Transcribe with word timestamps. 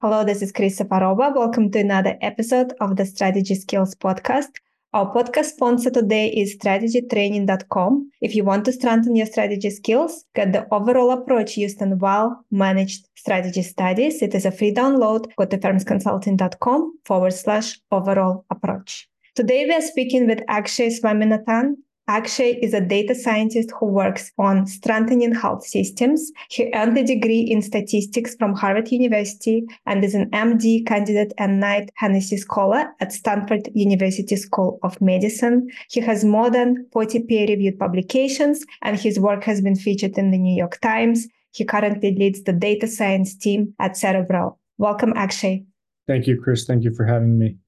Hello, 0.00 0.22
this 0.22 0.42
is 0.42 0.52
Kris 0.52 0.78
Safarova. 0.78 1.34
Welcome 1.34 1.72
to 1.72 1.80
another 1.80 2.16
episode 2.20 2.72
of 2.80 2.94
the 2.94 3.04
Strategy 3.04 3.56
Skills 3.56 3.96
Podcast. 3.96 4.46
Our 4.92 5.12
podcast 5.12 5.46
sponsor 5.46 5.90
today 5.90 6.28
is 6.28 6.56
strategytraining.com. 6.56 8.08
If 8.20 8.36
you 8.36 8.44
want 8.44 8.64
to 8.66 8.72
strengthen 8.72 9.16
your 9.16 9.26
strategy 9.26 9.70
skills, 9.70 10.24
get 10.36 10.52
the 10.52 10.68
overall 10.72 11.10
approach 11.10 11.56
used 11.56 11.82
in 11.82 11.98
well 11.98 12.44
managed 12.52 13.08
strategy 13.16 13.62
studies. 13.62 14.22
It 14.22 14.36
is 14.36 14.46
a 14.46 14.52
free 14.52 14.72
download. 14.72 15.34
Go 15.36 15.46
to 15.46 15.58
firmsconsulting.com 15.58 16.98
forward 17.04 17.32
slash 17.32 17.80
overall 17.90 18.44
approach. 18.50 19.08
Today 19.34 19.64
we 19.64 19.74
are 19.74 19.82
speaking 19.82 20.28
with 20.28 20.44
Akshay 20.46 20.90
Swaminathan. 20.90 21.74
Akshay 22.08 22.58
is 22.62 22.72
a 22.72 22.80
data 22.80 23.14
scientist 23.14 23.70
who 23.78 23.84
works 23.84 24.32
on 24.38 24.66
strengthening 24.66 25.34
health 25.34 25.66
systems. 25.66 26.32
He 26.48 26.72
earned 26.74 26.96
a 26.96 27.04
degree 27.04 27.40
in 27.40 27.60
statistics 27.60 28.34
from 28.34 28.54
Harvard 28.54 28.90
University 28.90 29.66
and 29.84 30.02
is 30.02 30.14
an 30.14 30.30
MD 30.30 30.86
candidate 30.86 31.34
and 31.36 31.60
Knight 31.60 31.90
Hennessy 31.96 32.38
Scholar 32.38 32.86
at 33.00 33.12
Stanford 33.12 33.68
University 33.74 34.36
School 34.36 34.78
of 34.82 34.98
Medicine. 35.02 35.68
He 35.90 36.00
has 36.00 36.24
more 36.24 36.50
than 36.50 36.86
40 36.92 37.24
peer 37.24 37.46
reviewed 37.46 37.78
publications, 37.78 38.64
and 38.80 38.98
his 38.98 39.20
work 39.20 39.44
has 39.44 39.60
been 39.60 39.76
featured 39.76 40.16
in 40.16 40.30
the 40.30 40.38
New 40.38 40.56
York 40.56 40.80
Times. 40.80 41.28
He 41.52 41.66
currently 41.66 42.14
leads 42.14 42.42
the 42.42 42.54
data 42.54 42.86
science 42.86 43.36
team 43.36 43.74
at 43.80 43.98
Cerebral. 43.98 44.58
Welcome, 44.78 45.12
Akshay. 45.14 45.66
Thank 46.06 46.26
you, 46.26 46.40
Kris. 46.40 46.64
Thank 46.64 46.84
you 46.84 46.94
for 46.94 47.04
having 47.04 47.38
me. 47.38 47.58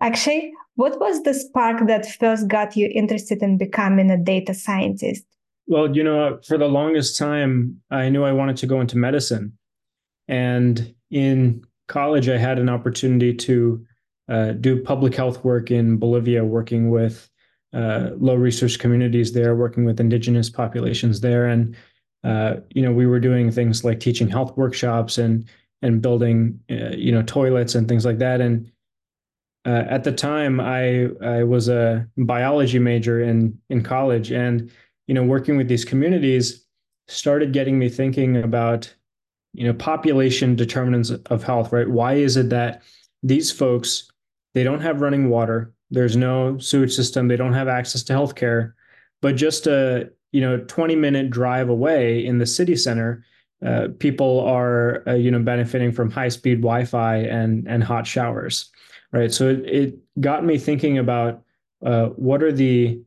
Akshay, 0.00 0.52
what 0.78 1.00
was 1.00 1.24
the 1.24 1.34
spark 1.34 1.88
that 1.88 2.06
first 2.06 2.46
got 2.46 2.76
you 2.76 2.88
interested 2.94 3.42
in 3.42 3.58
becoming 3.58 4.12
a 4.12 4.16
data 4.16 4.54
scientist? 4.54 5.24
Well, 5.66 5.94
you 5.94 6.04
know, 6.04 6.38
for 6.46 6.56
the 6.56 6.68
longest 6.68 7.18
time, 7.18 7.80
I 7.90 8.08
knew 8.10 8.22
I 8.22 8.30
wanted 8.30 8.56
to 8.58 8.66
go 8.68 8.80
into 8.80 8.96
medicine. 8.96 9.58
And 10.28 10.94
in 11.10 11.64
college, 11.88 12.28
I 12.28 12.38
had 12.38 12.60
an 12.60 12.68
opportunity 12.68 13.34
to 13.34 13.84
uh, 14.28 14.52
do 14.52 14.80
public 14.80 15.16
health 15.16 15.42
work 15.42 15.72
in 15.72 15.96
Bolivia, 15.96 16.44
working 16.44 16.90
with 16.90 17.28
uh, 17.72 18.10
low 18.16 18.36
resource 18.36 18.76
communities 18.76 19.32
there, 19.32 19.56
working 19.56 19.84
with 19.84 19.98
indigenous 19.98 20.48
populations 20.48 21.22
there. 21.22 21.46
And, 21.46 21.74
uh, 22.22 22.58
you 22.72 22.82
know, 22.82 22.92
we 22.92 23.06
were 23.06 23.18
doing 23.18 23.50
things 23.50 23.84
like 23.84 23.98
teaching 23.98 24.28
health 24.28 24.56
workshops 24.56 25.18
and 25.18 25.44
and 25.82 26.00
building, 26.00 26.60
uh, 26.70 26.94
you 26.96 27.10
know, 27.10 27.22
toilets 27.22 27.74
and 27.74 27.88
things 27.88 28.04
like 28.04 28.18
that. 28.18 28.40
And 28.40 28.70
uh, 29.68 29.84
at 29.90 30.02
the 30.02 30.12
time 30.12 30.60
I 30.60 31.08
I 31.22 31.44
was 31.44 31.68
a 31.68 32.06
biology 32.16 32.78
major 32.78 33.22
in 33.22 33.58
in 33.68 33.82
college 33.82 34.32
and 34.32 34.70
you 35.06 35.14
know 35.14 35.22
working 35.22 35.58
with 35.58 35.68
these 35.68 35.84
communities 35.84 36.64
started 37.06 37.52
getting 37.52 37.78
me 37.78 37.88
thinking 37.90 38.38
about 38.38 38.92
you 39.52 39.66
know 39.66 39.74
population 39.74 40.56
determinants 40.56 41.10
of 41.10 41.42
health 41.42 41.70
right? 41.72 41.88
Why 41.88 42.14
is 42.14 42.36
it 42.38 42.48
that 42.48 42.82
these 43.22 43.52
folks 43.52 44.10
they 44.54 44.64
don't 44.64 44.80
have 44.80 45.02
running 45.02 45.28
water 45.28 45.74
there's 45.90 46.16
no 46.16 46.58
sewage 46.58 46.94
system 46.94 47.28
they 47.28 47.36
don't 47.36 47.52
have 47.52 47.68
access 47.68 48.02
to 48.04 48.12
healthcare 48.14 48.72
but 49.20 49.36
just 49.36 49.66
a 49.66 50.08
you 50.32 50.40
know 50.40 50.58
20 50.58 50.96
minute 50.96 51.28
drive 51.30 51.68
away 51.68 52.24
in 52.24 52.38
the 52.38 52.46
city 52.46 52.76
center 52.76 53.24
uh, 53.64 53.88
people 53.98 54.40
are 54.40 55.02
uh, 55.08 55.14
you 55.14 55.30
know 55.30 55.42
benefiting 55.42 55.92
from 55.92 56.10
high 56.10 56.28
speed 56.28 56.62
wi-fi 56.62 57.16
and 57.16 57.66
and 57.68 57.84
hot 57.84 58.06
showers 58.06 58.70
right? 59.12 59.32
So 59.32 59.48
it, 59.48 59.60
it 59.66 59.98
got 60.20 60.44
me 60.44 60.58
thinking 60.58 60.98
about 60.98 61.42
uh, 61.84 62.06
what 62.08 62.42
are 62.42 62.52
the 62.52 63.00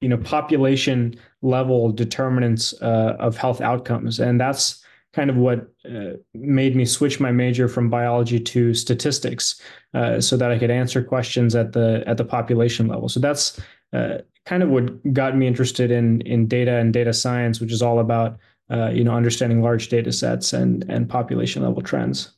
you 0.00 0.08
know 0.08 0.18
population 0.18 1.14
level 1.42 1.92
determinants 1.92 2.74
uh, 2.82 3.16
of 3.18 3.36
health 3.36 3.60
outcomes, 3.60 4.20
and 4.20 4.40
that's 4.40 4.84
kind 5.12 5.30
of 5.30 5.36
what 5.36 5.68
uh, 5.88 6.14
made 6.34 6.74
me 6.74 6.84
switch 6.84 7.20
my 7.20 7.30
major 7.30 7.68
from 7.68 7.90
biology 7.90 8.40
to 8.40 8.74
statistics, 8.74 9.60
uh, 9.94 10.20
so 10.20 10.36
that 10.36 10.50
I 10.50 10.58
could 10.58 10.70
answer 10.70 11.02
questions 11.02 11.54
at 11.54 11.72
the 11.72 12.02
at 12.06 12.16
the 12.16 12.24
population 12.24 12.88
level. 12.88 13.08
So 13.08 13.20
that's 13.20 13.60
uh, 13.92 14.18
kind 14.46 14.62
of 14.62 14.70
what 14.70 15.12
got 15.12 15.36
me 15.36 15.46
interested 15.46 15.90
in 15.90 16.20
in 16.22 16.46
data 16.46 16.76
and 16.76 16.92
data 16.92 17.12
science, 17.12 17.60
which 17.60 17.72
is 17.72 17.82
all 17.82 17.98
about 17.98 18.38
uh, 18.70 18.90
you 18.90 19.04
know 19.04 19.14
understanding 19.14 19.62
large 19.62 19.88
data 19.88 20.12
sets 20.12 20.52
and 20.52 20.84
and 20.88 21.08
population 21.08 21.62
level 21.62 21.82
trends. 21.82 22.32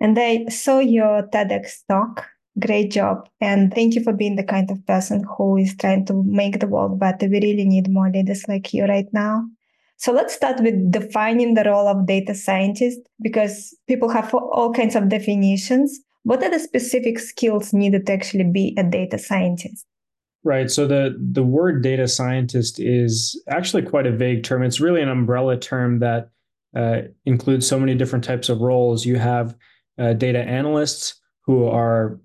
And 0.00 0.16
I 0.18 0.46
saw 0.46 0.78
your 0.78 1.22
TEDx 1.22 1.84
talk 1.88 2.26
Great 2.58 2.90
job. 2.90 3.28
And 3.40 3.72
thank 3.72 3.94
you 3.94 4.02
for 4.02 4.12
being 4.12 4.36
the 4.36 4.44
kind 4.44 4.70
of 4.70 4.84
person 4.86 5.24
who 5.36 5.56
is 5.56 5.76
trying 5.76 6.06
to 6.06 6.22
make 6.24 6.60
the 6.60 6.66
world 6.66 6.98
better. 6.98 7.28
We 7.28 7.40
really 7.40 7.64
need 7.64 7.88
more 7.88 8.10
leaders 8.10 8.44
like 8.48 8.74
you 8.74 8.84
right 8.84 9.06
now. 9.12 9.44
So 9.96 10.12
let's 10.12 10.34
start 10.34 10.60
with 10.60 10.92
defining 10.92 11.54
the 11.54 11.64
role 11.64 11.88
of 11.88 12.06
data 12.06 12.34
scientist 12.34 13.00
because 13.20 13.76
people 13.88 14.08
have 14.08 14.32
all 14.32 14.72
kinds 14.72 14.94
of 14.94 15.08
definitions. 15.08 15.98
What 16.22 16.42
are 16.42 16.50
the 16.50 16.60
specific 16.60 17.18
skills 17.18 17.72
needed 17.72 18.06
to 18.06 18.12
actually 18.12 18.44
be 18.44 18.74
a 18.78 18.84
data 18.84 19.18
scientist? 19.18 19.84
Right. 20.44 20.70
So 20.70 20.86
the 20.86 21.16
the 21.20 21.42
word 21.42 21.82
data 21.82 22.06
scientist 22.06 22.78
is 22.78 23.40
actually 23.48 23.82
quite 23.82 24.06
a 24.06 24.12
vague 24.12 24.44
term. 24.44 24.62
It's 24.62 24.80
really 24.80 25.02
an 25.02 25.08
umbrella 25.08 25.58
term 25.58 25.98
that 25.98 26.30
uh, 26.76 27.02
includes 27.24 27.66
so 27.66 27.78
many 27.78 27.94
different 27.94 28.24
types 28.24 28.48
of 28.48 28.60
roles. 28.60 29.04
You 29.04 29.16
have 29.16 29.56
uh, 29.98 30.12
data 30.12 30.38
analysts 30.38 31.20
who 31.44 31.66
are 31.66 32.20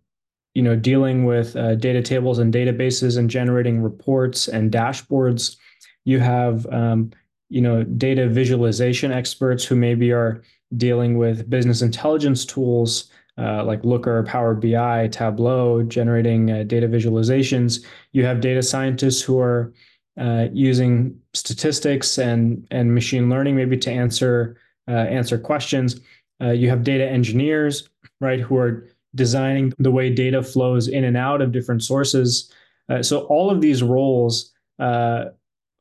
you 0.53 0.61
know, 0.61 0.75
dealing 0.75 1.25
with 1.25 1.55
uh, 1.55 1.75
data 1.75 2.01
tables 2.01 2.39
and 2.39 2.53
databases 2.53 3.17
and 3.17 3.29
generating 3.29 3.81
reports 3.81 4.47
and 4.47 4.71
dashboards. 4.71 5.57
You 6.05 6.19
have, 6.19 6.65
um, 6.67 7.11
you 7.49 7.61
know, 7.61 7.83
data 7.83 8.27
visualization 8.27 9.11
experts 9.11 9.63
who 9.65 9.75
maybe 9.75 10.11
are 10.11 10.43
dealing 10.77 11.17
with 11.17 11.49
business 11.49 11.81
intelligence 11.81 12.45
tools 12.45 13.09
uh, 13.37 13.63
like 13.63 13.83
Looker, 13.83 14.23
Power 14.23 14.53
BI, 14.53 15.07
Tableau, 15.07 15.81
generating 15.83 16.51
uh, 16.51 16.63
data 16.63 16.87
visualizations. 16.87 17.83
You 18.11 18.25
have 18.25 18.41
data 18.41 18.61
scientists 18.61 19.21
who 19.21 19.39
are 19.39 19.73
uh, 20.19 20.47
using 20.53 21.19
statistics 21.33 22.19
and 22.19 22.67
and 22.69 22.93
machine 22.93 23.29
learning 23.29 23.55
maybe 23.55 23.77
to 23.77 23.91
answer 23.91 24.57
uh, 24.87 24.91
answer 24.91 25.39
questions. 25.39 25.99
Uh, 26.41 26.51
you 26.51 26.69
have 26.69 26.83
data 26.83 27.09
engineers, 27.09 27.89
right, 28.21 28.39
who 28.39 28.57
are 28.57 28.87
designing 29.15 29.73
the 29.79 29.91
way 29.91 30.09
data 30.09 30.41
flows 30.41 30.87
in 30.87 31.03
and 31.03 31.17
out 31.17 31.41
of 31.41 31.51
different 31.51 31.83
sources. 31.83 32.51
Uh, 32.89 33.01
so 33.01 33.21
all 33.25 33.49
of 33.49 33.61
these 33.61 33.83
roles 33.83 34.51
uh, 34.79 35.25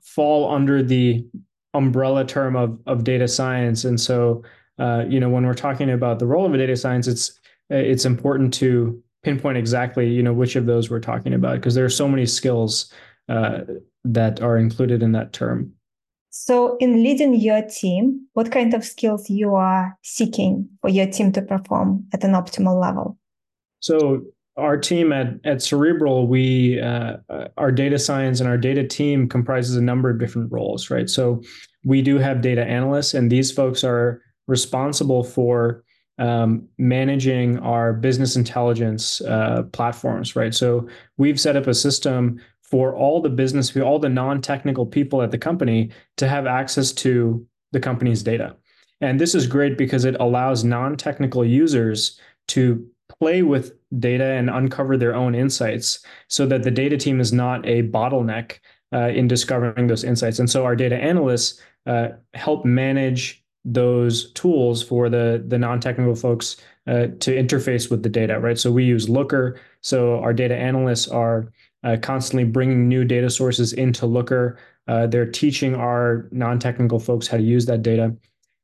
fall 0.03 0.53
under 0.53 0.83
the 0.83 1.25
umbrella 1.75 2.25
term 2.25 2.57
of 2.57 2.79
of 2.87 3.05
data 3.05 3.27
science. 3.27 3.85
And 3.85 4.01
so, 4.01 4.43
uh, 4.79 5.05
you 5.09 5.19
know, 5.19 5.29
when 5.29 5.47
we're 5.47 5.55
talking 5.55 5.91
about 5.91 6.19
the 6.19 6.27
role 6.27 6.47
of 6.47 6.55
a 6.55 6.59
data 6.59 6.77
science, 6.77 7.07
it's 7.07 7.39
it's 7.71 8.05
important 8.05 8.53
to 8.55 9.03
pinpoint 9.23 9.57
exactly, 9.57 10.09
you 10.09 10.23
know, 10.23 10.33
which 10.33 10.57
of 10.57 10.67
those 10.67 10.91
we're 10.91 11.01
talking 11.01 11.33
about 11.33 11.57
because 11.57 11.75
there 11.75 11.85
are 11.85 11.91
so 11.91 12.09
many 12.09 12.27
skills 12.27 12.93
uh, 13.29 13.61
that 14.05 14.43
are 14.43 14.59
included 14.59 15.03
in 15.03 15.13
that 15.13 15.33
term. 15.33 15.73
So, 16.31 16.77
in 16.79 17.03
leading 17.03 17.35
your 17.35 17.63
team, 17.63 18.27
what 18.33 18.51
kind 18.51 18.73
of 18.73 18.85
skills 18.85 19.29
you 19.29 19.55
are 19.55 19.97
seeking 20.03 20.69
for 20.81 20.89
your 20.89 21.07
team 21.07 21.31
to 21.33 21.43
perform 21.43 22.07
at 22.13 22.25
an 22.25 22.33
optimal 22.33 22.81
level? 22.81 23.19
So 23.83 24.23
our 24.57 24.77
team 24.77 25.13
at 25.13 25.35
at 25.45 25.63
Cerebral, 25.63 26.27
we 26.27 26.81
uh, 26.81 27.17
our 27.57 27.73
data 27.73 27.99
science 27.99 28.41
and 28.41 28.49
our 28.49 28.59
data 28.59 28.87
team 28.87 29.29
comprises 29.29 29.77
a 29.77 29.83
number 29.83 30.09
of 30.09 30.19
different 30.19 30.51
roles, 30.51 30.91
right? 30.91 31.11
So 31.11 31.43
we 31.85 32.01
do 32.01 32.19
have 32.19 32.41
data 32.41 32.65
analysts, 32.65 33.15
and 33.15 33.31
these 33.31 33.51
folks 33.53 33.85
are 33.85 34.23
responsible 34.47 35.25
for 35.25 35.85
um, 36.19 36.69
managing 36.79 37.59
our 37.59 37.93
business 37.93 38.37
intelligence 38.37 39.21
uh, 39.23 39.65
platforms, 39.73 40.37
right? 40.37 40.55
So 40.55 40.89
we've 41.17 41.41
set 41.41 41.57
up 41.57 41.67
a 41.67 41.75
system 41.75 42.41
for 42.63 42.95
all 42.95 43.21
the 43.21 43.31
business, 43.31 43.77
all 43.77 43.99
the 43.99 44.09
non-technical 44.09 44.87
people 44.87 45.23
at 45.23 45.31
the 45.31 45.39
company 45.39 45.91
to 46.19 46.29
have 46.29 46.47
access 46.47 46.93
to 46.93 47.45
the 47.73 47.81
company's 47.81 48.23
data. 48.23 48.57
And 49.01 49.21
this 49.21 49.35
is 49.35 49.47
great 49.47 49.77
because 49.77 50.05
it 50.05 50.17
allows 50.21 50.63
non-technical 50.65 51.45
users 51.45 52.21
to 52.49 52.87
play 53.23 53.43
with 53.43 53.75
data 54.01 54.25
and 54.25 54.51
uncover 54.51 54.97
their 54.97 55.15
own 55.15 55.33
insights 55.33 56.05
so 56.27 56.45
that 56.45 56.65
the 56.65 56.73
data 56.73 56.97
team 56.97 57.21
is 57.21 57.33
not 57.33 57.65
a 57.65 57.85
bottleneck 57.85 58.59
uh, 58.93 59.11
in 59.11 59.29
discovering 59.29 59.87
those 59.87 60.03
insights. 60.03 60.41
And 60.41 60.51
so 60.51 60.65
our 60.65 60.75
data 60.75 60.97
analysts 60.97 61.61
uh, 61.87 62.09
help 62.35 62.65
manage 62.65 63.45
those 63.65 64.33
tools 64.33 64.83
for 64.83 65.09
the, 65.09 65.45
the 65.47 65.57
non-technical 65.57 66.17
folks 66.17 66.57
uh, 66.89 67.07
to 67.21 67.31
interface 67.31 67.89
with 67.89 68.03
the 68.03 68.09
data, 68.09 68.41
right? 68.41 68.59
So 68.59 68.73
we 68.73 68.83
use 68.83 69.09
Looker. 69.09 69.61
So 69.83 70.19
our 70.19 70.33
data 70.33 70.57
analysts 70.57 71.07
are 71.07 71.53
uh, 71.85 71.99
constantly 72.03 72.43
bringing 72.43 72.89
new 72.89 73.05
data 73.05 73.31
sources 73.31 73.73
into 73.73 74.05
Looker. 74.05 74.59
Uh, 74.89 75.07
they're 75.07 75.31
teaching 75.31 75.77
our 75.77 76.29
non-technical 76.33 76.99
folks 76.99 77.29
how 77.29 77.37
to 77.37 77.43
use 77.45 77.67
that 77.67 77.83
data. 77.83 78.17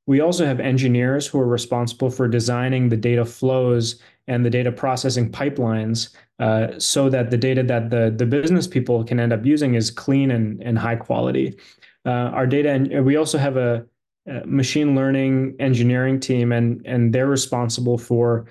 We 0.09 0.21
also 0.21 0.45
have 0.47 0.59
engineers 0.59 1.29
who 1.29 1.39
are 1.39 1.47
responsible 1.47 2.11
for 2.11 2.27
designing 2.27 2.89
the 2.89 2.97
data 2.97 3.25
flows 3.25 4.03
and 4.29 4.45
the 4.45 4.51
data 4.51 4.71
processing 4.71 5.31
pipelines 5.31 6.11
uh, 6.39 6.79
so 6.79 7.09
that 7.09 7.31
the 7.31 7.37
data 7.37 7.63
that 7.65 7.91
the, 7.91 8.15
the 8.17 8.27
business 8.27 8.67
people 8.67 9.03
can 9.03 9.19
end 9.19 9.33
up 9.33 9.45
using 9.45 9.75
is 9.75 9.91
clean 9.91 10.31
and, 10.31 10.63
and 10.63 10.79
high 10.79 10.97
quality. 10.97 11.59
Uh, 12.07 12.31
our 12.33 12.47
data, 12.47 12.71
and 12.71 13.05
we 13.05 13.17
also 13.17 13.39
have 13.39 13.57
a, 13.57 13.85
uh, 14.31 14.41
machine 14.45 14.95
learning 14.95 15.57
engineering 15.59 16.21
team, 16.21 16.53
and 16.53 16.83
and 16.85 17.15
they're 17.15 17.27
responsible 17.27 17.97
for 17.97 18.47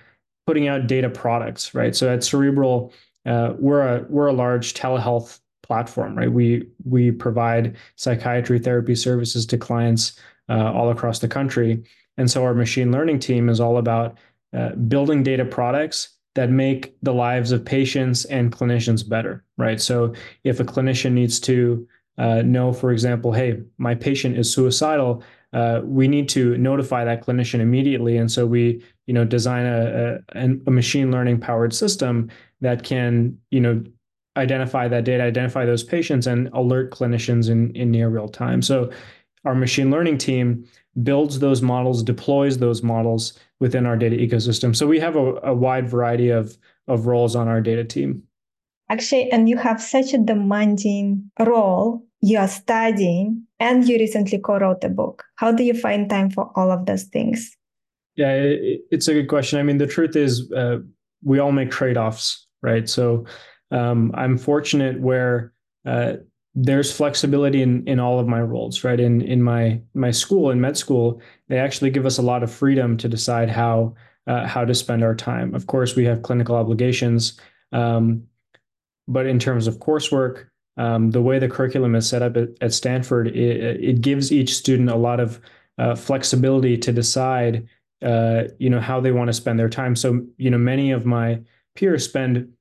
putting 0.47 0.67
out 0.67 0.87
data 0.87 1.09
products, 1.09 1.75
right? 1.75 1.95
So 1.95 2.11
at 2.11 2.23
Cerebral, 2.23 2.91
uh, 3.27 3.53
we're 3.59 3.81
a 3.81 4.05
we're 4.09 4.27
a 4.27 4.33
large 4.33 4.73
telehealth 4.73 5.39
platform, 5.61 6.17
right? 6.17 6.31
We 6.31 6.67
we 6.83 7.11
provide 7.11 7.77
psychiatry 7.95 8.57
therapy 8.57 8.95
services 8.95 9.45
to 9.47 9.57
clients 9.57 10.19
uh, 10.49 10.71
all 10.73 10.89
across 10.89 11.19
the 11.19 11.27
country, 11.27 11.83
and 12.17 12.29
so 12.29 12.43
our 12.43 12.55
machine 12.55 12.91
learning 12.91 13.19
team 13.19 13.47
is 13.47 13.59
all 13.59 13.77
about 13.77 14.17
uh, 14.53 14.69
building 14.71 15.23
data 15.23 15.45
products 15.45 16.17
that 16.35 16.49
make 16.49 16.95
the 17.01 17.13
lives 17.13 17.51
of 17.51 17.65
patients 17.65 18.25
and 18.25 18.51
clinicians 18.51 19.07
better, 19.07 19.43
right? 19.57 19.81
So 19.81 20.13
if 20.43 20.59
a 20.59 20.63
clinician 20.63 21.13
needs 21.13 21.39
to 21.41 21.87
uh, 22.17 22.41
know, 22.43 22.73
for 22.73 22.91
example, 22.91 23.31
hey, 23.31 23.61
my 23.77 23.95
patient 23.95 24.37
is 24.37 24.51
suicidal, 24.53 25.23
uh, 25.53 25.81
we 25.83 26.07
need 26.07 26.27
to 26.29 26.57
notify 26.57 27.03
that 27.05 27.25
clinician 27.25 27.59
immediately, 27.59 28.17
and 28.17 28.31
so 28.31 28.45
we, 28.45 28.83
you 29.05 29.13
know, 29.13 29.23
design 29.23 29.65
a, 29.65 30.19
a, 30.35 30.49
a 30.67 30.71
machine 30.71 31.11
learning 31.11 31.39
powered 31.39 31.73
system 31.73 32.29
that 32.61 32.83
can, 32.83 33.37
you 33.49 33.61
know, 33.61 33.83
identify 34.35 34.87
that 34.87 35.05
data, 35.05 35.23
identify 35.23 35.65
those 35.65 35.83
patients, 35.83 36.27
and 36.27 36.49
alert 36.53 36.91
clinicians 36.91 37.49
in 37.49 37.75
in 37.75 37.91
near 37.91 38.09
real 38.09 38.27
time. 38.27 38.61
So 38.61 38.91
our 39.45 39.55
machine 39.55 39.89
learning 39.89 40.17
team 40.17 40.65
builds 41.03 41.39
those 41.39 41.61
models, 41.61 42.03
deploys 42.03 42.57
those 42.57 42.83
models 42.83 43.39
within 43.59 43.85
our 43.85 43.97
data 43.97 44.15
ecosystem. 44.15 44.75
So 44.75 44.87
we 44.87 44.99
have 44.99 45.15
a, 45.15 45.35
a 45.43 45.53
wide 45.53 45.89
variety 45.89 46.29
of 46.29 46.57
of 46.87 47.07
roles 47.07 47.35
on 47.35 47.47
our 47.47 47.61
data 47.61 47.83
team. 47.83 48.23
Actually, 48.89 49.29
and 49.31 49.49
you 49.49 49.57
have 49.57 49.81
such 49.81 50.13
a 50.13 50.17
demanding 50.17 51.29
role. 51.39 52.03
You 52.21 52.39
are 52.39 52.47
studying 52.47 53.43
and 53.59 53.87
you 53.87 53.97
recently 53.97 54.39
co-wrote 54.39 54.83
a 54.83 54.89
book. 54.89 55.25
How 55.35 55.51
do 55.51 55.63
you 55.63 55.73
find 55.73 56.09
time 56.09 56.29
for 56.29 56.51
all 56.55 56.71
of 56.71 56.85
those 56.85 57.03
things? 57.03 57.55
Yeah, 58.15 58.31
it, 58.31 58.81
it's 58.89 59.07
a 59.07 59.13
good 59.13 59.27
question. 59.27 59.59
I 59.59 59.63
mean, 59.63 59.77
the 59.77 59.87
truth 59.87 60.15
is, 60.15 60.51
uh, 60.51 60.77
we 61.23 61.37
all 61.37 61.51
make 61.51 61.69
trade-offs, 61.69 62.47
right? 62.61 62.87
So 62.89 63.25
um, 63.71 64.11
I'm 64.15 64.37
fortunate 64.37 65.01
where 65.01 65.53
uh, 65.85 66.13
there's 66.59 66.91
flexibility 66.91 67.61
in 67.61 67.87
in 67.87 67.99
all 67.99 68.19
of 68.19 68.27
my 68.27 68.41
roles 68.41 68.83
right? 68.83 68.99
In 68.99 69.21
in 69.21 69.43
my 69.43 69.79
my 69.93 70.11
school 70.11 70.49
in 70.49 70.59
med 70.59 70.75
school 70.75 71.21
they 71.47 71.59
actually 71.59 71.91
give 71.91 72.05
us 72.05 72.17
a 72.17 72.21
lot 72.23 72.43
of 72.43 72.51
freedom 72.51 72.97
to 72.97 73.07
decide 73.07 73.49
how 73.49 73.93
uh, 74.25 74.45
how 74.45 74.65
to 74.65 74.73
spend 74.73 75.03
our 75.03 75.15
time. 75.15 75.53
Of 75.53 75.67
course 75.67 75.95
we 75.95 76.05
have 76.05 76.23
clinical 76.23 76.55
obligations 76.55 77.39
um, 77.71 78.23
but 79.07 79.25
in 79.25 79.39
terms 79.39 79.67
of 79.67 79.77
coursework 79.77 80.47
um, 80.77 81.11
the 81.11 81.21
way 81.21 81.39
the 81.39 81.49
curriculum 81.49 81.95
is 81.95 82.07
set 82.07 82.21
up 82.21 82.37
at, 82.37 82.49
at 82.61 82.71
stanford 82.71 83.27
it, 83.27 83.83
it, 83.83 84.01
gives 84.01 84.31
each 84.31 84.53
student 84.53 84.89
a 84.89 84.95
lot 84.95 85.19
of 85.19 85.41
uh, 85.79 85.95
flexibility 85.95 86.77
to 86.77 86.91
decide 86.91 87.67
uh, 88.01 88.43
you 88.59 88.69
know 88.69 88.79
how 88.79 88.99
they 88.99 89.11
want 89.11 89.27
to 89.27 89.33
spend 89.33 89.59
their 89.59 89.69
time. 89.69 89.95
So 89.95 90.25
you 90.37 90.49
know 90.49 90.57
many 90.57 90.91
of 90.91 91.05
my 91.05 91.41
peers 91.75 92.05
spend 92.05 92.51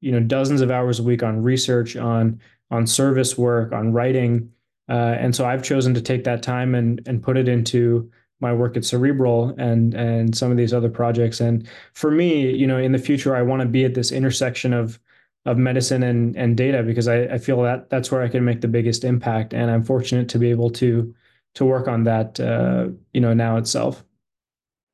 you 0.00 0.12
know 0.12 0.20
dozens 0.20 0.60
of 0.60 0.70
hours 0.70 1.00
a 1.00 1.02
week 1.02 1.22
on 1.22 1.42
research 1.42 1.96
on 1.96 2.40
on 2.70 2.86
service 2.86 3.38
work, 3.38 3.72
on 3.72 3.92
writing. 3.92 4.50
Uh, 4.88 5.16
and 5.18 5.34
so 5.34 5.46
I've 5.46 5.62
chosen 5.62 5.94
to 5.94 6.00
take 6.00 6.24
that 6.24 6.42
time 6.42 6.74
and 6.74 7.06
and 7.06 7.22
put 7.22 7.36
it 7.36 7.48
into 7.48 8.10
my 8.40 8.52
work 8.52 8.76
at 8.76 8.84
Cerebral 8.84 9.54
and 9.58 9.94
and 9.94 10.36
some 10.36 10.50
of 10.50 10.56
these 10.56 10.72
other 10.72 10.88
projects. 10.88 11.40
And 11.40 11.68
for 11.94 12.10
me, 12.10 12.50
you 12.50 12.66
know, 12.66 12.78
in 12.78 12.92
the 12.92 12.98
future, 12.98 13.36
I 13.36 13.42
want 13.42 13.62
to 13.62 13.68
be 13.68 13.84
at 13.84 13.94
this 13.94 14.12
intersection 14.12 14.72
of 14.72 14.98
of 15.44 15.56
medicine 15.58 16.02
and 16.02 16.36
and 16.36 16.56
data 16.56 16.82
because 16.82 17.08
I, 17.08 17.22
I 17.24 17.38
feel 17.38 17.62
that 17.62 17.90
that's 17.90 18.10
where 18.10 18.22
I 18.22 18.28
can 18.28 18.44
make 18.44 18.60
the 18.60 18.68
biggest 18.68 19.04
impact. 19.04 19.52
And 19.52 19.70
I'm 19.70 19.84
fortunate 19.84 20.28
to 20.30 20.38
be 20.38 20.50
able 20.50 20.70
to 20.70 21.14
to 21.54 21.64
work 21.64 21.88
on 21.88 22.04
that, 22.04 22.38
uh, 22.38 22.88
you 23.12 23.20
know, 23.20 23.34
now 23.34 23.56
itself. 23.56 24.04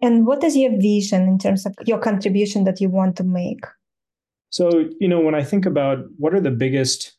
And 0.01 0.27
what 0.27 0.43
is 0.45 0.57
your 0.57 0.79
vision 0.81 1.23
in 1.23 1.39
terms 1.39 1.67
of 1.67 1.75
your 1.87 1.99
contribution 1.99 2.65
that 2.65 2.81
you 2.81 2.89
want 2.89 3.17
to 3.17 3.25
make? 3.25 3.65
So, 4.51 4.89
you 5.01 5.09
know, 5.09 5.21
when 5.21 5.35
I 5.35 5.43
think 5.43 5.67
about 5.67 5.99
what 6.19 6.35
are 6.35 6.41
the 6.41 6.51
biggest 6.51 7.14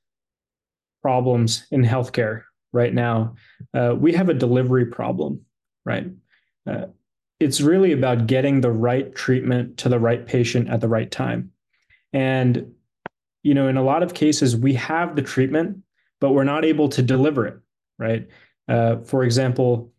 problems 1.05 1.67
in 1.69 1.83
healthcare 1.83 2.45
right 2.73 2.91
now. 2.91 3.35
Uh, 3.75 3.93
we 3.95 4.11
have 4.11 4.27
a 4.27 4.33
delivery 4.33 4.87
problem, 4.87 5.39
right? 5.85 6.07
Uh, 6.65 6.87
it's 7.39 7.61
really 7.61 7.91
about 7.91 8.25
getting 8.25 8.59
the 8.59 8.71
right 8.71 9.13
treatment 9.13 9.77
to 9.77 9.87
the 9.87 9.99
right 9.99 10.25
patient 10.25 10.67
at 10.67 10.81
the 10.81 10.87
right 10.87 11.11
time. 11.11 11.51
And, 12.11 12.73
you 13.43 13.53
know, 13.53 13.67
in 13.67 13.77
a 13.77 13.83
lot 13.83 14.01
of 14.01 14.15
cases, 14.15 14.57
we 14.57 14.73
have 14.73 15.15
the 15.15 15.21
treatment, 15.21 15.77
but 16.19 16.31
we're 16.31 16.43
not 16.43 16.65
able 16.65 16.89
to 16.89 17.03
deliver 17.03 17.45
it, 17.45 17.57
right? 17.99 18.27
Uh, 18.67 18.97
for 19.01 19.23
example, 19.23 19.93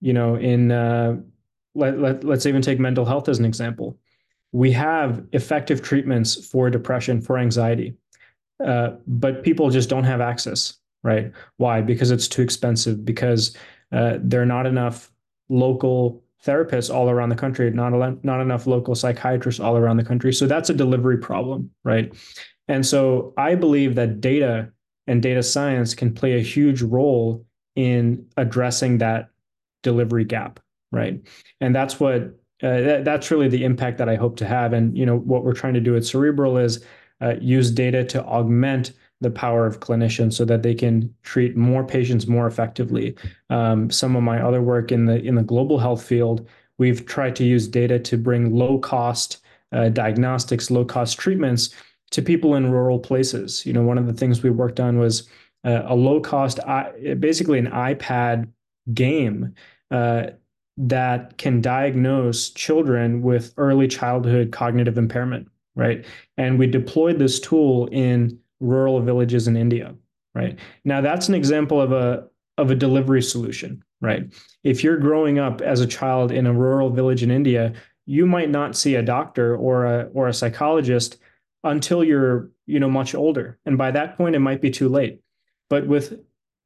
you 0.00 0.12
know, 0.12 0.34
in, 0.34 0.72
uh, 0.72 1.18
let, 1.76 2.00
let, 2.00 2.24
let's 2.24 2.46
even 2.46 2.62
take 2.62 2.80
mental 2.80 3.04
health 3.04 3.28
as 3.28 3.38
an 3.38 3.44
example. 3.44 3.96
We 4.50 4.72
have 4.72 5.24
effective 5.30 5.82
treatments 5.82 6.48
for 6.48 6.68
depression, 6.68 7.20
for 7.20 7.38
anxiety 7.38 7.94
uh, 8.64 8.90
but 9.06 9.42
people 9.42 9.70
just 9.70 9.88
don't 9.88 10.04
have 10.04 10.20
access, 10.20 10.78
right? 11.02 11.32
Why? 11.56 11.80
Because 11.80 12.10
it's 12.10 12.28
too 12.28 12.42
expensive. 12.42 13.04
Because 13.04 13.56
uh, 13.92 14.18
there 14.20 14.42
are 14.42 14.46
not 14.46 14.66
enough 14.66 15.10
local 15.48 16.22
therapists 16.44 16.92
all 16.92 17.10
around 17.10 17.30
the 17.30 17.36
country, 17.36 17.70
not 17.70 17.92
not 18.24 18.40
enough 18.40 18.66
local 18.66 18.94
psychiatrists 18.94 19.60
all 19.60 19.76
around 19.76 19.96
the 19.96 20.04
country. 20.04 20.32
So 20.32 20.46
that's 20.46 20.70
a 20.70 20.74
delivery 20.74 21.18
problem, 21.18 21.70
right? 21.84 22.12
And 22.68 22.84
so 22.86 23.32
I 23.36 23.54
believe 23.54 23.94
that 23.94 24.20
data 24.20 24.70
and 25.06 25.22
data 25.22 25.42
science 25.42 25.94
can 25.94 26.12
play 26.12 26.34
a 26.34 26.42
huge 26.42 26.82
role 26.82 27.44
in 27.74 28.26
addressing 28.36 28.98
that 28.98 29.30
delivery 29.82 30.24
gap, 30.24 30.60
right? 30.92 31.20
And 31.60 31.74
that's 31.74 31.98
what 31.98 32.22
uh, 32.62 32.80
that, 32.80 33.04
that's 33.04 33.30
really 33.30 33.48
the 33.48 33.64
impact 33.64 33.98
that 33.98 34.08
I 34.08 34.16
hope 34.16 34.36
to 34.36 34.46
have. 34.46 34.72
And 34.72 34.96
you 34.96 35.06
know 35.06 35.16
what 35.16 35.44
we're 35.44 35.54
trying 35.54 35.74
to 35.74 35.80
do 35.80 35.96
at 35.96 36.04
Cerebral 36.04 36.58
is 36.58 36.84
uh, 37.20 37.34
use 37.40 37.70
data 37.70 38.04
to 38.04 38.24
augment 38.24 38.92
the 39.20 39.30
power 39.30 39.66
of 39.66 39.80
clinicians 39.80 40.34
so 40.34 40.44
that 40.44 40.62
they 40.62 40.74
can 40.74 41.12
treat 41.22 41.56
more 41.56 41.84
patients 41.84 42.26
more 42.26 42.46
effectively. 42.46 43.16
Um, 43.50 43.90
some 43.90 44.14
of 44.14 44.22
my 44.22 44.40
other 44.40 44.62
work 44.62 44.92
in 44.92 45.06
the 45.06 45.20
in 45.20 45.34
the 45.34 45.42
global 45.42 45.78
health 45.78 46.02
field, 46.02 46.48
we've 46.78 47.04
tried 47.04 47.34
to 47.36 47.44
use 47.44 47.66
data 47.66 47.98
to 47.98 48.16
bring 48.16 48.54
low 48.54 48.78
cost 48.78 49.38
uh, 49.72 49.88
diagnostics, 49.88 50.70
low 50.70 50.84
cost 50.84 51.18
treatments 51.18 51.74
to 52.10 52.22
people 52.22 52.54
in 52.54 52.70
rural 52.70 52.98
places. 52.98 53.66
You 53.66 53.72
know, 53.72 53.82
one 53.82 53.98
of 53.98 54.06
the 54.06 54.12
things 54.12 54.42
we 54.42 54.50
worked 54.50 54.80
on 54.80 54.98
was 54.98 55.28
uh, 55.64 55.82
a 55.84 55.94
low 55.94 56.20
cost, 56.20 56.60
basically 57.18 57.58
an 57.58 57.66
iPad 57.66 58.48
game. 58.94 59.54
Uh, 59.90 60.28
that 60.80 61.36
can 61.38 61.60
diagnose 61.60 62.50
children 62.50 63.20
with 63.20 63.52
early 63.56 63.88
childhood 63.88 64.52
cognitive 64.52 64.96
impairment 64.96 65.48
right? 65.78 66.04
And 66.36 66.58
we 66.58 66.66
deployed 66.66 67.18
this 67.18 67.40
tool 67.40 67.86
in 67.92 68.38
rural 68.60 69.00
villages 69.00 69.46
in 69.46 69.56
India, 69.56 69.94
right? 70.34 70.58
Now 70.84 71.00
that's 71.00 71.28
an 71.28 71.34
example 71.34 71.80
of 71.80 71.92
a 71.92 72.26
of 72.58 72.72
a 72.72 72.74
delivery 72.74 73.22
solution, 73.22 73.82
right? 74.00 74.30
If 74.64 74.82
you're 74.82 74.98
growing 74.98 75.38
up 75.38 75.60
as 75.60 75.80
a 75.80 75.86
child 75.86 76.32
in 76.32 76.46
a 76.46 76.52
rural 76.52 76.90
village 76.90 77.22
in 77.22 77.30
India, 77.30 77.72
you 78.04 78.26
might 78.26 78.50
not 78.50 78.76
see 78.76 78.96
a 78.96 79.02
doctor 79.02 79.56
or 79.56 79.86
a 79.86 80.10
or 80.12 80.26
a 80.26 80.34
psychologist 80.34 81.18
until 81.62 82.02
you're, 82.02 82.50
you 82.66 82.80
know, 82.80 82.90
much 82.90 83.14
older. 83.14 83.58
And 83.64 83.78
by 83.78 83.92
that 83.92 84.16
point 84.16 84.34
it 84.34 84.40
might 84.40 84.60
be 84.60 84.70
too 84.70 84.88
late. 84.88 85.20
But 85.70 85.86
with 85.86 86.20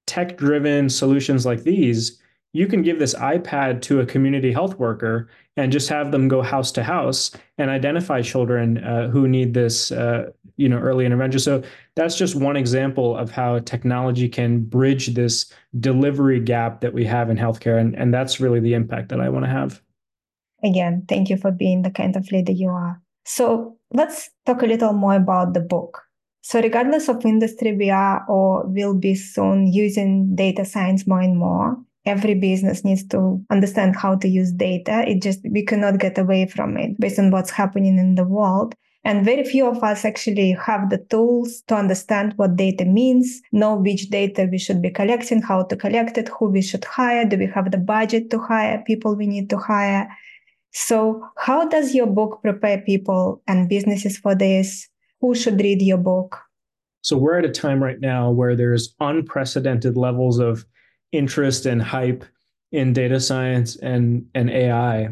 tech-driven 0.07 0.88
solutions 0.88 1.45
like 1.45 1.62
these, 1.62 2.22
you 2.52 2.66
can 2.66 2.82
give 2.82 2.99
this 2.99 3.14
iPad 3.14 3.80
to 3.82 4.00
a 4.00 4.06
community 4.06 4.52
health 4.52 4.78
worker 4.78 5.28
and 5.56 5.73
just 5.73 5.88
have 5.88 6.12
them 6.12 6.28
go 6.28 6.42
house 6.42 6.71
to 6.73 6.82
house 6.82 7.30
and 7.59 7.71
identify 7.71 8.21
children 8.23 8.78
uh, 8.85 9.09
who 9.09 9.26
need 9.26 9.54
this, 9.54 9.90
uh, 9.92 10.30
you 10.56 10.68
know, 10.68 10.78
early 10.78 11.06
intervention. 11.06 11.40
So 11.40 11.62
that's 11.97 12.16
just 12.16 12.35
one 12.35 12.56
example 12.56 13.16
of 13.16 13.30
how 13.30 13.59
technology 13.61 14.28
can 14.28 14.61
bridge 14.61 15.09
this 15.14 15.52
delivery 15.80 16.40
gap 16.40 16.80
that 16.80 16.92
we 16.92 17.04
have 17.04 17.30
in 17.30 17.37
healthcare, 17.37 17.78
and 17.78 17.94
and 17.97 18.12
that's 18.12 18.40
really 18.40 18.61
the 18.61 18.75
impact 18.75 19.09
that 19.11 19.21
I 19.21 19.28
want 19.28 19.44
to 19.44 19.50
have. 19.50 19.82
Again, 20.62 21.04
thank 21.09 21.28
you 21.28 21.37
for 21.37 21.50
being 21.50 21.82
the 21.82 21.90
kind 21.90 22.16
of 22.16 22.30
leader 22.30 22.52
you 22.52 22.68
are. 22.68 23.00
So 23.25 23.76
let's 23.92 24.30
talk 24.47 24.62
a 24.62 24.66
little 24.66 24.92
more 24.92 25.14
about 25.14 25.54
the 25.54 25.61
book. 25.61 26.02
So, 26.42 26.61
regardless 26.61 27.09
of 27.09 27.25
industry 27.25 27.73
we 27.76 27.90
are 27.90 28.25
or 28.28 28.66
will 28.66 28.94
be 28.94 29.14
soon 29.14 29.66
using 29.66 30.35
data 30.35 30.64
science 30.64 31.06
more 31.06 31.21
and 31.21 31.38
more, 31.38 31.76
every 32.04 32.35
business 32.35 32.85
needs 32.85 33.06
to 33.09 33.44
understand 33.50 33.97
how 33.97 34.16
to 34.16 34.28
use 34.28 34.52
data. 34.52 35.04
It 35.09 35.23
just, 35.23 35.40
we 35.50 35.64
cannot 35.64 35.99
get 35.99 36.18
away 36.18 36.47
from 36.47 36.76
it 36.76 36.99
based 36.99 37.18
on 37.18 37.30
what's 37.30 37.50
happening 37.50 37.99
in 37.99 38.14
the 38.16 38.25
world. 38.25 38.75
And 39.04 39.25
very 39.25 39.42
few 39.42 39.66
of 39.66 39.82
us 39.82 40.04
actually 40.04 40.52
have 40.52 40.90
the 40.90 40.99
tools 41.11 41.62
to 41.66 41.75
understand 41.75 42.35
what 42.37 42.54
data 42.54 42.85
means, 42.85 43.40
know 43.50 43.75
which 43.75 44.11
data 44.11 44.49
we 44.50 44.59
should 44.59 44.80
be 44.80 44.90
collecting, 44.90 45.42
how 45.42 45.64
to 45.64 45.76
collect 45.76 46.18
it, 46.18 46.28
who 46.28 46.49
we 46.49 46.62
should 46.62 46.85
hire, 46.85 47.25
do 47.25 47.37
we 47.37 47.47
have 47.47 47.73
the 47.73 47.78
budget 47.78 48.30
to 48.30 48.38
hire 48.38 48.82
people 48.87 49.16
we 49.16 49.26
need 49.26 49.50
to 49.50 49.59
hire. 49.59 50.09
So, 50.73 51.23
how 51.37 51.68
does 51.68 51.94
your 51.94 52.06
book 52.06 52.40
prepare 52.42 52.80
people 52.80 53.42
and 53.47 53.68
businesses 53.68 54.16
for 54.16 54.35
this? 54.35 54.88
Who 55.21 55.35
should 55.35 55.61
read 55.61 55.82
your 55.82 55.99
book? 55.99 56.38
So, 57.02 57.18
we're 57.18 57.38
at 57.38 57.44
a 57.44 57.50
time 57.50 57.82
right 57.82 58.00
now 58.00 58.30
where 58.30 58.56
there's 58.56 58.94
unprecedented 59.00 59.97
levels 59.97 60.38
of 60.38 60.64
interest 61.12 61.66
and 61.66 61.81
hype 61.83 62.25
in 62.73 62.92
data 62.92 63.21
science 63.21 63.76
and 63.76 64.26
and 64.35 64.50
AI. 64.50 65.11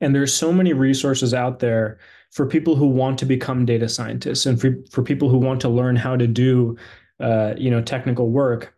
And 0.00 0.14
there's 0.14 0.34
so 0.34 0.52
many 0.52 0.72
resources 0.72 1.34
out 1.34 1.60
there 1.60 1.98
for 2.32 2.46
people 2.46 2.74
who 2.74 2.86
want 2.86 3.18
to 3.18 3.26
become 3.26 3.64
data 3.64 3.88
scientists 3.88 4.44
and 4.44 4.60
for, 4.60 4.74
for 4.90 5.02
people 5.02 5.28
who 5.28 5.38
want 5.38 5.60
to 5.60 5.68
learn 5.68 5.94
how 5.94 6.16
to 6.16 6.26
do 6.26 6.76
uh, 7.20 7.54
you 7.56 7.70
know 7.70 7.80
technical 7.80 8.30
work. 8.30 8.74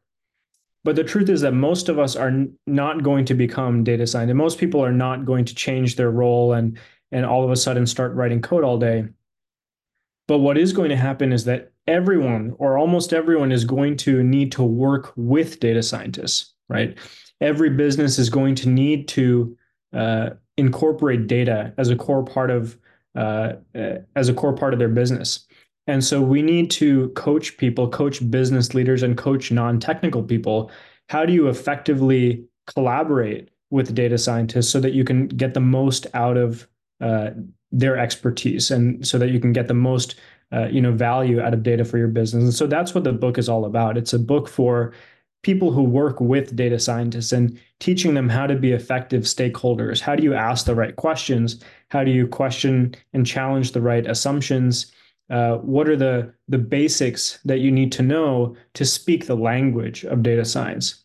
But 0.85 0.95
the 0.95 1.05
truth 1.05 1.29
is 1.29 1.41
that 1.41 1.53
most 1.53 1.89
of 1.89 1.99
us 1.99 2.15
are 2.15 2.45
not 2.67 3.03
going 3.03 3.25
to 3.25 3.35
become 3.35 3.83
data 3.83 4.07
scientists. 4.07 4.37
Most 4.37 4.59
people 4.59 4.85
are 4.85 4.93
not 4.93 5.25
going 5.25 5.45
to 5.47 5.55
change 5.55 5.97
their 5.97 6.11
role 6.11 6.53
and 6.53 6.79
and 7.13 7.25
all 7.25 7.45
of 7.45 7.51
a 7.51 7.57
sudden 7.57 7.87
start 7.87 8.15
writing 8.15 8.43
code 8.43 8.65
all 8.65 8.79
day. 8.79 9.07
But 10.29 10.39
what 10.39 10.59
is 10.59 10.73
going 10.73 10.91
to 10.91 10.97
happen 10.97 11.33
is 11.33 11.45
that 11.45 11.73
everyone 11.87 12.55
or 12.59 12.77
almost 12.77 13.13
everyone 13.13 13.53
is 13.53 13.65
going 13.65 13.97
to 13.99 14.23
need 14.23 14.53
to 14.53 14.63
work 14.63 15.13
with 15.17 15.61
data 15.61 15.83
scientists, 15.83 16.55
right? 16.69 16.97
Every 17.41 17.71
business 17.71 18.19
is 18.19 18.29
going 18.29 18.55
to 18.57 18.69
need 18.69 19.09
to 19.09 19.57
uh, 19.93 20.31
incorporate 20.57 21.27
data 21.27 21.73
as 21.79 21.91
a 21.91 21.97
core 21.97 22.25
part 22.25 22.51
of 22.51 22.77
uh, 23.15 23.55
uh, 23.75 23.99
as 24.15 24.29
a 24.29 24.35
core 24.35 24.53
part 24.53 24.73
of 24.73 24.79
their 24.79 24.89
business. 24.89 25.47
And 25.87 26.05
so 26.05 26.21
we 26.21 26.43
need 26.43 26.71
to 26.73 27.09
coach 27.11 27.57
people, 27.57 27.89
coach 27.89 28.29
business 28.31 28.75
leaders, 28.75 29.03
and 29.03 29.17
coach 29.17 29.51
non-technical 29.51 30.25
people. 30.25 30.71
How 31.09 31.25
do 31.25 31.33
you 31.33 31.49
effectively 31.49 32.45
collaborate 32.67 33.51
with 33.71 33.95
data 33.95 34.19
scientists 34.19 34.69
so 34.69 34.81
that 34.81 34.93
you 34.93 35.05
can 35.05 35.29
get 35.29 35.55
the 35.55 35.61
most 35.61 36.07
out 36.13 36.37
of 36.37 36.69
uh, 37.01 37.31
their 37.73 37.99
expertise 37.99 38.71
and 38.71 39.07
so 39.07 39.19
that 39.19 39.31
you 39.31 39.41
can 39.41 39.53
get 39.53 39.69
the 39.69 39.75
most 39.75 40.17
uh, 40.53 40.69
you 40.69 40.81
know 40.81 40.93
value 40.93 41.41
out 41.41 41.55
of 41.55 41.63
data 41.63 41.85
for 41.85 41.99
your 41.99 42.09
business. 42.09 42.45
And 42.45 42.55
so 42.55 42.67
that's 42.67 42.95
what 42.95 43.05
the 43.05 43.13
book 43.13 43.39
is 43.39 43.49
all 43.49 43.65
about. 43.65 43.99
It's 43.99 44.13
a 44.13 44.19
book 44.19 44.49
for 44.49 44.93
people 45.43 45.71
who 45.71 45.83
work 45.83 46.21
with 46.21 46.57
data 46.57 46.79
scientists 46.79 47.33
and 47.33 47.59
teaching 47.79 48.15
them 48.15 48.29
how 48.29 48.47
to 48.47 48.57
be 48.57 48.73
effective 48.73 49.23
stakeholders. 49.23 50.01
How 50.01 50.17
do 50.17 50.23
you 50.23 50.35
ask 50.35 50.67
the 50.67 50.75
right 50.75 50.97
questions? 50.97 51.63
How 51.91 52.03
do 52.03 52.11
you 52.11 52.27
question 52.27 52.95
and 53.13 53.27
challenge 53.27 53.73
the 53.73 53.81
right 53.81 54.07
assumptions? 54.07 54.93
Uh, 55.29 55.57
what 55.57 55.89
are 55.89 55.97
the 55.97 56.33
the 56.49 56.59
basics 56.59 57.39
that 57.45 57.59
you 57.59 57.71
need 57.71 57.93
to 57.93 58.03
know 58.03 58.57
to 58.75 58.85
speak 58.85 59.27
the 59.27 59.37
language 59.37 60.05
of 60.05 60.23
data 60.23 60.45
science? 60.45 61.05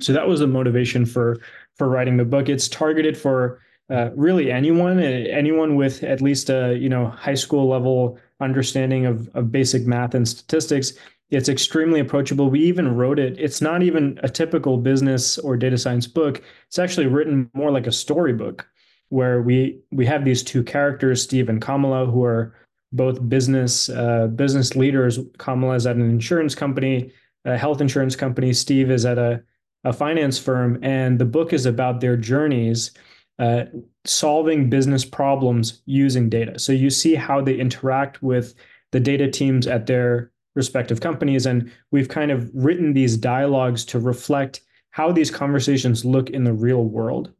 So 0.00 0.12
that 0.12 0.28
was 0.28 0.40
the 0.40 0.46
motivation 0.46 1.04
for 1.04 1.40
for 1.76 1.88
writing 1.88 2.16
the 2.16 2.24
book. 2.24 2.48
It's 2.48 2.68
targeted 2.68 3.16
for 3.16 3.60
uh, 3.90 4.10
really 4.14 4.50
anyone, 4.50 5.00
anyone 5.00 5.76
with 5.76 6.02
at 6.04 6.20
least 6.20 6.50
a 6.50 6.76
you 6.78 6.88
know 6.88 7.06
high 7.08 7.34
school 7.34 7.68
level 7.68 8.18
understanding 8.40 9.06
of, 9.06 9.28
of 9.34 9.50
basic 9.50 9.86
math 9.86 10.14
and 10.14 10.28
statistics. 10.28 10.92
It's 11.30 11.48
extremely 11.48 12.00
approachable. 12.00 12.48
We 12.48 12.60
even 12.60 12.96
wrote 12.96 13.18
it. 13.18 13.38
It's 13.38 13.60
not 13.60 13.82
even 13.82 14.18
a 14.22 14.28
typical 14.28 14.78
business 14.78 15.36
or 15.38 15.56
data 15.56 15.76
science 15.76 16.06
book. 16.06 16.42
It's 16.68 16.78
actually 16.78 17.06
written 17.06 17.50
more 17.52 17.70
like 17.70 17.86
a 17.86 17.92
storybook, 17.92 18.66
where 19.08 19.42
we 19.42 19.80
we 19.90 20.06
have 20.06 20.24
these 20.24 20.42
two 20.42 20.62
characters, 20.62 21.22
Steve 21.22 21.48
and 21.48 21.60
Kamala, 21.60 22.06
who 22.06 22.24
are 22.24 22.54
both 22.92 23.26
business 23.28 23.88
uh, 23.88 24.26
business 24.28 24.76
leaders. 24.76 25.18
Kamala 25.38 25.74
is 25.74 25.86
at 25.86 25.96
an 25.96 26.10
insurance 26.10 26.54
company, 26.54 27.12
a 27.44 27.56
health 27.56 27.80
insurance 27.80 28.16
company. 28.16 28.52
Steve 28.52 28.90
is 28.90 29.06
at 29.06 29.18
a 29.18 29.42
a 29.84 29.92
finance 29.92 30.38
firm, 30.38 30.78
and 30.82 31.18
the 31.18 31.24
book 31.24 31.52
is 31.52 31.64
about 31.64 32.00
their 32.00 32.16
journeys 32.16 32.90
uh, 33.38 33.64
solving 34.04 34.68
business 34.68 35.04
problems 35.04 35.82
using 35.86 36.28
data. 36.28 36.58
So 36.58 36.72
you 36.72 36.90
see 36.90 37.14
how 37.14 37.40
they 37.40 37.54
interact 37.54 38.22
with 38.22 38.54
the 38.92 39.00
data 39.00 39.30
teams 39.30 39.66
at 39.66 39.86
their 39.86 40.32
respective 40.54 41.00
companies. 41.00 41.46
And 41.46 41.70
we've 41.92 42.08
kind 42.08 42.30
of 42.30 42.50
written 42.52 42.92
these 42.92 43.16
dialogues 43.16 43.84
to 43.86 44.00
reflect 44.00 44.62
how 44.90 45.12
these 45.12 45.30
conversations 45.30 46.04
look 46.04 46.30
in 46.30 46.44
the 46.44 46.52
real 46.52 46.84
world 46.84 47.32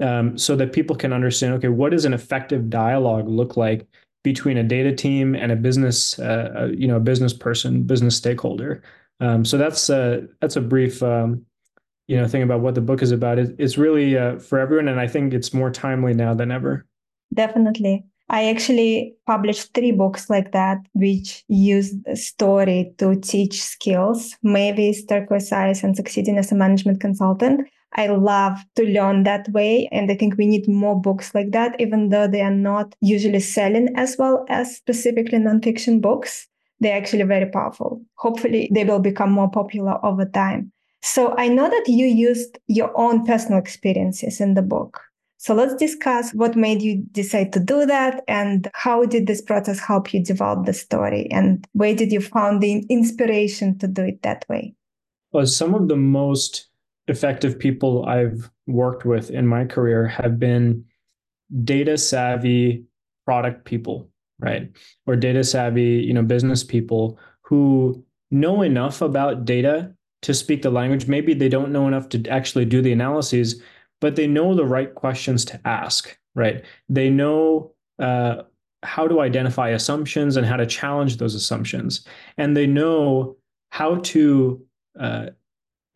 um, 0.00 0.38
so 0.38 0.56
that 0.56 0.72
people 0.72 0.96
can 0.96 1.12
understand 1.12 1.54
okay, 1.54 1.68
what 1.68 1.92
does 1.92 2.06
an 2.06 2.14
effective 2.14 2.70
dialogue 2.70 3.28
look 3.28 3.56
like 3.56 3.86
between 4.24 4.56
a 4.56 4.62
data 4.62 4.94
team 4.94 5.34
and 5.34 5.52
a 5.52 5.56
business, 5.56 6.18
uh, 6.18 6.52
uh 6.56 6.66
you 6.66 6.86
know, 6.86 6.96
a 6.96 7.00
business 7.00 7.32
person, 7.32 7.82
business 7.82 8.16
stakeholder. 8.16 8.82
Um, 9.20 9.44
so 9.44 9.58
that's 9.58 9.90
a, 9.90 10.26
that's 10.40 10.56
a 10.56 10.60
brief 10.60 11.02
um, 11.02 11.44
you 12.06 12.16
know 12.16 12.26
thing 12.26 12.42
about 12.42 12.60
what 12.60 12.74
the 12.74 12.80
book 12.80 13.02
is 13.02 13.10
about 13.10 13.38
it, 13.38 13.54
it's 13.58 13.78
really 13.78 14.16
uh, 14.16 14.38
for 14.38 14.58
everyone 14.58 14.88
and 14.88 15.00
i 15.00 15.06
think 15.06 15.32
it's 15.32 15.54
more 15.54 15.70
timely 15.70 16.14
now 16.14 16.34
than 16.34 16.50
ever 16.50 16.86
definitely 17.34 18.04
i 18.28 18.44
actually 18.48 19.14
published 19.26 19.72
three 19.74 19.92
books 19.92 20.28
like 20.28 20.52
that 20.52 20.78
which 20.94 21.44
use 21.48 21.94
the 22.04 22.16
story 22.16 22.92
to 22.98 23.14
teach 23.20 23.62
skills 23.62 24.36
Mavis 24.42 25.04
turquoise 25.04 25.52
and 25.52 25.96
succeeding 25.96 26.38
as 26.38 26.52
a 26.52 26.54
management 26.54 27.00
consultant 27.00 27.68
I 27.94 28.06
love 28.06 28.58
to 28.76 28.84
learn 28.84 29.24
that 29.24 29.48
way. 29.50 29.88
And 29.92 30.10
I 30.10 30.14
think 30.14 30.36
we 30.36 30.46
need 30.46 30.68
more 30.68 30.98
books 30.98 31.34
like 31.34 31.50
that, 31.50 31.78
even 31.78 32.08
though 32.08 32.26
they 32.26 32.40
are 32.40 32.54
not 32.54 32.94
usually 33.00 33.40
selling 33.40 33.88
as 33.96 34.16
well 34.18 34.46
as 34.48 34.74
specifically 34.74 35.38
nonfiction 35.38 36.00
books. 36.00 36.46
They're 36.80 36.96
actually 36.96 37.24
very 37.24 37.48
powerful. 37.50 38.02
Hopefully, 38.16 38.68
they 38.72 38.84
will 38.84 38.98
become 38.98 39.30
more 39.30 39.50
popular 39.50 40.04
over 40.04 40.24
time. 40.24 40.72
So 41.02 41.34
I 41.36 41.48
know 41.48 41.68
that 41.68 41.84
you 41.88 42.06
used 42.06 42.58
your 42.68 42.96
own 42.96 43.26
personal 43.26 43.58
experiences 43.58 44.40
in 44.40 44.54
the 44.54 44.62
book. 44.62 45.00
So 45.38 45.54
let's 45.54 45.74
discuss 45.74 46.32
what 46.32 46.54
made 46.54 46.82
you 46.82 47.02
decide 47.10 47.52
to 47.54 47.60
do 47.60 47.84
that 47.86 48.22
and 48.28 48.70
how 48.74 49.04
did 49.04 49.26
this 49.26 49.42
process 49.42 49.80
help 49.80 50.14
you 50.14 50.22
develop 50.22 50.66
the 50.66 50.72
story 50.72 51.28
and 51.32 51.66
where 51.72 51.96
did 51.96 52.12
you 52.12 52.20
find 52.20 52.60
the 52.60 52.86
inspiration 52.88 53.76
to 53.78 53.88
do 53.88 54.04
it 54.04 54.22
that 54.22 54.44
way? 54.48 54.76
Well, 55.32 55.46
some 55.46 55.74
of 55.74 55.88
the 55.88 55.96
most 55.96 56.68
effective 57.08 57.58
people 57.58 58.04
I've 58.04 58.48
worked 58.68 59.04
with 59.04 59.30
in 59.30 59.48
my 59.48 59.64
career 59.64 60.06
have 60.06 60.38
been 60.38 60.84
data 61.64 61.98
savvy 61.98 62.84
product 63.24 63.64
people, 63.64 64.08
right? 64.38 64.70
Or 65.06 65.16
data 65.16 65.42
savvy, 65.42 66.04
you 66.06 66.14
know, 66.14 66.22
business 66.22 66.62
people 66.62 67.18
who 67.40 68.04
know 68.30 68.62
enough 68.62 69.02
about 69.02 69.44
data 69.44 69.92
to 70.22 70.34
speak 70.34 70.62
the 70.62 70.70
language. 70.70 71.06
Maybe 71.06 71.34
they 71.34 71.48
don't 71.48 71.72
know 71.72 71.86
enough 71.86 72.08
to 72.10 72.28
actually 72.28 72.64
do 72.64 72.80
the 72.80 72.92
analyses, 72.92 73.62
but 74.00 74.16
they 74.16 74.26
know 74.26 74.54
the 74.54 74.64
right 74.64 74.94
questions 74.94 75.44
to 75.46 75.60
ask, 75.64 76.16
right? 76.34 76.64
They 76.88 77.10
know 77.10 77.72
uh, 77.98 78.42
how 78.82 79.06
to 79.06 79.20
identify 79.20 79.70
assumptions 79.70 80.36
and 80.36 80.46
how 80.46 80.56
to 80.56 80.66
challenge 80.66 81.18
those 81.18 81.34
assumptions. 81.34 82.06
And 82.38 82.56
they 82.56 82.66
know 82.66 83.36
how 83.70 83.96
to 83.96 84.64
uh, 84.98 85.26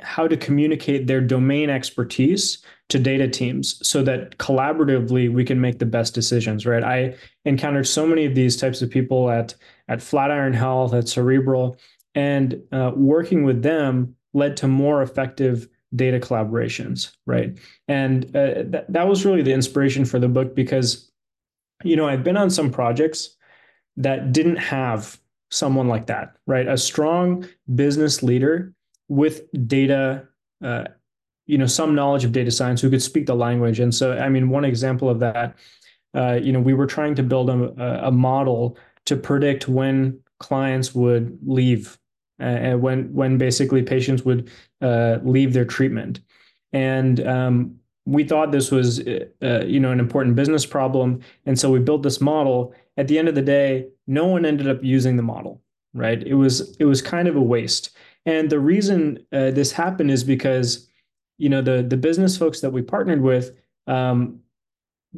how 0.00 0.28
to 0.28 0.36
communicate 0.36 1.06
their 1.06 1.20
domain 1.20 1.70
expertise 1.70 2.62
to 2.88 2.98
data 2.98 3.26
teams 3.26 3.86
so 3.86 4.02
that 4.02 4.36
collaboratively 4.38 5.32
we 5.32 5.44
can 5.44 5.60
make 5.60 5.78
the 5.78 5.86
best 5.86 6.14
decisions 6.14 6.66
right 6.66 6.84
i 6.84 7.14
encountered 7.46 7.86
so 7.86 8.06
many 8.06 8.26
of 8.26 8.34
these 8.34 8.56
types 8.56 8.82
of 8.82 8.90
people 8.90 9.30
at 9.30 9.54
at 9.88 10.02
flatiron 10.02 10.52
health 10.52 10.92
at 10.92 11.08
cerebral 11.08 11.78
and 12.16 12.60
uh, 12.72 12.92
working 12.96 13.44
with 13.44 13.62
them 13.62 14.16
led 14.32 14.56
to 14.56 14.66
more 14.66 15.02
effective 15.02 15.68
data 15.94 16.18
collaborations, 16.18 17.12
right? 17.26 17.56
And 17.86 18.24
uh, 18.34 18.64
th- 18.64 18.84
that 18.88 19.06
was 19.06 19.24
really 19.24 19.42
the 19.42 19.52
inspiration 19.52 20.04
for 20.04 20.18
the 20.18 20.28
book 20.28 20.56
because, 20.56 21.12
you 21.84 21.94
know, 21.94 22.08
I've 22.08 22.24
been 22.24 22.36
on 22.36 22.50
some 22.50 22.70
projects 22.72 23.36
that 23.98 24.32
didn't 24.32 24.56
have 24.56 25.20
someone 25.50 25.88
like 25.88 26.06
that, 26.06 26.36
right? 26.46 26.66
A 26.66 26.76
strong 26.76 27.46
business 27.74 28.22
leader 28.22 28.72
with 29.08 29.42
data, 29.68 30.26
uh, 30.64 30.84
you 31.46 31.58
know, 31.58 31.66
some 31.66 31.94
knowledge 31.94 32.24
of 32.24 32.32
data 32.32 32.50
science 32.50 32.80
who 32.80 32.90
could 32.90 33.02
speak 33.02 33.26
the 33.26 33.36
language. 33.36 33.78
And 33.78 33.94
so, 33.94 34.18
I 34.18 34.28
mean, 34.28 34.48
one 34.48 34.64
example 34.64 35.08
of 35.08 35.20
that, 35.20 35.54
uh, 36.14 36.40
you 36.42 36.50
know, 36.50 36.60
we 36.60 36.74
were 36.74 36.86
trying 36.86 37.14
to 37.14 37.22
build 37.22 37.50
a, 37.50 38.06
a 38.06 38.10
model 38.10 38.78
to 39.04 39.16
predict 39.16 39.68
when 39.68 40.18
clients 40.40 40.94
would 40.94 41.38
leave 41.46 41.98
uh, 42.40 42.72
when 42.72 43.12
when 43.12 43.38
basically 43.38 43.82
patients 43.82 44.24
would 44.24 44.50
uh, 44.80 45.18
leave 45.22 45.52
their 45.52 45.64
treatment, 45.64 46.20
and 46.72 47.26
um, 47.26 47.76
we 48.04 48.24
thought 48.24 48.52
this 48.52 48.70
was 48.70 49.00
uh, 49.00 49.64
you 49.66 49.80
know 49.80 49.92
an 49.92 50.00
important 50.00 50.36
business 50.36 50.66
problem, 50.66 51.20
and 51.44 51.58
so 51.58 51.70
we 51.70 51.78
built 51.78 52.02
this 52.02 52.20
model. 52.20 52.74
At 52.98 53.08
the 53.08 53.18
end 53.18 53.28
of 53.28 53.34
the 53.34 53.42
day, 53.42 53.88
no 54.06 54.26
one 54.26 54.46
ended 54.46 54.68
up 54.68 54.82
using 54.82 55.16
the 55.16 55.22
model. 55.22 55.60
Right? 55.94 56.22
It 56.22 56.34
was 56.34 56.76
it 56.76 56.84
was 56.84 57.00
kind 57.00 57.26
of 57.28 57.36
a 57.36 57.40
waste, 57.40 57.96
and 58.26 58.50
the 58.50 58.60
reason 58.60 59.18
uh, 59.32 59.50
this 59.50 59.72
happened 59.72 60.10
is 60.10 60.24
because 60.24 60.88
you 61.38 61.48
know 61.48 61.62
the 61.62 61.82
the 61.82 61.96
business 61.96 62.36
folks 62.36 62.60
that 62.60 62.70
we 62.70 62.82
partnered 62.82 63.22
with. 63.22 63.52
Um, 63.86 64.40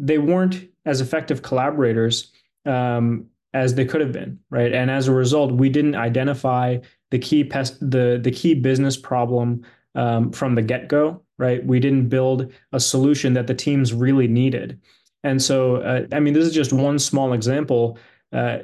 they 0.00 0.18
weren't 0.18 0.68
as 0.84 1.00
effective 1.00 1.42
collaborators 1.42 2.32
um, 2.64 3.26
as 3.52 3.74
they 3.74 3.84
could 3.84 4.00
have 4.00 4.12
been, 4.12 4.38
right? 4.50 4.72
And 4.72 4.90
as 4.90 5.08
a 5.08 5.12
result, 5.12 5.52
we 5.52 5.68
didn't 5.68 5.96
identify 5.96 6.78
the 7.10 7.18
key 7.18 7.44
pest 7.44 7.78
the 7.80 8.18
the 8.22 8.30
key 8.30 8.54
business 8.54 8.96
problem 8.96 9.62
um, 9.94 10.30
from 10.32 10.54
the 10.54 10.62
get 10.62 10.88
go, 10.88 11.22
right? 11.38 11.64
We 11.64 11.80
didn't 11.80 12.08
build 12.08 12.52
a 12.72 12.80
solution 12.80 13.32
that 13.34 13.46
the 13.46 13.54
teams 13.54 13.92
really 13.92 14.28
needed, 14.28 14.80
and 15.24 15.42
so 15.42 15.76
uh, 15.76 16.06
I 16.12 16.20
mean, 16.20 16.34
this 16.34 16.46
is 16.46 16.54
just 16.54 16.72
one 16.72 16.98
small 16.98 17.32
example. 17.32 17.98
Uh, 18.32 18.58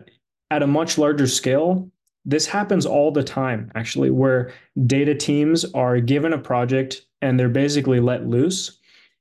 at 0.51 0.63
a 0.63 0.67
much 0.67 0.99
larger 0.99 1.27
scale, 1.27 1.91
this 2.25 2.47
happens 2.47 2.87
all 2.87 3.11
the 3.11 3.23
time, 3.23 3.71
actually, 3.75 4.11
where 4.11 4.53
data 4.87 5.15
teams 5.15 5.65
are 5.73 6.01
given 6.01 6.33
a 6.33 6.39
project 6.39 7.03
and 7.23 7.39
they're 7.39 7.49
basically 7.49 8.01
let 8.01 8.27
loose. 8.27 8.79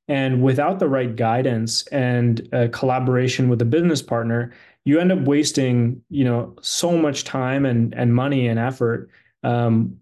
And 0.07 0.41
without 0.41 0.79
the 0.79 0.87
right 0.87 1.15
guidance 1.15 1.87
and 1.87 2.47
uh, 2.53 2.67
collaboration 2.71 3.49
with 3.49 3.61
a 3.61 3.65
business 3.65 4.01
partner, 4.01 4.53
you 4.85 4.99
end 4.99 5.11
up 5.11 5.19
wasting, 5.19 6.01
you 6.09 6.23
know, 6.23 6.55
so 6.61 6.97
much 6.97 7.23
time 7.23 7.65
and 7.65 7.93
and 7.93 8.13
money 8.13 8.47
and 8.47 8.59
effort. 8.59 9.09
Um, 9.43 9.97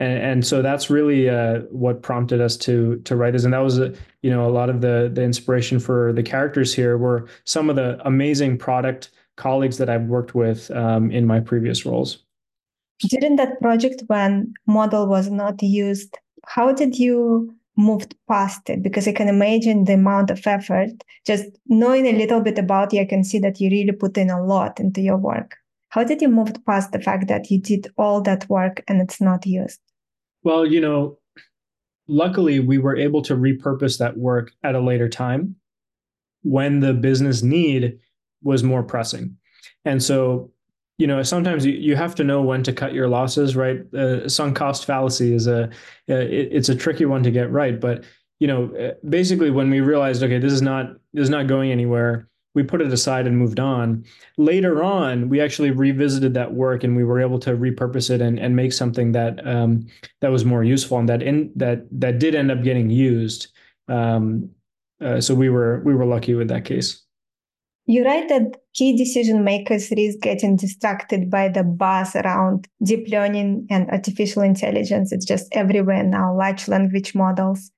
and, 0.00 0.18
and 0.18 0.46
so 0.46 0.60
that's 0.60 0.90
really 0.90 1.28
uh, 1.28 1.60
what 1.70 2.02
prompted 2.02 2.40
us 2.40 2.56
to 2.58 2.96
to 3.04 3.16
write 3.16 3.32
this. 3.32 3.44
And 3.44 3.52
that 3.52 3.58
was, 3.58 3.78
uh, 3.78 3.94
you 4.22 4.30
know, 4.30 4.46
a 4.46 4.50
lot 4.50 4.70
of 4.70 4.80
the 4.80 5.10
the 5.12 5.22
inspiration 5.22 5.78
for 5.78 6.12
the 6.12 6.22
characters 6.22 6.74
here 6.74 6.98
were 6.98 7.28
some 7.44 7.70
of 7.70 7.76
the 7.76 8.00
amazing 8.06 8.58
product 8.58 9.10
colleagues 9.36 9.78
that 9.78 9.88
I've 9.88 10.04
worked 10.04 10.34
with 10.34 10.70
um, 10.70 11.10
in 11.10 11.26
my 11.26 11.40
previous 11.40 11.84
roles. 11.84 12.18
During 13.00 13.36
that 13.36 13.60
project, 13.60 14.04
when 14.06 14.54
model 14.66 15.06
was 15.06 15.28
not 15.28 15.62
used, 15.62 16.16
how 16.46 16.72
did 16.72 16.98
you 16.98 17.54
moved 17.76 18.14
past 18.28 18.68
it 18.70 18.82
because 18.82 19.08
I 19.08 19.12
can 19.12 19.28
imagine 19.28 19.84
the 19.84 19.94
amount 19.94 20.30
of 20.30 20.46
effort. 20.46 20.90
Just 21.26 21.44
knowing 21.66 22.06
a 22.06 22.12
little 22.12 22.40
bit 22.40 22.58
about 22.58 22.92
you, 22.92 23.00
I 23.00 23.04
can 23.04 23.24
see 23.24 23.38
that 23.40 23.60
you 23.60 23.70
really 23.70 23.92
put 23.92 24.16
in 24.16 24.30
a 24.30 24.44
lot 24.44 24.80
into 24.80 25.00
your 25.00 25.16
work. 25.16 25.56
How 25.88 26.04
did 26.04 26.20
you 26.22 26.28
move 26.28 26.52
past 26.66 26.92
the 26.92 27.00
fact 27.00 27.28
that 27.28 27.50
you 27.50 27.60
did 27.60 27.88
all 27.96 28.20
that 28.22 28.48
work 28.48 28.82
and 28.88 29.00
it's 29.00 29.20
not 29.20 29.46
used? 29.46 29.80
Well, 30.42 30.66
you 30.66 30.80
know, 30.80 31.18
luckily 32.08 32.60
we 32.60 32.78
were 32.78 32.96
able 32.96 33.22
to 33.22 33.36
repurpose 33.36 33.98
that 33.98 34.16
work 34.16 34.52
at 34.62 34.74
a 34.74 34.80
later 34.80 35.08
time 35.08 35.56
when 36.42 36.80
the 36.80 36.92
business 36.92 37.42
need 37.42 37.98
was 38.42 38.62
more 38.62 38.82
pressing. 38.82 39.36
And 39.84 40.02
so 40.02 40.50
you 40.98 41.06
know 41.06 41.22
sometimes 41.22 41.64
you, 41.64 41.72
you 41.72 41.96
have 41.96 42.14
to 42.14 42.24
know 42.24 42.42
when 42.42 42.62
to 42.62 42.72
cut 42.72 42.92
your 42.92 43.08
losses 43.08 43.56
right? 43.56 43.92
Uh, 43.94 44.28
sunk 44.28 44.56
cost 44.56 44.84
fallacy 44.84 45.34
is 45.34 45.46
a 45.46 45.64
uh, 46.08 46.14
it, 46.14 46.48
it's 46.52 46.68
a 46.68 46.74
tricky 46.74 47.04
one 47.04 47.22
to 47.22 47.30
get 47.30 47.50
right 47.50 47.80
but 47.80 48.04
you 48.40 48.46
know 48.46 48.74
uh, 48.76 48.92
basically 49.08 49.50
when 49.50 49.70
we 49.70 49.80
realized 49.80 50.22
okay 50.22 50.38
this 50.38 50.52
is 50.52 50.62
not 50.62 50.92
this 51.12 51.24
is 51.24 51.30
not 51.30 51.46
going 51.46 51.70
anywhere 51.70 52.28
we 52.54 52.62
put 52.62 52.80
it 52.80 52.92
aside 52.92 53.26
and 53.26 53.36
moved 53.36 53.58
on. 53.58 54.04
Later 54.38 54.82
on 54.82 55.28
we 55.28 55.40
actually 55.40 55.72
revisited 55.72 56.34
that 56.34 56.54
work 56.54 56.84
and 56.84 56.96
we 56.96 57.04
were 57.04 57.20
able 57.20 57.38
to 57.40 57.50
repurpose 57.50 58.10
it 58.10 58.20
and, 58.20 58.38
and 58.38 58.54
make 58.54 58.72
something 58.72 59.12
that 59.12 59.44
um, 59.46 59.86
that 60.20 60.30
was 60.30 60.44
more 60.44 60.64
useful 60.64 60.98
and 60.98 61.08
that 61.08 61.22
in 61.22 61.50
that 61.56 61.86
that 61.90 62.18
did 62.18 62.34
end 62.34 62.50
up 62.50 62.62
getting 62.62 62.90
used. 62.90 63.48
Um, 63.88 64.50
uh, 65.00 65.20
so 65.20 65.34
we 65.34 65.48
were 65.48 65.82
we 65.84 65.94
were 65.94 66.06
lucky 66.06 66.34
with 66.34 66.48
that 66.48 66.64
case 66.64 67.03
you 67.86 68.04
write 68.04 68.28
that 68.28 68.56
key 68.72 68.96
decision 68.96 69.44
makers 69.44 69.90
risk 69.96 70.20
getting 70.20 70.56
distracted 70.56 71.30
by 71.30 71.48
the 71.48 71.62
buzz 71.62 72.16
around 72.16 72.66
deep 72.82 73.08
learning 73.08 73.66
and 73.70 73.90
artificial 73.90 74.42
intelligence. 74.42 75.12
It's 75.12 75.26
just 75.26 75.48
everywhere 75.52 76.02
now, 76.02 76.36
large 76.36 76.66
language 76.66 77.14
models. 77.14 77.70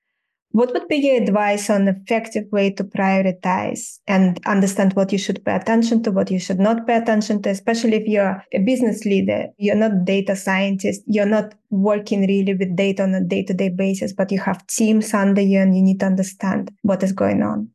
What 0.51 0.71
would 0.73 0.87
be 0.87 0.95
your 0.95 1.21
advice 1.21 1.69
on 1.69 1.89
effective 1.89 2.45
way 2.53 2.71
to 2.71 2.83
prioritize 2.85 3.99
and 4.07 4.39
understand 4.47 4.93
what 4.93 5.11
you 5.11 5.17
should 5.17 5.43
pay 5.43 5.55
attention 5.55 6.01
to, 6.03 6.11
what 6.11 6.31
you 6.31 6.39
should 6.39 6.57
not 6.57 6.87
pay 6.87 6.95
attention 6.95 7.41
to, 7.41 7.49
especially 7.49 7.97
if 7.97 8.07
you're 8.07 8.41
a 8.53 8.59
business 8.59 9.03
leader, 9.03 9.47
you're 9.57 9.75
not 9.75 10.05
data 10.05 10.37
scientist, 10.37 11.03
you're 11.05 11.25
not 11.25 11.53
working 11.69 12.21
really 12.21 12.55
with 12.55 12.77
data 12.77 13.03
on 13.03 13.13
a 13.13 13.23
day-to-day 13.23 13.69
basis, 13.69 14.13
but 14.13 14.31
you 14.31 14.39
have 14.39 14.65
teams 14.67 15.13
under 15.13 15.41
you 15.41 15.59
and 15.59 15.75
you 15.75 15.83
need 15.83 15.99
to 15.99 16.05
understand 16.05 16.71
what 16.81 17.03
is 17.03 17.11
going 17.11 17.43
on 17.43 17.69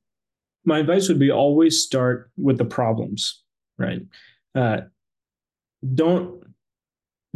my 0.65 0.79
advice 0.79 1.09
would 1.09 1.19
be 1.19 1.31
always 1.31 1.83
start 1.83 2.31
with 2.37 2.59
the 2.59 2.65
problems, 2.65 3.43
right? 3.79 4.03
Uh, 4.55 4.83
don't 5.95 6.43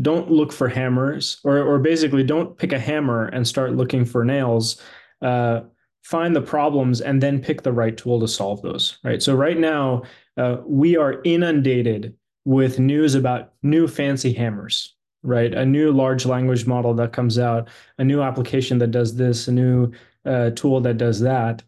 don't 0.00 0.30
look 0.30 0.52
for 0.52 0.68
hammers, 0.68 1.40
or 1.45 1.59
or 1.59 1.78
basically 1.78 2.23
don't 2.23 2.56
pick 2.56 2.73
a 2.73 2.78
hammer 2.78 3.26
and 3.26 3.47
start 3.47 3.75
looking 3.75 4.04
for 4.04 4.25
nails. 4.25 4.80
Uh, 5.23 5.62
find 6.02 6.37
the 6.37 6.42
problems 6.42 7.00
and 7.00 7.21
then 7.21 7.40
pick 7.40 7.62
the 7.62 7.73
right 7.73 7.97
tool 7.97 8.21
to 8.21 8.28
solve 8.28 8.62
those. 8.62 8.99
Right. 9.02 9.23
So 9.23 9.35
right 9.35 9.59
now 9.59 10.02
uh, 10.37 10.59
we 10.64 10.97
are 10.97 11.21
inundated 11.25 12.14
with 12.45 12.78
news 12.78 13.14
about 13.14 13.54
new 13.62 13.88
fancy 13.88 14.33
hammers. 14.33 14.93
Right, 15.23 15.52
a 15.52 15.67
new 15.67 15.91
large 15.91 16.25
language 16.25 16.67
model 16.69 16.95
that 16.95 17.12
comes 17.12 17.36
out, 17.36 17.69
a 17.99 18.04
new 18.04 18.23
application 18.23 18.78
that 18.78 18.93
does 18.93 19.17
this, 19.17 19.49
a 19.49 19.52
new 19.52 19.91
uh, 20.25 20.50
tool 20.50 20.80
that 20.82 20.99
does 20.99 21.19
that. 21.19 21.65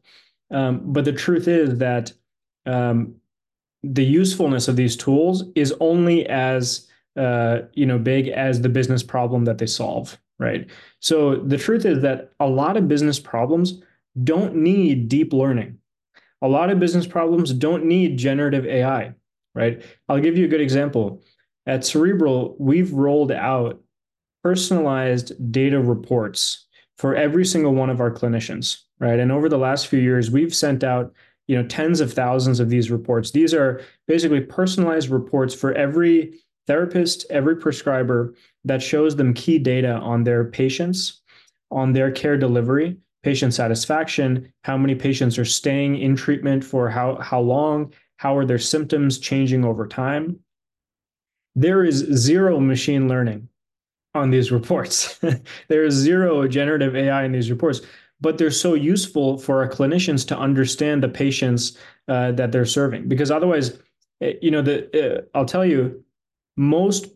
Um, 0.50 0.80
but 0.84 1.04
the 1.04 1.12
truth 1.12 1.48
is 1.48 1.78
that 1.78 2.12
um, 2.66 3.16
the 3.82 4.04
usefulness 4.04 4.68
of 4.68 4.76
these 4.76 4.96
tools 4.96 5.44
is 5.54 5.74
only 5.80 6.26
as 6.26 6.88
uh, 7.16 7.62
you 7.72 7.86
know 7.86 7.98
big 7.98 8.28
as 8.28 8.60
the 8.60 8.68
business 8.68 9.02
problem 9.02 9.44
that 9.44 9.58
they 9.58 9.66
solve, 9.66 10.18
right? 10.38 10.68
So 11.00 11.36
the 11.36 11.58
truth 11.58 11.84
is 11.84 12.02
that 12.02 12.32
a 12.40 12.46
lot 12.46 12.76
of 12.76 12.88
business 12.88 13.18
problems 13.18 13.82
don't 14.24 14.56
need 14.56 15.08
deep 15.08 15.32
learning. 15.32 15.78
A 16.42 16.48
lot 16.48 16.70
of 16.70 16.78
business 16.78 17.06
problems 17.06 17.52
don't 17.52 17.84
need 17.84 18.16
generative 18.16 18.64
AI, 18.64 19.14
right? 19.54 19.82
I'll 20.08 20.20
give 20.20 20.38
you 20.38 20.44
a 20.44 20.48
good 20.48 20.60
example. 20.60 21.22
At 21.66 21.84
Cerebral, 21.84 22.56
we've 22.58 22.92
rolled 22.92 23.32
out 23.32 23.80
personalized 24.42 25.52
data 25.52 25.80
reports 25.80 26.66
for 26.96 27.14
every 27.14 27.44
single 27.44 27.74
one 27.74 27.90
of 27.90 28.00
our 28.00 28.10
clinicians 28.10 28.84
right? 29.00 29.18
And 29.18 29.32
over 29.32 29.48
the 29.48 29.58
last 29.58 29.86
few 29.86 29.98
years, 29.98 30.30
we've 30.30 30.54
sent 30.54 30.84
out 30.84 31.12
you 31.48 31.56
know 31.56 31.66
tens 31.66 32.00
of 32.00 32.12
thousands 32.12 32.60
of 32.60 32.68
these 32.68 32.90
reports. 32.90 33.32
These 33.32 33.52
are 33.54 33.80
basically 34.06 34.40
personalized 34.40 35.08
reports 35.08 35.54
for 35.54 35.72
every 35.72 36.34
therapist, 36.66 37.24
every 37.30 37.56
prescriber 37.56 38.34
that 38.64 38.82
shows 38.82 39.16
them 39.16 39.34
key 39.34 39.58
data 39.58 39.94
on 39.94 40.22
their 40.22 40.44
patients, 40.44 41.22
on 41.70 41.92
their 41.92 42.12
care 42.12 42.36
delivery, 42.36 42.98
patient 43.22 43.54
satisfaction, 43.54 44.52
how 44.64 44.76
many 44.76 44.94
patients 44.94 45.38
are 45.38 45.44
staying 45.44 45.98
in 45.98 46.14
treatment 46.14 46.62
for 46.62 46.88
how 46.88 47.16
how 47.16 47.40
long, 47.40 47.92
how 48.18 48.36
are 48.36 48.44
their 48.44 48.58
symptoms 48.58 49.18
changing 49.18 49.64
over 49.64 49.86
time. 49.86 50.38
There 51.56 51.84
is 51.84 51.96
zero 51.96 52.60
machine 52.60 53.08
learning 53.08 53.48
on 54.14 54.30
these 54.30 54.52
reports. 54.52 55.18
there 55.68 55.84
is 55.84 55.94
zero 55.94 56.46
generative 56.46 56.94
AI 56.94 57.24
in 57.24 57.32
these 57.32 57.50
reports 57.50 57.80
but 58.20 58.38
they're 58.38 58.50
so 58.50 58.74
useful 58.74 59.38
for 59.38 59.62
our 59.62 59.68
clinicians 59.68 60.26
to 60.28 60.38
understand 60.38 61.02
the 61.02 61.08
patients 61.08 61.76
uh, 62.08 62.32
that 62.32 62.52
they're 62.52 62.64
serving. 62.64 63.08
Because 63.08 63.30
otherwise, 63.30 63.78
eh, 64.20 64.34
you 64.42 64.50
know, 64.50 64.62
the 64.62 65.18
uh, 65.18 65.22
I'll 65.34 65.44
tell 65.44 65.64
you, 65.64 66.04
most 66.56 67.06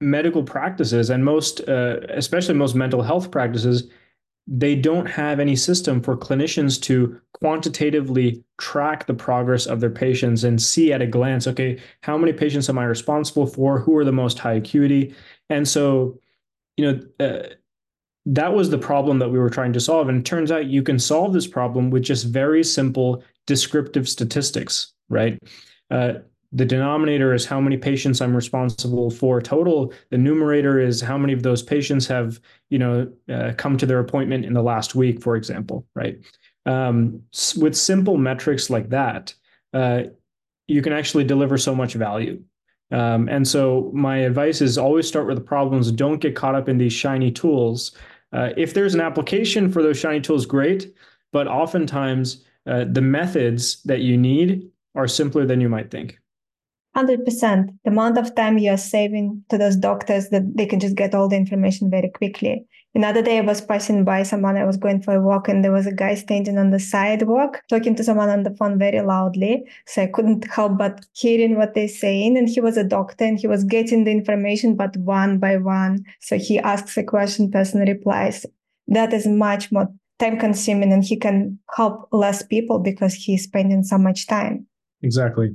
medical 0.00 0.42
practices 0.42 1.10
and 1.10 1.24
most, 1.24 1.60
uh, 1.68 2.00
especially 2.10 2.54
most 2.54 2.74
mental 2.74 3.02
health 3.02 3.30
practices, 3.30 3.90
they 4.46 4.74
don't 4.74 5.06
have 5.06 5.40
any 5.40 5.54
system 5.54 6.02
for 6.02 6.16
clinicians 6.16 6.80
to 6.80 7.20
quantitatively 7.34 8.42
track 8.56 9.06
the 9.06 9.14
progress 9.14 9.66
of 9.66 9.80
their 9.80 9.90
patients 9.90 10.42
and 10.42 10.60
see 10.62 10.92
at 10.92 11.02
a 11.02 11.06
glance, 11.06 11.46
okay, 11.46 11.78
how 12.02 12.16
many 12.16 12.32
patients 12.32 12.68
am 12.68 12.78
I 12.78 12.84
responsible 12.84 13.46
for? 13.46 13.78
Who 13.78 13.96
are 13.98 14.04
the 14.04 14.12
most 14.12 14.38
high 14.38 14.54
acuity? 14.54 15.14
And 15.50 15.68
so, 15.68 16.18
you 16.78 16.92
know, 16.92 17.24
uh, 17.26 17.54
that 18.30 18.52
was 18.52 18.68
the 18.68 18.78
problem 18.78 19.18
that 19.18 19.30
we 19.30 19.38
were 19.38 19.48
trying 19.48 19.72
to 19.72 19.80
solve. 19.80 20.08
And 20.10 20.18
it 20.18 20.24
turns 20.26 20.52
out 20.52 20.66
you 20.66 20.82
can 20.82 20.98
solve 20.98 21.32
this 21.32 21.46
problem 21.46 21.88
with 21.88 22.02
just 22.02 22.26
very 22.26 22.62
simple 22.62 23.24
descriptive 23.46 24.06
statistics, 24.06 24.92
right? 25.08 25.38
Uh, 25.90 26.14
the 26.52 26.66
denominator 26.66 27.32
is 27.32 27.46
how 27.46 27.58
many 27.58 27.78
patients 27.78 28.20
I'm 28.20 28.36
responsible 28.36 29.10
for 29.10 29.40
total. 29.40 29.94
The 30.10 30.18
numerator 30.18 30.78
is 30.78 31.00
how 31.00 31.16
many 31.16 31.32
of 31.32 31.42
those 31.42 31.62
patients 31.62 32.06
have, 32.08 32.38
you 32.68 32.78
know, 32.78 33.10
uh, 33.32 33.52
come 33.56 33.78
to 33.78 33.86
their 33.86 34.00
appointment 34.00 34.44
in 34.44 34.52
the 34.52 34.62
last 34.62 34.94
week, 34.94 35.22
for 35.22 35.34
example, 35.34 35.86
right? 35.94 36.18
Um, 36.66 37.22
with 37.56 37.74
simple 37.74 38.18
metrics 38.18 38.68
like 38.68 38.90
that, 38.90 39.34
uh, 39.72 40.02
you 40.66 40.82
can 40.82 40.92
actually 40.92 41.24
deliver 41.24 41.56
so 41.56 41.74
much 41.74 41.94
value. 41.94 42.42
Um, 42.90 43.28
and 43.28 43.46
so 43.46 43.90
my 43.94 44.18
advice 44.18 44.60
is 44.60 44.76
always 44.76 45.08
start 45.08 45.26
with 45.26 45.36
the 45.36 45.44
problems. 45.44 45.90
Don't 45.92 46.18
get 46.18 46.36
caught 46.36 46.54
up 46.54 46.68
in 46.68 46.76
these 46.76 46.92
shiny 46.92 47.30
tools 47.30 47.94
uh, 48.32 48.50
if 48.56 48.74
there's 48.74 48.94
an 48.94 49.00
application 49.00 49.70
for 49.70 49.82
those 49.82 49.98
shiny 49.98 50.20
tools, 50.20 50.46
great. 50.46 50.92
But 51.32 51.48
oftentimes, 51.48 52.44
uh, 52.66 52.84
the 52.90 53.00
methods 53.00 53.82
that 53.84 54.00
you 54.00 54.16
need 54.16 54.68
are 54.94 55.08
simpler 55.08 55.46
than 55.46 55.60
you 55.60 55.68
might 55.68 55.90
think. 55.90 56.18
100%. 56.96 57.24
The 57.84 57.90
amount 57.90 58.18
of 58.18 58.34
time 58.34 58.58
you're 58.58 58.76
saving 58.76 59.44
to 59.50 59.58
those 59.58 59.76
doctors 59.76 60.30
that 60.30 60.56
they 60.56 60.66
can 60.66 60.80
just 60.80 60.96
get 60.96 61.14
all 61.14 61.28
the 61.28 61.36
information 61.36 61.90
very 61.90 62.10
quickly. 62.10 62.66
Another 62.98 63.22
day 63.22 63.38
I 63.38 63.42
was 63.42 63.60
passing 63.60 64.02
by 64.02 64.24
someone, 64.24 64.56
I 64.56 64.64
was 64.64 64.76
going 64.76 65.02
for 65.02 65.14
a 65.14 65.20
walk 65.20 65.46
and 65.48 65.62
there 65.64 65.70
was 65.70 65.86
a 65.86 65.92
guy 65.92 66.16
standing 66.16 66.58
on 66.58 66.70
the 66.70 66.80
sidewalk 66.80 67.62
talking 67.68 67.94
to 67.94 68.02
someone 68.02 68.28
on 68.28 68.42
the 68.42 68.50
phone 68.50 68.76
very 68.76 69.00
loudly. 69.02 69.62
So 69.86 70.02
I 70.02 70.08
couldn't 70.08 70.50
help 70.50 70.78
but 70.78 71.06
hearing 71.12 71.56
what 71.56 71.74
they're 71.74 71.86
saying. 71.86 72.36
And 72.36 72.48
he 72.48 72.60
was 72.60 72.76
a 72.76 72.82
doctor 72.82 73.24
and 73.24 73.38
he 73.38 73.46
was 73.46 73.62
getting 73.62 74.02
the 74.02 74.10
information, 74.10 74.74
but 74.74 74.96
one 74.96 75.38
by 75.38 75.58
one. 75.58 76.06
So 76.18 76.38
he 76.38 76.58
asks 76.58 76.96
a 76.96 77.04
question, 77.04 77.52
person 77.52 77.82
replies. 77.82 78.44
That 78.88 79.12
is 79.12 79.28
much 79.28 79.70
more 79.70 79.86
time 80.18 80.36
consuming 80.36 80.92
and 80.92 81.04
he 81.04 81.16
can 81.16 81.56
help 81.76 82.08
less 82.10 82.42
people 82.42 82.80
because 82.80 83.14
he's 83.14 83.44
spending 83.44 83.84
so 83.84 83.96
much 83.96 84.26
time. 84.26 84.66
Exactly. 85.02 85.54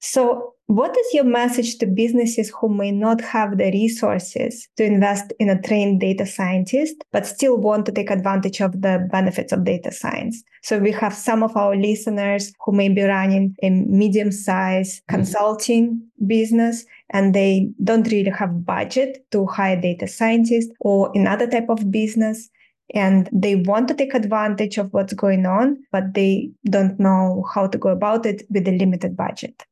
So 0.00 0.54
What 0.70 0.96
is 0.96 1.14
your 1.14 1.24
message 1.24 1.78
to 1.78 1.86
businesses 1.86 2.52
who 2.56 2.68
may 2.68 2.92
not 2.92 3.20
have 3.22 3.58
the 3.58 3.72
resources 3.72 4.68
to 4.76 4.84
invest 4.84 5.32
in 5.40 5.50
a 5.50 5.60
trained 5.60 5.98
data 5.98 6.24
scientist, 6.24 6.94
but 7.10 7.26
still 7.26 7.56
want 7.56 7.86
to 7.86 7.92
take 7.92 8.08
advantage 8.08 8.60
of 8.60 8.80
the 8.80 9.04
benefits 9.10 9.52
of 9.52 9.64
data 9.64 9.90
science? 9.90 10.44
So 10.62 10.78
we 10.78 10.92
have 10.92 11.12
some 11.12 11.42
of 11.42 11.56
our 11.56 11.74
listeners 11.74 12.52
who 12.64 12.70
may 12.70 12.88
be 12.88 13.02
running 13.02 13.56
a 13.64 13.70
medium 13.70 14.30
sized 14.30 15.02
mm-hmm. 15.02 15.16
consulting 15.16 16.02
business 16.24 16.84
and 17.08 17.34
they 17.34 17.68
don't 17.82 18.06
really 18.06 18.30
have 18.30 18.64
budget 18.64 19.26
to 19.32 19.46
hire 19.46 19.80
data 19.80 20.06
scientists 20.06 20.70
or 20.78 21.10
another 21.16 21.48
type 21.48 21.68
of 21.68 21.90
business 21.90 22.48
and 22.94 23.28
they 23.32 23.56
want 23.56 23.88
to 23.88 23.94
take 23.94 24.14
advantage 24.14 24.78
of 24.78 24.92
what's 24.92 25.14
going 25.14 25.46
on, 25.46 25.78
but 25.90 26.14
they 26.14 26.48
don't 26.66 27.00
know 27.00 27.44
how 27.52 27.66
to 27.66 27.76
go 27.76 27.88
about 27.88 28.24
it 28.24 28.44
with 28.50 28.68
a 28.68 28.78
limited 28.78 29.16
budget. 29.16 29.64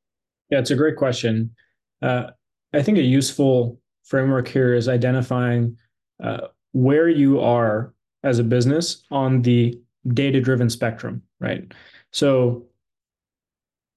Yeah, 0.51 0.59
it's 0.59 0.71
a 0.71 0.77
great 0.77 0.97
question. 0.97 1.55
Uh, 2.01 2.31
I 2.73 2.83
think 2.83 2.99
a 2.99 3.03
useful 3.03 3.81
framework 4.05 4.49
here 4.49 4.75
is 4.75 4.89
identifying 4.89 5.77
uh, 6.23 6.49
where 6.73 7.09
you 7.09 7.41
are 7.41 7.95
as 8.23 8.39
a 8.39 8.45
business 8.45 9.05
on 9.11 9.43
the 9.43 9.79
data 10.09 10.41
driven 10.41 10.71
spectrum, 10.71 11.23
right? 11.41 11.73
So, 12.13 12.67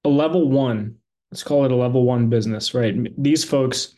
a 0.03 0.09
level 0.09 0.49
one, 0.49 0.95
let's 1.31 1.43
call 1.43 1.63
it 1.65 1.71
a 1.71 1.75
level 1.75 2.03
one 2.03 2.27
business, 2.27 2.73
right? 2.73 2.95
These 3.21 3.43
folks, 3.43 3.93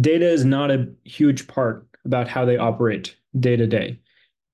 data 0.00 0.28
is 0.28 0.44
not 0.44 0.70
a 0.70 0.88
huge 1.04 1.46
part 1.46 1.86
about 2.04 2.28
how 2.28 2.44
they 2.44 2.56
operate 2.56 3.16
day 3.38 3.56
to 3.56 3.66
day. 3.66 3.98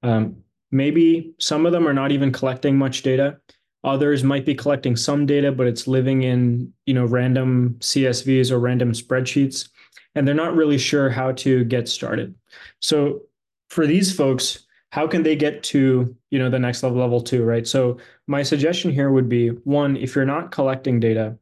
Um, 0.03 0.37
maybe 0.71 1.35
some 1.39 1.67
of 1.67 1.73
them 1.73 1.87
are 1.87 1.93
not 1.93 2.13
even 2.13 2.33
collecting 2.33 2.77
much 2.79 3.03
data. 3.03 3.39
Others 3.83 4.25
might 4.25 4.45
be 4.45 4.55
collecting 4.55 4.95
some 4.95 5.25
data, 5.25 5.51
but 5.51 5.67
it's 5.67 5.87
living 5.87 6.23
in 6.23 6.73
you 6.87 6.95
know 6.95 7.07
random 7.07 7.77
CSVs 7.81 8.51
or 8.51 8.59
random 8.59 8.93
spreadsheets, 8.93 9.69
and 10.15 10.27
they're 10.27 10.35
not 10.35 10.55
really 10.55 10.79
sure 10.79 11.09
how 11.09 11.33
to 11.33 11.65
get 11.65 11.89
started. 11.89 12.35
So 12.81 13.23
for 13.71 13.87
these 13.87 14.15
folks, 14.15 14.67
how 14.91 15.07
can 15.07 15.23
they 15.23 15.35
get 15.35 15.63
to 15.65 16.15
you 16.31 16.39
know 16.39 16.51
the 16.51 16.59
next 16.59 16.83
level, 16.83 16.99
level 16.99 17.23
two, 17.23 17.43
right? 17.43 17.67
So 17.67 17.97
my 18.27 18.43
suggestion 18.43 18.93
here 18.93 19.11
would 19.11 19.29
be 19.29 19.49
one: 19.49 19.97
if 19.97 20.15
you're 20.15 20.27
not 20.27 20.51
collecting 20.51 21.01
data, 21.01 21.39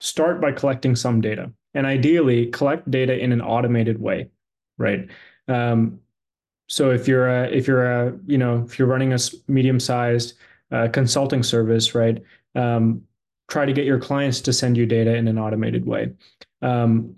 start 0.00 0.40
by 0.40 0.52
collecting 0.52 0.96
some 0.96 1.20
data, 1.20 1.52
and 1.74 1.86
ideally 1.86 2.46
collect 2.46 2.90
data 2.90 3.18
in 3.18 3.32
an 3.32 3.42
automated 3.42 4.00
way, 4.00 4.30
right? 4.78 5.08
Um, 5.46 6.00
so 6.68 6.90
if 6.90 7.06
you're 7.06 7.28
a, 7.28 7.50
if 7.50 7.66
you're 7.66 7.84
a 7.84 8.18
you 8.26 8.38
know 8.38 8.64
if 8.66 8.78
you're 8.78 8.88
running 8.88 9.12
a 9.12 9.18
medium 9.46 9.78
sized 9.78 10.34
uh, 10.72 10.88
consulting 10.88 11.42
service, 11.42 11.94
right? 11.94 12.22
Um, 12.54 13.02
try 13.48 13.66
to 13.66 13.72
get 13.72 13.84
your 13.84 14.00
clients 14.00 14.40
to 14.40 14.52
send 14.52 14.76
you 14.76 14.86
data 14.86 15.14
in 15.14 15.28
an 15.28 15.38
automated 15.38 15.86
way. 15.86 16.12
Um, 16.62 17.14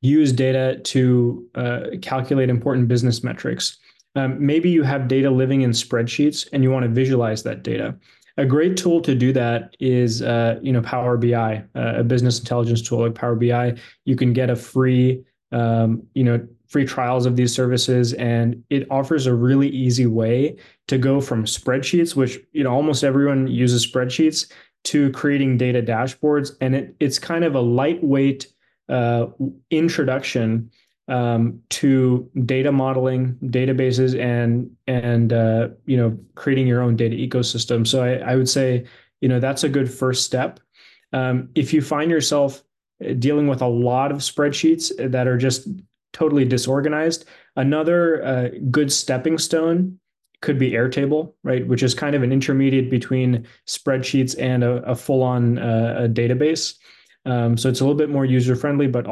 use 0.00 0.32
data 0.32 0.78
to 0.84 1.48
uh, 1.54 1.80
calculate 2.00 2.48
important 2.48 2.88
business 2.88 3.24
metrics. 3.24 3.78
Um, 4.14 4.44
maybe 4.44 4.70
you 4.70 4.82
have 4.82 5.08
data 5.08 5.30
living 5.30 5.62
in 5.62 5.70
spreadsheets 5.70 6.48
and 6.52 6.62
you 6.62 6.70
want 6.70 6.84
to 6.84 6.90
visualize 6.90 7.42
that 7.42 7.62
data. 7.62 7.96
A 8.38 8.44
great 8.44 8.76
tool 8.76 9.00
to 9.00 9.14
do 9.14 9.32
that 9.32 9.74
is, 9.80 10.22
uh, 10.22 10.58
you 10.62 10.72
know, 10.72 10.82
Power 10.82 11.16
BI, 11.16 11.64
uh, 11.74 11.94
a 11.96 12.04
business 12.04 12.38
intelligence 12.38 12.82
tool 12.82 13.00
like 13.00 13.14
Power 13.14 13.34
BI. 13.34 13.76
You 14.04 14.16
can 14.16 14.32
get 14.32 14.50
a 14.50 14.56
free, 14.56 15.24
um, 15.52 16.02
you 16.14 16.24
know, 16.24 16.46
free 16.68 16.84
trials 16.84 17.26
of 17.26 17.36
these 17.36 17.54
services 17.54 18.12
and 18.14 18.62
it 18.70 18.86
offers 18.90 19.26
a 19.26 19.34
really 19.34 19.68
easy 19.68 20.06
way 20.06 20.56
to 20.88 20.98
go 20.98 21.20
from 21.20 21.44
spreadsheets 21.44 22.16
which 22.16 22.40
you 22.52 22.64
know 22.64 22.72
almost 22.72 23.04
everyone 23.04 23.46
uses 23.46 23.86
spreadsheets 23.86 24.50
to 24.86 25.10
creating 25.10 25.58
data 25.58 25.82
dashboards. 25.82 26.52
And 26.60 26.74
it, 26.76 26.96
it's 27.00 27.18
kind 27.18 27.44
of 27.44 27.56
a 27.56 27.60
lightweight 27.60 28.46
uh, 28.88 29.26
introduction 29.70 30.70
um, 31.08 31.60
to 31.70 32.30
data 32.44 32.70
modeling 32.70 33.36
databases 33.44 34.18
and 34.18 34.70
and 34.86 35.32
uh, 35.32 35.68
you 35.86 35.96
know 35.96 36.16
creating 36.36 36.68
your 36.68 36.82
own 36.82 36.96
data 36.96 37.16
ecosystem. 37.16 37.86
So 37.86 38.02
I, 38.02 38.32
I 38.32 38.36
would 38.36 38.48
say 38.48 38.86
you 39.20 39.28
know 39.28 39.40
that's 39.40 39.64
a 39.64 39.68
good 39.68 39.92
first 39.92 40.24
step. 40.24 40.60
Um, 41.12 41.48
if 41.54 41.72
you 41.72 41.82
find 41.82 42.10
yourself 42.10 42.62
dealing 43.18 43.48
with 43.48 43.62
a 43.62 43.68
lot 43.68 44.10
of 44.10 44.18
spreadsheets 44.18 44.92
that 45.10 45.26
are 45.26 45.36
just 45.36 45.68
totally 46.16 46.46
disorganized. 46.46 47.26
Another 47.56 48.24
uh, 48.24 48.48
good 48.70 48.90
stepping 48.90 49.36
stone 49.36 49.98
could 50.40 50.58
be 50.58 50.70
Airtable, 50.70 51.34
right, 51.42 51.66
which 51.66 51.82
is 51.82 51.94
kind 51.94 52.16
of 52.16 52.22
an 52.22 52.32
intermediate 52.32 52.90
between 52.90 53.46
spreadsheets 53.66 54.34
and 54.38 54.64
a, 54.64 54.82
a 54.84 54.94
full-on 54.94 55.58
uh, 55.58 56.08
database. 56.10 56.76
Um, 57.26 57.58
so 57.58 57.68
it's 57.68 57.80
a 57.80 57.84
little 57.84 57.98
bit 57.98 58.08
more 58.08 58.24
user-friendly, 58.24 58.86
but 58.86 59.06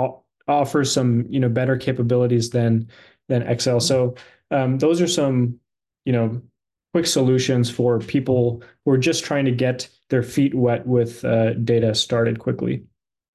offers 0.48 0.90
some 0.92 1.26
you 1.28 1.40
know 1.40 1.48
better 1.48 1.76
capabilities 1.76 2.50
than 2.50 2.88
than 3.28 3.42
Excel. 3.42 3.80
So 3.80 4.14
um, 4.50 4.78
those 4.78 5.02
are 5.02 5.08
some 5.08 5.58
you 6.06 6.12
know 6.12 6.40
quick 6.94 7.06
solutions 7.06 7.70
for 7.70 7.98
people 7.98 8.62
who 8.84 8.92
are 8.92 8.98
just 8.98 9.24
trying 9.24 9.44
to 9.44 9.50
get 9.50 9.88
their 10.08 10.22
feet 10.22 10.54
wet 10.54 10.86
with 10.86 11.24
uh, 11.24 11.52
data 11.54 11.94
started 11.94 12.38
quickly. 12.38 12.84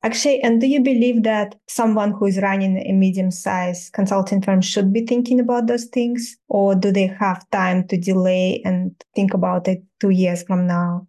Actually, 0.02 0.42
and 0.42 0.62
do 0.62 0.68
you 0.68 0.82
believe 0.82 1.24
that 1.24 1.56
someone 1.68 2.12
who 2.12 2.26
is 2.26 2.42
running 2.42 2.78
a 2.78 2.94
medium 2.94 3.32
sized 3.32 3.92
consulting 3.92 4.42
firm 4.42 4.62
should 4.62 4.94
be 4.94 5.06
thinking 5.06 5.40
about 5.40 5.68
those 5.68 5.86
things? 5.86 6.38
Or 6.48 6.74
do 6.74 6.92
they 6.92 7.08
have 7.08 7.50
time 7.50 7.86
to 7.90 7.98
delay 7.98 8.62
and 8.64 8.96
think 9.14 9.34
about 9.34 9.68
it 9.68 9.84
two 10.00 10.12
years 10.12 10.44
from 10.44 10.68
now? 10.68 11.06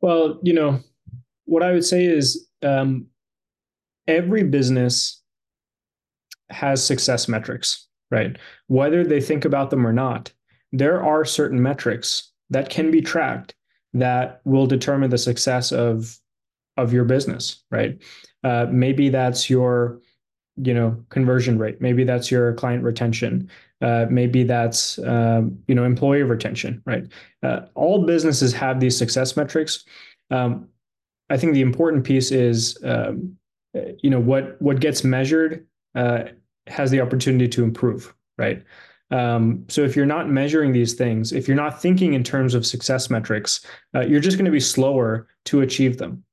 Well, 0.00 0.38
you 0.42 0.54
know, 0.54 0.80
what 1.44 1.62
I 1.62 1.72
would 1.72 1.84
say 1.84 2.06
is 2.06 2.48
um, 2.62 3.06
every 4.08 4.42
business 4.42 5.22
has 6.48 6.84
success 6.84 7.28
metrics, 7.28 7.86
right? 8.10 8.38
Whether 8.68 9.04
they 9.04 9.20
think 9.20 9.44
about 9.44 9.68
them 9.68 9.86
or 9.86 9.92
not, 9.92 10.32
there 10.72 11.02
are 11.02 11.26
certain 11.26 11.62
metrics 11.62 12.32
that 12.48 12.70
can 12.70 12.90
be 12.90 13.02
tracked 13.02 13.54
that 13.92 14.40
will 14.44 14.66
determine 14.66 15.10
the 15.10 15.18
success 15.18 15.72
of 15.72 16.18
of 16.76 16.92
your 16.92 17.04
business, 17.04 17.64
right? 17.70 18.00
Uh, 18.42 18.66
maybe 18.70 19.08
that's 19.08 19.48
your, 19.48 20.00
you 20.56 20.74
know, 20.74 21.02
conversion 21.08 21.58
rate. 21.58 21.80
Maybe 21.80 22.04
that's 22.04 22.30
your 22.30 22.52
client 22.54 22.82
retention. 22.82 23.50
Uh, 23.80 24.06
maybe 24.10 24.44
that's 24.44 24.98
um, 25.00 25.58
you 25.66 25.74
know 25.74 25.84
employee 25.84 26.22
retention, 26.22 26.82
right? 26.86 27.06
Uh, 27.42 27.62
all 27.74 28.06
businesses 28.06 28.52
have 28.52 28.80
these 28.80 28.96
success 28.96 29.36
metrics. 29.36 29.84
Um, 30.30 30.68
I 31.28 31.36
think 31.36 31.54
the 31.54 31.60
important 31.60 32.04
piece 32.04 32.30
is 32.30 32.78
um, 32.84 33.36
you 33.98 34.10
know 34.10 34.20
what 34.20 34.60
what 34.62 34.80
gets 34.80 35.04
measured 35.04 35.66
uh, 35.94 36.24
has 36.66 36.90
the 36.90 37.00
opportunity 37.00 37.48
to 37.48 37.64
improve, 37.64 38.14
right? 38.38 38.62
Um, 39.10 39.64
so 39.68 39.82
if 39.82 39.94
you're 39.96 40.06
not 40.06 40.30
measuring 40.30 40.72
these 40.72 40.94
things, 40.94 41.32
if 41.32 41.46
you're 41.46 41.56
not 41.56 41.80
thinking 41.80 42.14
in 42.14 42.24
terms 42.24 42.54
of 42.54 42.64
success 42.64 43.10
metrics, 43.10 43.66
uh, 43.94 44.00
you're 44.00 44.20
just 44.20 44.38
going 44.38 44.46
to 44.46 44.50
be 44.50 44.60
slower 44.60 45.28
to 45.44 45.60
achieve 45.60 45.98
them 45.98 46.24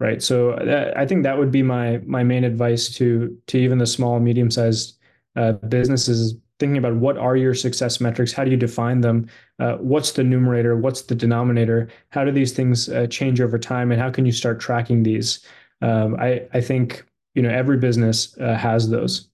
right? 0.00 0.22
So 0.22 0.56
that, 0.64 0.96
i 0.96 1.06
think 1.06 1.22
that 1.22 1.38
would 1.38 1.50
be 1.50 1.62
my 1.62 1.98
my 2.06 2.22
main 2.22 2.44
advice 2.44 2.88
to 2.96 3.36
to 3.46 3.58
even 3.58 3.78
the 3.78 3.86
small 3.86 4.20
medium 4.20 4.50
sized 4.50 4.98
uh, 5.36 5.52
businesses 5.52 6.34
thinking 6.58 6.78
about 6.78 6.96
what 6.96 7.16
are 7.16 7.36
your 7.36 7.54
success 7.54 8.00
metrics? 8.00 8.32
How 8.32 8.44
do 8.44 8.50
you 8.50 8.56
define 8.56 9.00
them? 9.00 9.28
Uh, 9.58 9.74
what's 9.74 10.12
the 10.12 10.24
numerator? 10.24 10.76
What's 10.76 11.02
the 11.02 11.14
denominator? 11.14 11.88
How 12.10 12.24
do 12.24 12.32
these 12.32 12.52
things 12.52 12.88
uh, 12.88 13.06
change 13.06 13.40
over 13.40 13.58
time 13.58 13.92
and 13.92 14.00
how 14.00 14.10
can 14.10 14.26
you 14.26 14.32
start 14.32 14.60
tracking 14.60 15.02
these? 15.02 15.44
Um, 15.80 16.16
i 16.18 16.42
i 16.52 16.60
think 16.60 17.04
you 17.34 17.42
know 17.42 17.50
every 17.50 17.76
business 17.78 18.36
uh, 18.38 18.54
has 18.56 18.90
those. 18.90 19.28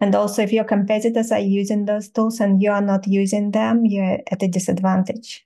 And 0.00 0.14
also 0.14 0.42
if 0.42 0.52
your 0.52 0.64
competitors 0.64 1.30
are 1.32 1.40
using 1.40 1.84
those 1.84 2.08
tools 2.08 2.40
and 2.40 2.62
you 2.62 2.70
are 2.70 2.82
not 2.82 3.06
using 3.06 3.50
them 3.50 3.84
you're 3.84 4.18
at 4.30 4.42
a 4.42 4.48
disadvantage. 4.48 5.44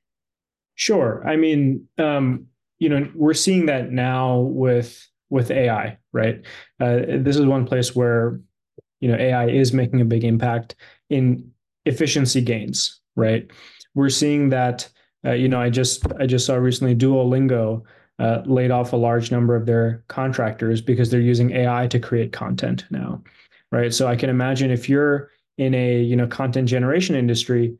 Sure. 0.75 1.23
I 1.27 1.37
mean 1.37 1.89
um, 1.97 2.47
you 2.79 2.89
know 2.89 3.09
we're 3.15 3.35
seeing 3.35 3.67
that 3.67 3.91
now 3.91 4.39
with 4.39 5.07
with 5.29 5.51
AI, 5.51 5.99
right? 6.13 6.43
Uh, 6.81 7.01
this 7.19 7.37
is 7.37 7.45
one 7.45 7.67
place 7.67 7.95
where 7.95 8.41
you 9.01 9.09
know 9.09 9.17
AI 9.17 9.49
is 9.49 9.73
making 9.73 10.01
a 10.01 10.05
big 10.05 10.25
impact 10.25 10.77
in 11.11 11.51
efficiency 11.85 12.41
gains, 12.41 13.01
right? 13.15 13.51
We're 13.95 14.11
seeing 14.11 14.51
that. 14.51 14.89
Uh, 15.25 15.33
you 15.33 15.49
know, 15.49 15.61
I 15.61 15.71
just 15.71 16.07
I 16.21 16.27
just 16.27 16.47
saw 16.47 16.55
recently 16.55 16.95
Duolingo 16.95 17.83
uh, 18.19 18.43
laid 18.47 18.71
off 18.71 18.93
a 18.93 18.97
large 18.97 19.31
number 19.31 19.57
of 19.57 19.67
their 19.67 20.05
contractors 20.09 20.81
because 20.81 21.11
they're 21.11 21.21
using 21.21 21.51
AI 21.53 21.87
to 21.89 21.99
create 21.99 22.33
content 22.33 22.85
now, 22.91 23.23
right? 23.73 23.93
So 23.93 24.07
I 24.07 24.17
can 24.17 24.31
imagine 24.31 24.71
if 24.71 24.89
you're 24.89 25.31
in 25.59 25.75
a 25.75 26.01
you 26.01 26.17
know 26.17 26.27
content 26.27 26.69
generation 26.69 27.17
industry, 27.17 27.77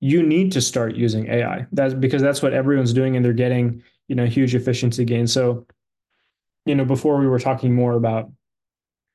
you 0.00 0.22
need 0.22 0.52
to 0.52 0.60
start 0.60 0.94
using 0.94 1.28
AI. 1.28 1.66
That's 1.72 1.94
because 1.94 2.22
that's 2.22 2.42
what 2.42 2.52
everyone's 2.52 2.92
doing, 2.92 3.16
and 3.16 3.24
they're 3.24 3.32
getting 3.32 3.82
you 4.10 4.16
know 4.16 4.26
huge 4.26 4.54
efficiency 4.54 5.04
gains. 5.06 5.32
So, 5.32 5.66
you 6.66 6.74
know, 6.74 6.84
before 6.84 7.18
we 7.18 7.26
were 7.26 7.40
talking 7.40 7.74
more 7.74 7.94
about 7.94 8.30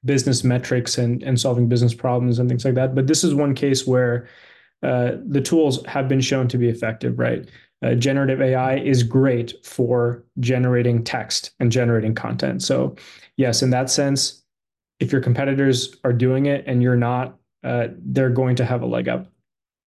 business 0.03 0.43
metrics 0.43 0.97
and 0.97 1.21
and 1.21 1.39
solving 1.39 1.69
business 1.69 1.93
problems 1.93 2.39
and 2.39 2.49
things 2.49 2.65
like 2.65 2.75
that, 2.75 2.95
but 2.95 3.05
this 3.05 3.23
is 3.23 3.35
one 3.35 3.53
case 3.53 3.85
where 3.85 4.27
uh, 4.81 5.17
the 5.27 5.41
tools 5.41 5.85
have 5.85 6.07
been 6.07 6.21
shown 6.21 6.47
to 6.47 6.57
be 6.57 6.69
effective, 6.69 7.19
right? 7.19 7.47
uh, 7.85 7.93
generative 7.93 8.41
AI 8.41 8.77
is 8.77 9.03
great 9.03 9.53
for 9.63 10.23
generating 10.39 11.03
text 11.03 11.51
and 11.59 11.71
generating 11.71 12.15
content. 12.15 12.63
So, 12.63 12.95
yes, 13.37 13.61
in 13.61 13.69
that 13.71 13.89
sense, 13.89 14.43
if 14.99 15.11
your 15.11 15.21
competitors 15.21 15.95
are 16.03 16.13
doing 16.13 16.45
it 16.47 16.63
and 16.67 16.81
you're 16.81 16.95
not, 16.95 17.37
uh, 17.63 17.87
they're 17.97 18.29
going 18.29 18.55
to 18.57 18.65
have 18.65 18.81
a 18.81 18.85
leg 18.85 19.07
up. 19.07 19.27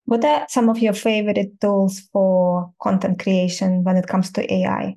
What 0.08 0.24
are 0.24 0.46
some 0.48 0.70
of 0.70 0.78
your 0.78 0.94
favorite 0.94 1.60
tools 1.60 2.00
for 2.14 2.72
content 2.80 3.18
creation 3.18 3.84
when 3.84 3.98
it 3.98 4.06
comes 4.06 4.32
to 4.32 4.50
AI? 4.50 4.96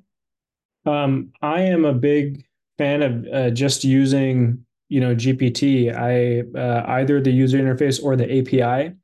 Um, 0.86 1.32
I 1.42 1.60
am 1.60 1.84
a 1.84 1.92
big 1.92 2.46
fan 2.78 3.02
of 3.02 3.26
uh, 3.30 3.50
just 3.50 3.84
using, 3.84 4.64
you 4.88 5.00
know, 5.00 5.14
GPT. 5.14 5.94
I 5.94 6.58
uh, 6.58 6.84
either 6.92 7.20
the 7.20 7.30
user 7.30 7.58
interface 7.58 8.02
or 8.02 8.16
the 8.16 8.24
API, 8.38 8.94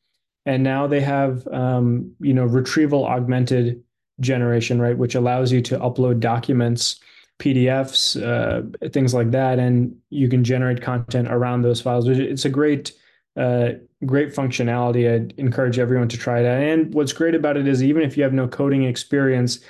and 0.46 0.62
now 0.62 0.86
they 0.86 1.02
have, 1.02 1.46
um, 1.48 2.10
you 2.20 2.32
know, 2.32 2.46
retrieval 2.46 3.04
augmented 3.04 3.82
generation, 4.20 4.80
right, 4.80 4.96
which 4.96 5.14
allows 5.14 5.52
you 5.52 5.60
to 5.60 5.78
upload 5.78 6.20
documents, 6.20 7.00
PDFs, 7.38 8.16
uh, 8.16 8.88
things 8.88 9.12
like 9.12 9.30
that, 9.32 9.58
and 9.58 9.94
you 10.08 10.30
can 10.30 10.42
generate 10.42 10.80
content 10.80 11.28
around 11.28 11.60
those 11.60 11.82
files. 11.82 12.08
It's 12.08 12.46
a 12.46 12.50
great, 12.50 12.92
uh, 13.38 13.74
great 14.04 14.34
functionality. 14.34 15.12
I'd 15.12 15.32
encourage 15.38 15.78
everyone 15.78 16.08
to 16.08 16.16
try 16.16 16.42
that. 16.42 16.62
And 16.62 16.92
what's 16.92 17.12
great 17.12 17.34
about 17.34 17.56
it 17.56 17.66
is 17.68 17.82
even 17.82 18.02
if 18.02 18.16
you 18.16 18.22
have 18.24 18.32
no 18.32 18.48
coding 18.48 18.84
experience, 18.84 19.60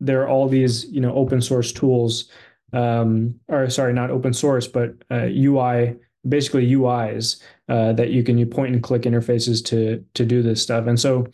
there 0.00 0.22
are 0.22 0.28
all 0.28 0.48
these, 0.48 0.84
you 0.86 1.00
know, 1.00 1.14
open 1.14 1.40
source 1.40 1.72
tools, 1.72 2.30
um, 2.72 3.34
or 3.48 3.70
sorry, 3.70 3.92
not 3.92 4.10
open 4.10 4.32
source, 4.32 4.66
but 4.66 4.94
uh, 5.10 5.28
UI, 5.30 5.96
basically 6.28 6.68
UIs 6.72 7.40
uh, 7.68 7.92
that 7.92 8.10
you 8.10 8.22
can 8.22 8.36
you 8.36 8.46
point 8.46 8.74
and 8.74 8.82
click 8.82 9.02
interfaces 9.02 9.64
to 9.66 10.04
to 10.14 10.24
do 10.26 10.42
this 10.42 10.62
stuff. 10.62 10.86
And 10.86 10.98
so 10.98 11.26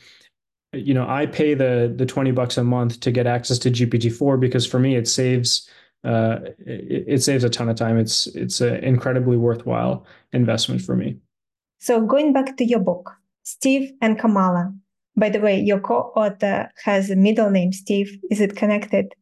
you 0.73 0.95
know, 0.95 1.09
I 1.09 1.27
pay 1.27 1.55
the 1.55 1.93
the 1.97 2.07
20 2.07 2.31
bucks 2.33 2.57
a 2.57 2.65
month 2.65 3.01
to 3.01 3.11
get 3.11 3.27
access 3.27 3.59
to 3.61 3.71
GPT-4 3.71 4.39
because 4.39 4.67
for 4.67 4.79
me 4.79 4.97
it 4.97 5.09
saves 5.09 5.69
uh, 6.05 6.39
it, 6.59 7.05
it 7.07 7.23
saves 7.23 7.45
a 7.45 7.51
ton 7.51 7.69
of 7.69 7.77
time. 7.77 7.99
It's 7.99 8.27
it's 8.29 8.61
an 8.61 8.77
incredibly 8.77 9.37
worthwhile 9.37 10.07
investment 10.33 10.83
for 10.83 10.95
me. 10.95 11.19
So 11.81 12.01
going 12.01 12.33
back 12.33 12.57
to 12.57 12.65
your 12.65 12.81
book, 12.81 13.11
Steve 13.43 13.93
and 14.01 14.19
Kamala. 14.19 14.73
By 15.17 15.29
the 15.29 15.41
way, 15.41 15.61
your 15.61 15.81
co-author 15.81 16.71
has 16.85 17.11
a 17.11 17.17
middle 17.17 17.51
name, 17.51 17.73
Steve. 17.73 18.17
Is 18.31 18.41
it 18.41 18.57
connected? 18.57 19.13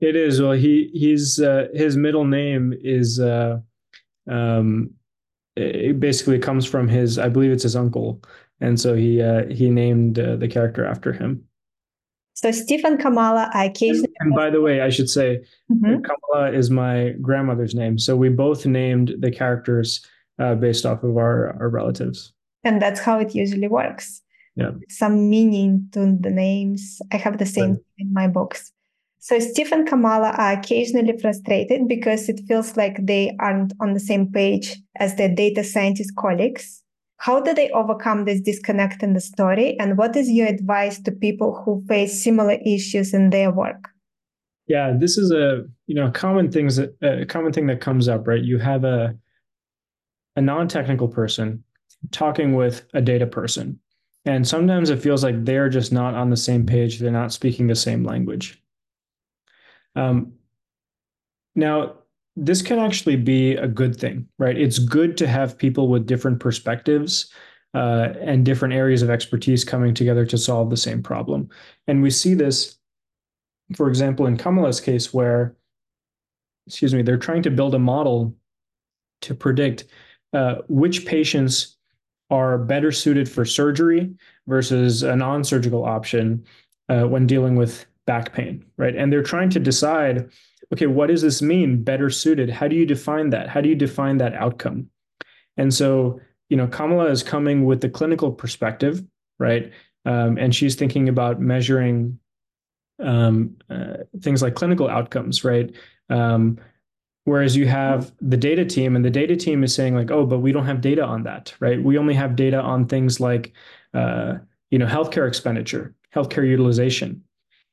It 0.00 0.16
is. 0.16 0.42
Well, 0.42 0.52
he 0.52 0.90
he's 0.92 1.38
uh, 1.40 1.68
his 1.72 1.96
middle 1.96 2.24
name 2.24 2.74
is 2.82 3.20
uh, 3.20 3.58
um, 4.28 4.90
it 5.56 6.00
basically 6.00 6.38
comes 6.38 6.66
from 6.66 6.88
his. 6.88 7.18
I 7.18 7.28
believe 7.28 7.52
it's 7.52 7.62
his 7.62 7.76
uncle 7.76 8.20
and 8.60 8.78
so 8.78 8.94
he 8.94 9.22
uh, 9.22 9.46
he 9.46 9.70
named 9.70 10.18
uh, 10.18 10.36
the 10.36 10.48
character 10.48 10.84
after 10.84 11.12
him. 11.12 11.44
So 12.34 12.50
Stephen 12.52 12.96
Kamala, 12.96 13.50
I 13.52 13.64
occasionally. 13.64 14.12
And, 14.20 14.28
and 14.28 14.34
by 14.34 14.50
the 14.50 14.60
way, 14.60 14.80
I 14.80 14.88
should 14.88 15.10
say 15.10 15.42
mm-hmm. 15.70 16.02
Kamala 16.02 16.52
is 16.52 16.70
my 16.70 17.14
grandmother's 17.20 17.74
name, 17.74 17.98
so 17.98 18.16
we 18.16 18.28
both 18.28 18.66
named 18.66 19.14
the 19.18 19.30
characters 19.30 20.04
uh, 20.40 20.54
based 20.54 20.86
off 20.86 21.02
of 21.04 21.16
our 21.16 21.56
our 21.60 21.68
relatives. 21.68 22.32
And 22.64 22.80
that's 22.80 23.00
how 23.00 23.18
it 23.18 23.34
usually 23.34 23.68
works. 23.68 24.22
Yeah. 24.56 24.72
Some 24.88 25.30
meaning 25.30 25.88
to 25.92 26.16
the 26.20 26.30
names. 26.30 27.00
I 27.12 27.16
have 27.16 27.38
the 27.38 27.46
same 27.46 27.70
right. 27.70 27.80
in 27.98 28.12
my 28.12 28.26
books. 28.26 28.72
So 29.18 29.38
Steve 29.38 29.70
and 29.70 29.86
Kamala 29.86 30.30
are 30.38 30.52
occasionally 30.52 31.16
frustrated 31.18 31.86
because 31.86 32.28
it 32.28 32.40
feels 32.48 32.76
like 32.76 33.06
they 33.06 33.36
aren't 33.38 33.74
on 33.80 33.92
the 33.92 34.00
same 34.00 34.32
page 34.32 34.76
as 34.96 35.14
their 35.16 35.28
data 35.28 35.62
scientist 35.62 36.16
colleagues. 36.16 36.82
How 37.18 37.38
do 37.38 37.52
they 37.52 37.70
overcome 37.70 38.24
this 38.24 38.40
disconnect 38.40 39.02
in 39.02 39.12
the 39.12 39.20
story? 39.20 39.78
And 39.78 39.98
what 39.98 40.16
is 40.16 40.30
your 40.30 40.46
advice 40.46 40.98
to 41.02 41.12
people 41.12 41.62
who 41.62 41.84
face 41.86 42.22
similar 42.24 42.56
issues 42.64 43.12
in 43.12 43.28
their 43.28 43.52
work? 43.52 43.90
Yeah, 44.66 44.94
this 44.98 45.18
is 45.18 45.30
a 45.30 45.64
you 45.86 45.94
know 45.94 46.10
common 46.10 46.50
things 46.50 46.78
a 46.78 47.26
common 47.26 47.52
thing 47.52 47.66
that 47.66 47.80
comes 47.80 48.08
up, 48.08 48.26
right? 48.26 48.42
You 48.42 48.58
have 48.58 48.84
a 48.84 49.14
a 50.36 50.40
non-technical 50.40 51.08
person 51.08 51.62
talking 52.10 52.54
with 52.54 52.86
a 52.94 53.00
data 53.00 53.26
person. 53.26 53.78
And 54.24 54.46
sometimes 54.46 54.90
it 54.90 55.02
feels 55.02 55.24
like 55.24 55.44
they're 55.44 55.68
just 55.68 55.92
not 55.92 56.14
on 56.14 56.30
the 56.30 56.36
same 56.36 56.66
page. 56.66 56.98
They're 56.98 57.10
not 57.10 57.32
speaking 57.32 57.66
the 57.66 57.74
same 57.74 58.04
language. 58.04 58.62
Um, 59.96 60.32
now, 61.54 61.94
this 62.36 62.62
can 62.62 62.78
actually 62.78 63.16
be 63.16 63.54
a 63.54 63.66
good 63.66 63.96
thing, 63.96 64.28
right? 64.38 64.56
It's 64.56 64.78
good 64.78 65.16
to 65.18 65.26
have 65.26 65.58
people 65.58 65.88
with 65.88 66.06
different 66.06 66.38
perspectives 66.38 67.32
uh, 67.74 68.14
and 68.20 68.44
different 68.44 68.74
areas 68.74 69.02
of 69.02 69.10
expertise 69.10 69.64
coming 69.64 69.94
together 69.94 70.24
to 70.26 70.38
solve 70.38 70.70
the 70.70 70.76
same 70.76 71.02
problem. 71.02 71.48
And 71.86 72.02
we 72.02 72.10
see 72.10 72.34
this, 72.34 72.78
for 73.76 73.88
example, 73.88 74.26
in 74.26 74.36
Kamala's 74.36 74.80
case, 74.80 75.12
where, 75.12 75.56
excuse 76.66 76.94
me, 76.94 77.02
they're 77.02 77.16
trying 77.18 77.42
to 77.42 77.50
build 77.50 77.74
a 77.74 77.78
model 77.78 78.34
to 79.22 79.34
predict 79.34 79.84
uh, 80.32 80.56
which 80.68 81.06
patients 81.06 81.76
are 82.30 82.58
better 82.58 82.92
suited 82.92 83.28
for 83.28 83.44
surgery 83.44 84.10
versus 84.46 85.02
a 85.02 85.16
non 85.16 85.42
surgical 85.44 85.84
option 85.84 86.44
uh, 86.88 87.02
when 87.02 87.26
dealing 87.26 87.56
with 87.56 87.86
back 88.06 88.32
pain, 88.32 88.64
right? 88.76 88.96
And 88.96 89.12
they're 89.12 89.22
trying 89.22 89.50
to 89.50 89.60
decide 89.60 90.30
okay, 90.72 90.86
what 90.86 91.08
does 91.08 91.22
this 91.22 91.42
mean? 91.42 91.82
Better 91.82 92.10
suited. 92.10 92.50
How 92.50 92.68
do 92.68 92.76
you 92.76 92.86
define 92.86 93.30
that? 93.30 93.48
How 93.48 93.60
do 93.60 93.68
you 93.68 93.74
define 93.74 94.18
that 94.18 94.34
outcome? 94.34 94.88
And 95.56 95.74
so, 95.74 96.20
you 96.48 96.56
know, 96.56 96.66
Kamala 96.66 97.06
is 97.06 97.22
coming 97.22 97.64
with 97.64 97.80
the 97.80 97.88
clinical 97.88 98.30
perspective, 98.30 99.04
right? 99.38 99.72
Um, 100.04 100.38
and 100.38 100.54
she's 100.54 100.76
thinking 100.76 101.08
about 101.08 101.40
measuring 101.40 102.18
um, 103.00 103.56
uh, 103.68 103.98
things 104.20 104.42
like 104.42 104.54
clinical 104.54 104.88
outcomes, 104.88 105.44
right? 105.44 105.74
Um, 106.08 106.58
whereas 107.24 107.56
you 107.56 107.66
have 107.66 108.12
the 108.20 108.36
data 108.36 108.64
team, 108.64 108.96
and 108.96 109.04
the 109.04 109.10
data 109.10 109.36
team 109.36 109.62
is 109.62 109.74
saying 109.74 109.94
like, 109.94 110.10
oh, 110.10 110.26
but 110.26 110.38
we 110.38 110.52
don't 110.52 110.66
have 110.66 110.80
data 110.80 111.04
on 111.04 111.22
that, 111.24 111.54
right? 111.60 111.82
We 111.82 111.98
only 111.98 112.14
have 112.14 112.36
data 112.36 112.60
on 112.60 112.86
things 112.86 113.20
like, 113.20 113.52
uh, 113.94 114.34
you 114.70 114.78
know, 114.78 114.86
healthcare 114.86 115.28
expenditure, 115.28 115.94
healthcare 116.14 116.46
utilization. 116.48 117.22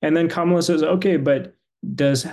And 0.01 0.15
then 0.15 0.29
Kamala 0.29 0.61
says, 0.61 0.83
okay, 0.83 1.17
but 1.17 1.55
does 1.95 2.27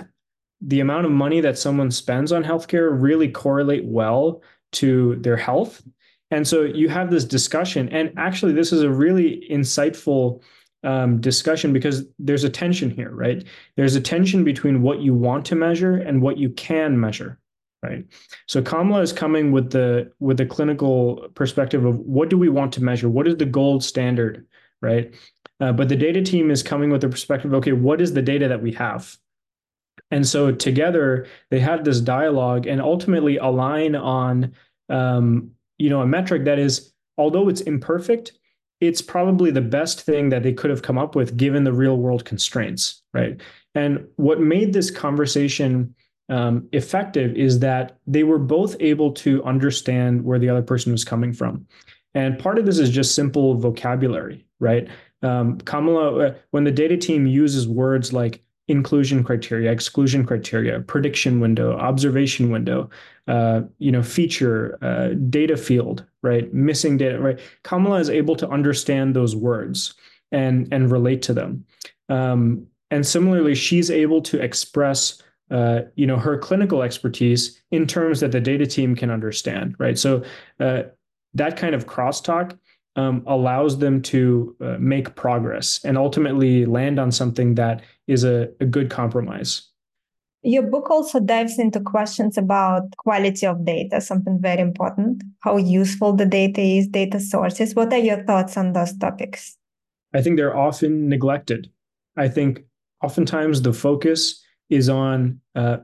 the 0.61 0.79
amount 0.79 1.05
of 1.05 1.11
money 1.11 1.41
that 1.41 1.57
someone 1.57 1.91
spends 1.91 2.31
on 2.31 2.43
healthcare 2.43 2.89
really 2.91 3.29
correlate 3.29 3.85
well 3.85 4.41
to 4.71 5.15
their 5.17 5.37
health. 5.37 5.83
And 6.31 6.47
so 6.47 6.63
you 6.63 6.89
have 6.89 7.11
this 7.11 7.23
discussion, 7.23 7.87
and 7.89 8.11
actually, 8.17 8.53
this 8.53 8.73
is 8.73 8.81
a 8.81 8.89
really 8.89 9.47
insightful 9.51 10.41
um, 10.85 11.19
discussion 11.19 11.73
because 11.73 12.05
there's 12.19 12.43
a 12.43 12.49
tension 12.49 12.89
here, 12.89 13.11
right? 13.11 13.43
There's 13.75 13.95
a 13.95 14.01
tension 14.01 14.43
between 14.43 14.81
what 14.81 15.01
you 15.01 15.13
want 15.13 15.45
to 15.47 15.55
measure 15.55 15.95
and 15.95 16.21
what 16.21 16.37
you 16.37 16.49
can 16.51 16.99
measure, 16.99 17.39
right? 17.83 18.05
So 18.47 18.61
Kamala 18.61 19.01
is 19.01 19.11
coming 19.11 19.51
with 19.51 19.71
the 19.71 20.11
with 20.19 20.37
the 20.37 20.45
clinical 20.45 21.27
perspective 21.33 21.85
of 21.85 21.99
what 21.99 22.29
do 22.29 22.37
we 22.37 22.49
want 22.49 22.71
to 22.73 22.83
measure? 22.83 23.09
What 23.09 23.27
is 23.27 23.37
the 23.37 23.45
gold 23.45 23.83
standard, 23.83 24.45
right? 24.81 25.13
Uh, 25.59 25.71
but 25.71 25.89
the 25.89 25.95
data 25.95 26.21
team 26.21 26.51
is 26.51 26.61
coming 26.61 26.89
with 26.89 27.01
the 27.01 27.09
perspective, 27.09 27.53
okay, 27.53 27.71
what 27.71 28.01
is 28.01 28.13
the 28.13 28.21
data 28.21 28.47
that 28.47 28.61
we 28.61 28.73
have? 28.73 29.17
And 30.11 30.27
so 30.27 30.51
together 30.51 31.27
they 31.49 31.59
had 31.59 31.85
this 31.85 32.01
dialogue 32.01 32.67
and 32.67 32.81
ultimately 32.81 33.37
align 33.37 33.95
on, 33.95 34.53
um, 34.89 35.51
you 35.77 35.89
know, 35.89 36.01
a 36.01 36.07
metric 36.07 36.45
that 36.45 36.59
is, 36.59 36.93
although 37.17 37.49
it's 37.49 37.61
imperfect, 37.61 38.33
it's 38.87 39.01
probably 39.01 39.51
the 39.51 39.61
best 39.61 40.01
thing 40.01 40.29
that 40.29 40.43
they 40.43 40.53
could 40.53 40.69
have 40.69 40.81
come 40.81 40.97
up 40.97 41.15
with 41.15 41.37
given 41.37 41.63
the 41.63 41.73
real 41.73 41.97
world 41.97 42.25
constraints, 42.25 43.01
right? 43.13 43.41
And 43.73 44.07
what 44.15 44.39
made 44.39 44.73
this 44.73 44.89
conversation 44.91 45.95
um, 46.29 46.67
effective 46.71 47.35
is 47.35 47.59
that 47.59 47.97
they 48.07 48.23
were 48.23 48.39
both 48.39 48.75
able 48.79 49.11
to 49.13 49.43
understand 49.43 50.23
where 50.23 50.39
the 50.39 50.49
other 50.49 50.61
person 50.61 50.91
was 50.91 51.03
coming 51.03 51.33
from. 51.33 51.67
And 52.13 52.39
part 52.39 52.57
of 52.57 52.65
this 52.65 52.79
is 52.79 52.89
just 52.89 53.13
simple 53.13 53.55
vocabulary, 53.55 54.45
right? 54.59 54.87
Um, 55.21 55.57
Kamala, 55.59 56.27
uh, 56.27 56.33
when 56.51 56.63
the 56.63 56.71
data 56.71 56.97
team 56.97 57.27
uses 57.27 57.67
words 57.67 58.13
like 58.13 58.44
inclusion 58.67 59.23
criteria, 59.23 59.71
exclusion 59.71 60.25
criteria, 60.25 60.79
prediction 60.79 61.39
window, 61.39 61.77
observation 61.77 62.49
window, 62.49 62.89
uh, 63.27 63.61
you 63.77 63.91
know, 63.91 64.01
feature, 64.01 64.77
uh, 64.81 65.09
data 65.29 65.55
field, 65.55 66.05
right? 66.23 66.53
Missing 66.53 66.97
data, 66.97 67.19
right? 67.19 67.39
Kamala 67.63 67.99
is 67.99 68.09
able 68.09 68.35
to 68.37 68.49
understand 68.49 69.15
those 69.15 69.35
words 69.35 69.93
and 70.31 70.67
and 70.71 70.91
relate 70.91 71.21
to 71.23 71.33
them. 71.33 71.65
Um, 72.09 72.67
and 72.91 73.05
similarly, 73.05 73.55
she's 73.55 73.89
able 73.91 74.21
to 74.23 74.41
express, 74.41 75.21
uh, 75.51 75.81
you 75.95 76.07
know, 76.07 76.17
her 76.17 76.37
clinical 76.37 76.81
expertise 76.81 77.61
in 77.71 77.87
terms 77.87 78.19
that 78.19 78.31
the 78.31 78.41
data 78.41 78.65
team 78.65 78.95
can 78.95 79.09
understand, 79.09 79.75
right? 79.79 79.97
So 79.97 80.23
uh, 80.59 80.83
that 81.33 81.57
kind 81.57 81.75
of 81.75 81.87
crosstalk 81.87 82.57
um, 82.95 83.23
allows 83.27 83.79
them 83.79 84.01
to 84.01 84.55
uh, 84.61 84.77
make 84.79 85.15
progress 85.15 85.83
and 85.83 85.97
ultimately 85.97 86.65
land 86.65 86.99
on 86.99 87.11
something 87.11 87.55
that 87.55 87.81
is 88.07 88.23
a, 88.23 88.49
a 88.59 88.65
good 88.65 88.89
compromise. 88.89 89.69
Your 90.43 90.61
book 90.61 90.91
also 90.91 91.19
dives 91.19 91.57
into 91.57 91.79
questions 91.79 92.37
about 92.37 92.95
quality 92.97 93.47
of 93.47 93.65
data, 93.65 93.99
something 93.99 94.39
very 94.39 94.61
important, 94.61 95.23
how 95.39 95.57
useful 95.57 96.13
the 96.13 96.25
data 96.25 96.61
is, 96.61 96.87
data 96.87 97.19
sources. 97.19 97.73
What 97.73 97.91
are 97.91 97.97
your 97.99 98.23
thoughts 98.25 98.55
on 98.55 98.73
those 98.73 98.95
topics? 98.97 99.57
I 100.13 100.21
think 100.21 100.37
they're 100.37 100.55
often 100.55 101.09
neglected. 101.09 101.71
I 102.15 102.27
think 102.27 102.63
oftentimes 103.03 103.63
the 103.63 103.73
focus 103.73 104.41
is 104.69 104.87
on 104.87 105.41
uh, 105.55 105.77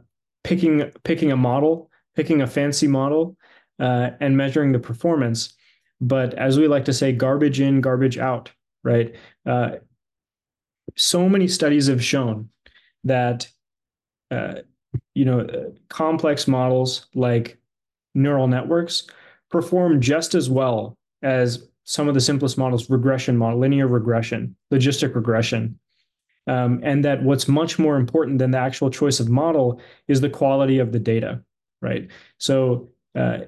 picking 0.43 0.91
picking 1.04 1.32
a 1.32 1.38
model, 1.38 1.89
picking 2.15 2.41
a 2.41 2.47
fancy 2.47 2.88
model, 2.88 3.36
uh, 3.80 4.12
and 4.19 4.38
measuring 4.38 4.71
the 4.71 4.80
performance. 4.80 5.54
But 6.02 6.34
as 6.34 6.58
we 6.58 6.68
like 6.68 6.86
to 6.86 6.94
say, 6.94 7.14
garbage 7.14 7.62
in, 7.62 7.80
garbage 7.80 8.18
out, 8.18 8.52
right? 8.84 9.16
Uh, 9.46 9.76
so 10.98 11.30
many 11.30 11.48
studies 11.48 11.88
have 11.88 12.04
shown 12.04 12.50
that 13.04 13.48
uh, 14.32 14.56
you 15.14 15.26
know 15.26 15.74
complex 15.90 16.48
models 16.48 17.08
like 17.16 17.58
neural 18.14 18.48
networks 18.48 19.08
perform 19.50 20.02
just 20.02 20.36
as 20.36 20.50
well 20.50 20.98
as 21.22 21.68
some 21.84 22.08
of 22.08 22.14
the 22.14 22.22
simplest 22.22 22.58
models 22.58 22.90
regression 22.90 23.38
model 23.38 23.60
linear 23.60 23.88
regression 23.88 24.56
logistic 24.74 25.16
regression 25.16 25.80
um, 26.48 26.80
and 26.84 27.06
that 27.06 27.24
what's 27.24 27.48
much 27.48 27.80
more 27.80 27.96
important 27.96 28.40
than 28.40 28.52
the 28.52 28.58
actual 28.58 28.90
choice 28.90 29.20
of 29.20 29.30
model 29.30 29.80
is 30.08 30.22
the 30.22 30.30
quality 30.30 30.80
of 30.80 30.92
the 30.92 31.00
data 31.00 31.42
right 31.82 32.10
so 32.38 32.90
uh, 33.18 33.40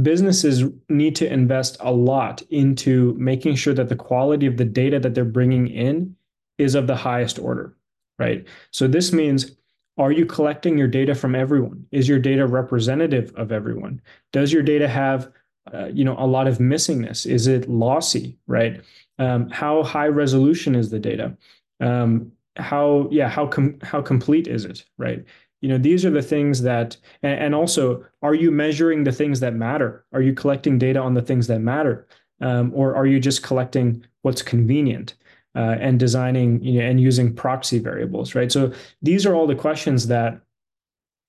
businesses 0.00 0.64
need 0.88 1.14
to 1.16 1.30
invest 1.30 1.76
a 1.80 1.92
lot 1.92 2.40
into 2.50 3.14
making 3.18 3.54
sure 3.56 3.74
that 3.74 3.90
the 3.90 3.96
quality 3.96 4.46
of 4.46 4.56
the 4.56 4.64
data 4.64 4.98
that 4.98 5.14
they're 5.14 5.24
bringing 5.24 5.68
in 5.68 6.16
is 6.56 6.74
of 6.74 6.86
the 6.86 6.96
highest 6.96 7.38
order 7.38 7.76
right? 8.22 8.46
So 8.70 8.86
this 8.86 9.12
means 9.12 9.52
are 9.98 10.12
you 10.12 10.24
collecting 10.24 10.78
your 10.78 10.88
data 10.88 11.14
from 11.14 11.34
everyone? 11.34 11.86
Is 11.90 12.08
your 12.08 12.18
data 12.18 12.46
representative 12.46 13.32
of 13.36 13.52
everyone? 13.52 14.00
Does 14.32 14.52
your 14.52 14.62
data 14.62 14.88
have 14.88 15.30
uh, 15.72 15.86
you 15.86 16.04
know 16.04 16.16
a 16.18 16.26
lot 16.26 16.46
of 16.46 16.58
missingness? 16.58 17.26
Is 17.26 17.46
it 17.46 17.68
lossy 17.68 18.38
right? 18.46 18.80
Um, 19.18 19.50
how 19.50 19.82
high 19.82 20.08
resolution 20.08 20.74
is 20.74 20.90
the 20.90 20.98
data? 20.98 21.36
Um, 21.80 22.32
how 22.56 23.08
yeah 23.10 23.28
how 23.28 23.46
com- 23.46 23.78
how 23.82 24.02
complete 24.02 24.46
is 24.46 24.64
it 24.64 24.84
right 24.98 25.24
you 25.62 25.68
know 25.68 25.78
these 25.78 26.04
are 26.04 26.10
the 26.10 26.20
things 26.20 26.60
that 26.62 26.96
and, 27.22 27.54
also 27.54 28.04
are 28.20 28.34
you 28.34 28.50
measuring 28.50 29.04
the 29.04 29.12
things 29.12 29.40
that 29.40 29.54
matter? 29.54 30.04
Are 30.12 30.20
you 30.20 30.34
collecting 30.34 30.76
data 30.76 31.00
on 31.00 31.14
the 31.14 31.22
things 31.22 31.46
that 31.46 31.60
matter? 31.60 32.06
Um, 32.40 32.72
or 32.74 32.94
are 32.96 33.06
you 33.06 33.20
just 33.20 33.44
collecting 33.44 34.04
what's 34.22 34.42
convenient 34.42 35.14
uh, 35.54 35.76
and 35.80 35.98
designing 36.00 36.62
you 36.62 36.80
know, 36.80 36.86
and 36.86 37.00
using 37.00 37.32
proxy 37.34 37.78
variables 37.78 38.34
right? 38.34 38.50
So 38.52 38.72
these 39.00 39.24
are 39.24 39.34
all 39.34 39.46
the 39.46 39.54
questions 39.54 40.08
that 40.08 40.40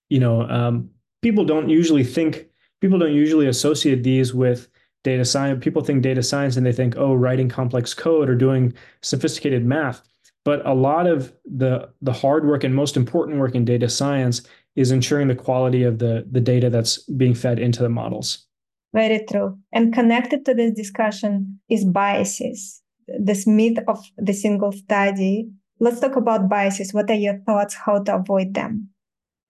you 0.10 0.20
know 0.20 0.42
um, 0.50 0.90
people 1.22 1.46
don't 1.46 1.70
usually 1.70 2.04
think 2.04 2.48
people 2.82 2.98
don't 2.98 3.14
usually 3.14 3.48
associate 3.48 4.04
these 4.04 4.34
with 4.34 4.68
data 5.04 5.26
science 5.26 5.64
people 5.64 5.84
think 5.84 6.02
data 6.02 6.24
science 6.24 6.58
and 6.58 6.66
they 6.66 6.74
think 6.74 6.96
oh 6.98 7.14
writing 7.14 7.50
complex 7.50 7.94
code 7.94 8.30
or 8.30 8.36
doing 8.36 8.74
sophisticated 9.02 9.64
math 9.64 10.02
but 10.46 10.66
a 10.66 10.74
lot 10.74 11.08
of 11.08 11.34
the 11.46 11.90
the 12.02 12.14
hard 12.14 12.46
work 12.46 12.64
and 12.64 12.76
most 12.76 12.98
important 12.98 13.40
work 13.40 13.56
in 13.56 13.66
data 13.66 13.90
science 13.90 14.42
is 14.76 14.92
ensuring 14.92 15.28
the 15.28 15.36
quality 15.36 15.84
of 15.84 16.00
the 16.00 16.26
the 16.32 16.42
data 16.42 16.70
that's 16.70 16.98
being 17.04 17.34
fed 17.34 17.60
into 17.60 17.82
the 17.82 17.90
models. 17.90 18.46
Very 18.94 19.26
true. 19.30 19.58
And 19.72 19.94
connected 19.94 20.46
to 20.46 20.54
this 20.54 20.74
discussion 20.74 21.60
is 21.70 21.84
biases. 21.84 22.82
This 23.20 23.48
myth 23.48 23.80
of 23.88 24.00
the 24.18 24.34
single 24.34 24.72
study. 24.72 25.50
Let's 25.80 26.00
talk 26.00 26.16
about 26.16 26.48
biases. 26.48 26.94
What 26.94 27.10
are 27.10 27.16
your 27.16 27.40
thoughts? 27.40 27.74
How 27.74 28.04
to 28.04 28.16
avoid 28.16 28.54
them? 28.54 28.90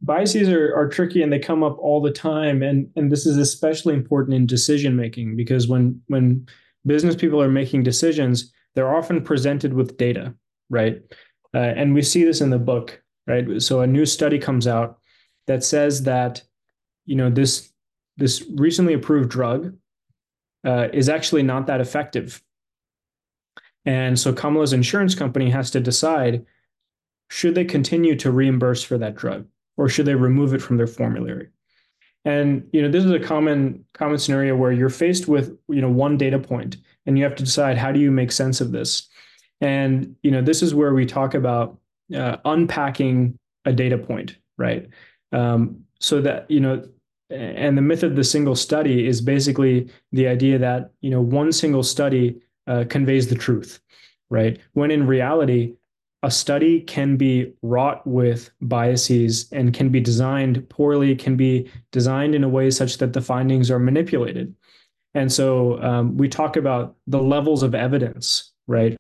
Biases 0.02 0.50
are, 0.50 0.74
are 0.76 0.88
tricky 0.90 1.22
and 1.22 1.32
they 1.32 1.40
come 1.40 1.64
up 1.64 1.78
all 1.80 2.02
the 2.02 2.12
time. 2.12 2.64
And 2.64 2.90
and 2.96 3.12
this 3.12 3.26
is 3.26 3.38
especially 3.38 3.94
important 3.94 4.36
in 4.36 4.46
decision 4.46 4.96
making 4.96 5.36
because 5.36 5.68
when 5.68 6.02
when 6.08 6.48
business 6.86 7.16
people 7.16 7.42
are 7.42 7.50
making 7.50 7.84
decisions 7.84 8.52
they're 8.76 8.96
often 8.96 9.22
presented 9.22 9.74
with 9.74 9.98
data 9.98 10.34
right? 10.70 11.02
Uh, 11.54 11.60
and 11.60 11.94
we 11.94 12.02
see 12.02 12.24
this 12.24 12.42
in 12.42 12.50
the 12.50 12.60
book, 12.60 13.02
right? 13.28 13.62
So 13.62 13.82
a 13.82 13.88
new 13.88 14.06
study 14.06 14.40
comes 14.40 14.68
out 14.68 15.00
that 15.48 15.64
says 15.64 16.04
that 16.04 16.42
you 17.06 17.16
know 17.16 17.30
this 17.30 17.72
this 18.18 18.44
recently 18.56 18.94
approved 18.94 19.30
drug 19.30 19.76
uh, 20.66 20.88
is 20.94 21.10
actually 21.10 21.44
not 21.44 21.68
that 21.68 21.82
effective, 21.82 22.42
and 23.86 24.18
so 24.18 24.34
Kamala's 24.34 24.74
insurance 24.74 25.16
company 25.16 25.50
has 25.50 25.70
to 25.72 25.80
decide 25.80 26.46
should 27.30 27.56
they 27.56 27.66
continue 27.66 28.16
to 28.16 28.32
reimburse 28.32 28.84
for 28.84 28.98
that 28.98 29.16
drug 29.16 29.48
or 29.78 29.90
should 29.90 30.06
they 30.06 30.16
remove 30.16 30.54
it 30.54 30.62
from 30.62 30.78
their 30.78 30.88
formulary. 30.88 31.50
And 32.26 32.68
you 32.72 32.82
know 32.82 32.90
this 32.90 33.04
is 33.04 33.12
a 33.12 33.20
common 33.20 33.84
common 33.94 34.18
scenario 34.18 34.56
where 34.56 34.72
you're 34.72 34.90
faced 34.90 35.28
with 35.28 35.58
you 35.68 35.82
know 35.82 35.90
one 35.90 36.18
data 36.18 36.40
point 36.40 36.78
and 37.06 37.18
you 37.18 37.24
have 37.26 37.36
to 37.36 37.44
decide 37.44 37.78
how 37.78 37.92
do 37.92 38.00
you 38.00 38.12
make 38.12 38.32
sense 38.32 38.62
of 38.62 38.72
this 38.72 39.10
and 39.64 40.16
you 40.24 40.32
know, 40.32 40.42
this 40.42 40.62
is 40.62 40.76
where 40.76 40.94
we 40.94 41.06
talk 41.06 41.34
about 41.34 41.78
uh, 42.14 42.38
unpacking 42.44 43.40
a 43.66 43.72
data 43.72 43.98
point, 43.98 44.38
right? 44.58 44.90
Um, 45.32 45.86
so 46.00 46.22
that 46.22 46.52
you 46.52 46.60
know, 46.60 46.84
and 47.30 47.78
the 47.78 47.82
myth 47.82 48.04
of 48.04 48.16
the 48.16 48.24
single 48.24 48.56
study 48.56 49.08
is 49.08 49.22
basically 49.22 49.90
the 50.12 50.28
idea 50.28 50.58
that 50.60 50.92
you 51.00 51.10
know 51.10 51.22
one 51.22 51.52
single 51.52 51.84
study 51.84 52.42
uh, 52.68 52.84
conveys 52.90 53.28
the 53.28 53.36
truth, 53.36 53.80
right? 54.30 54.60
When 54.74 54.92
in 54.92 55.08
reality, 55.08 55.76
a 56.24 56.32
study 56.32 56.82
can 56.82 57.18
be 57.18 57.54
wrought 57.62 58.06
with 58.08 58.50
biases 58.62 59.52
and 59.52 59.74
can 59.74 59.90
be 59.90 60.00
designed 60.00 60.68
poorly, 60.70 61.16
can 61.16 61.36
be 61.36 61.70
designed 61.92 62.36
in 62.36 62.44
a 62.44 62.50
way 62.50 62.70
such 62.70 62.98
that 62.98 63.14
the 63.14 63.22
findings 63.22 63.72
are 63.72 63.80
manipulated. 63.80 64.56
And 65.14 65.32
so 65.32 65.82
um, 65.82 66.18
we 66.18 66.28
talk 66.28 66.56
about 66.56 66.96
the 67.08 67.22
levels 67.22 67.62
of 67.62 67.76
evidence, 67.76 68.53
right? 68.68 68.98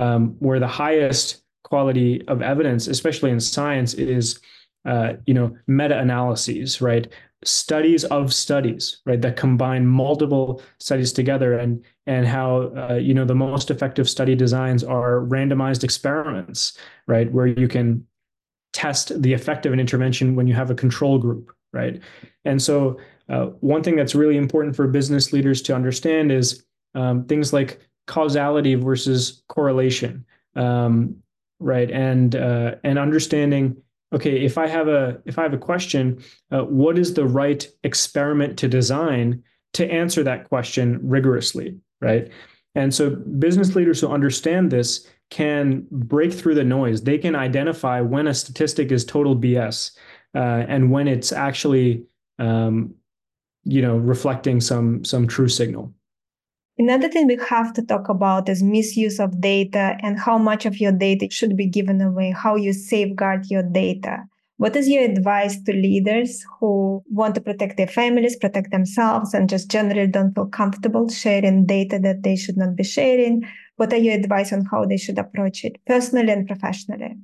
um, 0.00 0.36
where 0.38 0.60
the 0.60 0.66
highest 0.66 1.42
quality 1.64 2.22
of 2.28 2.42
evidence, 2.42 2.86
especially 2.86 3.30
in 3.30 3.40
science, 3.40 3.94
is 3.94 4.40
uh, 4.84 5.14
you 5.26 5.34
know 5.34 5.56
meta-analyses, 5.66 6.80
right? 6.80 7.08
Studies 7.44 8.04
of 8.04 8.32
studies, 8.32 9.00
right, 9.04 9.20
that 9.20 9.36
combine 9.36 9.86
multiple 9.86 10.62
studies 10.78 11.12
together, 11.12 11.58
and 11.58 11.84
and 12.06 12.26
how 12.26 12.72
uh, 12.76 12.94
you 12.94 13.14
know 13.14 13.24
the 13.24 13.34
most 13.34 13.70
effective 13.70 14.08
study 14.08 14.34
designs 14.34 14.82
are 14.82 15.20
randomized 15.20 15.84
experiments, 15.84 16.76
right, 17.06 17.30
where 17.32 17.46
you 17.46 17.68
can 17.68 18.06
test 18.72 19.20
the 19.20 19.32
effect 19.32 19.66
of 19.66 19.72
an 19.72 19.80
intervention 19.80 20.34
when 20.34 20.46
you 20.46 20.54
have 20.54 20.70
a 20.70 20.74
control 20.74 21.18
group, 21.18 21.54
right? 21.74 22.00
And 22.46 22.60
so 22.60 22.98
uh, 23.28 23.46
one 23.60 23.82
thing 23.82 23.96
that's 23.96 24.14
really 24.14 24.38
important 24.38 24.74
for 24.74 24.88
business 24.88 25.32
leaders 25.32 25.60
to 25.62 25.74
understand 25.74 26.32
is 26.32 26.64
um, 26.94 27.26
things 27.26 27.52
like 27.52 27.86
causality 28.06 28.74
versus 28.74 29.42
correlation, 29.48 30.24
um, 30.56 31.16
right? 31.60 31.90
And 31.90 32.34
uh, 32.34 32.76
and 32.84 32.98
understanding, 32.98 33.76
okay, 34.12 34.44
if 34.44 34.58
I 34.58 34.66
have 34.66 34.88
a 34.88 35.20
if 35.24 35.38
I 35.38 35.42
have 35.42 35.54
a 35.54 35.58
question, 35.58 36.22
uh, 36.50 36.62
what 36.62 36.98
is 36.98 37.14
the 37.14 37.26
right 37.26 37.66
experiment 37.84 38.58
to 38.58 38.68
design 38.68 39.42
to 39.74 39.90
answer 39.90 40.22
that 40.22 40.48
question 40.48 41.00
rigorously, 41.02 41.78
right? 42.00 42.30
And 42.74 42.94
so 42.94 43.10
business 43.10 43.74
leaders 43.74 44.00
who 44.00 44.08
understand 44.08 44.70
this 44.70 45.06
can 45.30 45.86
break 45.90 46.32
through 46.32 46.54
the 46.54 46.64
noise. 46.64 47.02
They 47.02 47.18
can 47.18 47.34
identify 47.34 48.00
when 48.00 48.26
a 48.26 48.34
statistic 48.34 48.92
is 48.92 49.04
total 49.04 49.36
BS 49.36 49.96
uh, 50.34 50.64
and 50.68 50.90
when 50.90 51.08
it's 51.08 51.32
actually, 51.32 52.04
um, 52.38 52.94
you 53.64 53.80
know, 53.80 53.96
reflecting 53.96 54.60
some 54.60 55.04
some 55.04 55.26
true 55.26 55.48
signal. 55.48 55.94
Another 56.78 57.08
thing 57.08 57.26
we 57.26 57.38
have 57.48 57.74
to 57.74 57.82
talk 57.82 58.08
about 58.08 58.48
is 58.48 58.62
misuse 58.62 59.20
of 59.20 59.40
data 59.40 59.96
and 60.00 60.18
how 60.18 60.38
much 60.38 60.64
of 60.64 60.80
your 60.80 60.92
data 60.92 61.28
should 61.30 61.54
be 61.56 61.66
given 61.66 62.00
away, 62.00 62.30
how 62.30 62.56
you 62.56 62.72
safeguard 62.72 63.46
your 63.50 63.62
data. 63.62 64.24
What 64.56 64.74
is 64.76 64.88
your 64.88 65.04
advice 65.04 65.60
to 65.64 65.72
leaders 65.72 66.42
who 66.58 67.02
want 67.10 67.34
to 67.34 67.40
protect 67.40 67.76
their 67.76 67.86
families, 67.86 68.36
protect 68.36 68.70
themselves, 68.70 69.34
and 69.34 69.50
just 69.50 69.70
generally 69.70 70.06
don't 70.06 70.34
feel 70.34 70.46
comfortable 70.46 71.08
sharing 71.08 71.66
data 71.66 71.98
that 71.98 72.22
they 72.22 72.36
should 72.36 72.56
not 72.56 72.74
be 72.74 72.84
sharing? 72.84 73.42
What 73.76 73.92
are 73.92 73.98
your 73.98 74.14
advice 74.14 74.52
on 74.52 74.64
how 74.64 74.86
they 74.86 74.96
should 74.96 75.18
approach 75.18 75.64
it 75.64 75.76
personally 75.86 76.32
and 76.32 76.46
professionally? 76.46 77.16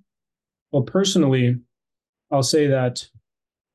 Well, 0.72 0.82
personally, 0.82 1.56
I'll 2.30 2.42
say 2.42 2.66
that 2.66 3.08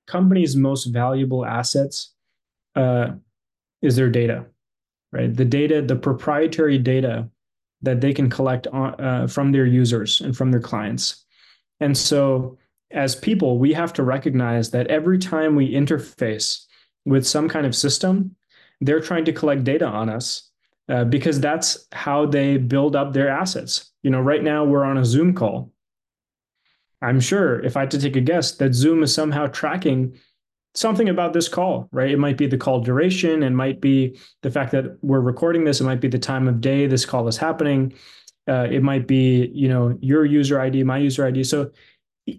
companies' 0.05 0.55
most 0.55 0.85
valuable 0.85 1.45
assets 1.45 2.13
uh, 2.75 3.13
is 3.81 3.95
their 3.95 4.09
data 4.09 4.45
right? 5.13 5.33
The 5.33 5.45
data, 5.45 5.81
the 5.81 5.95
proprietary 5.95 6.77
data 6.77 7.29
that 7.81 8.01
they 8.01 8.13
can 8.13 8.29
collect 8.29 8.67
on, 8.67 8.99
uh, 8.99 9.27
from 9.27 9.51
their 9.51 9.65
users 9.65 10.21
and 10.21 10.35
from 10.35 10.51
their 10.51 10.59
clients. 10.59 11.25
And 11.79 11.97
so, 11.97 12.57
as 12.91 13.15
people, 13.15 13.59
we 13.59 13.73
have 13.73 13.93
to 13.93 14.03
recognize 14.03 14.71
that 14.71 14.87
every 14.87 15.17
time 15.17 15.55
we 15.55 15.73
interface 15.73 16.65
with 17.05 17.25
some 17.25 17.49
kind 17.49 17.65
of 17.65 17.75
system, 17.75 18.35
they're 18.81 18.99
trying 18.99 19.25
to 19.25 19.33
collect 19.33 19.63
data 19.63 19.85
on 19.85 20.09
us 20.09 20.49
uh, 20.89 21.03
because 21.05 21.39
that's 21.39 21.87
how 21.91 22.25
they 22.25 22.57
build 22.57 22.95
up 22.95 23.13
their 23.13 23.29
assets. 23.29 23.91
You 24.03 24.11
know, 24.11 24.21
right 24.21 24.43
now 24.43 24.63
we're 24.65 24.83
on 24.83 24.97
a 24.97 25.05
Zoom 25.05 25.33
call. 25.33 25.71
I'm 27.01 27.19
sure 27.19 27.59
if 27.59 27.75
I 27.75 27.81
had 27.81 27.91
to 27.91 27.99
take 27.99 28.15
a 28.15 28.21
guess 28.21 28.53
that 28.57 28.73
Zoom 28.73 29.03
is 29.03 29.13
somehow 29.13 29.47
tracking 29.47 30.17
something 30.75 31.09
about 31.09 31.33
this 31.33 31.47
call, 31.47 31.87
right? 31.91 32.11
It 32.11 32.19
might 32.19 32.37
be 32.37 32.47
the 32.47 32.57
call 32.57 32.81
duration, 32.81 33.43
it 33.43 33.51
might 33.51 33.79
be 33.79 34.17
the 34.41 34.51
fact 34.51 34.71
that 34.71 34.97
we're 35.01 35.19
recording 35.19 35.63
this, 35.63 35.81
it 35.81 35.85
might 35.85 36.01
be 36.01 36.07
the 36.07 36.19
time 36.19 36.47
of 36.47 36.61
day 36.61 36.87
this 36.87 37.05
call 37.05 37.27
is 37.27 37.37
happening. 37.37 37.93
Uh, 38.47 38.67
it 38.69 38.83
might 38.83 39.07
be, 39.07 39.49
you 39.53 39.69
know, 39.69 39.97
your 40.01 40.25
user 40.25 40.59
ID, 40.59 40.83
my 40.83 40.97
user 40.97 41.25
ID. 41.25 41.43
So 41.45 41.71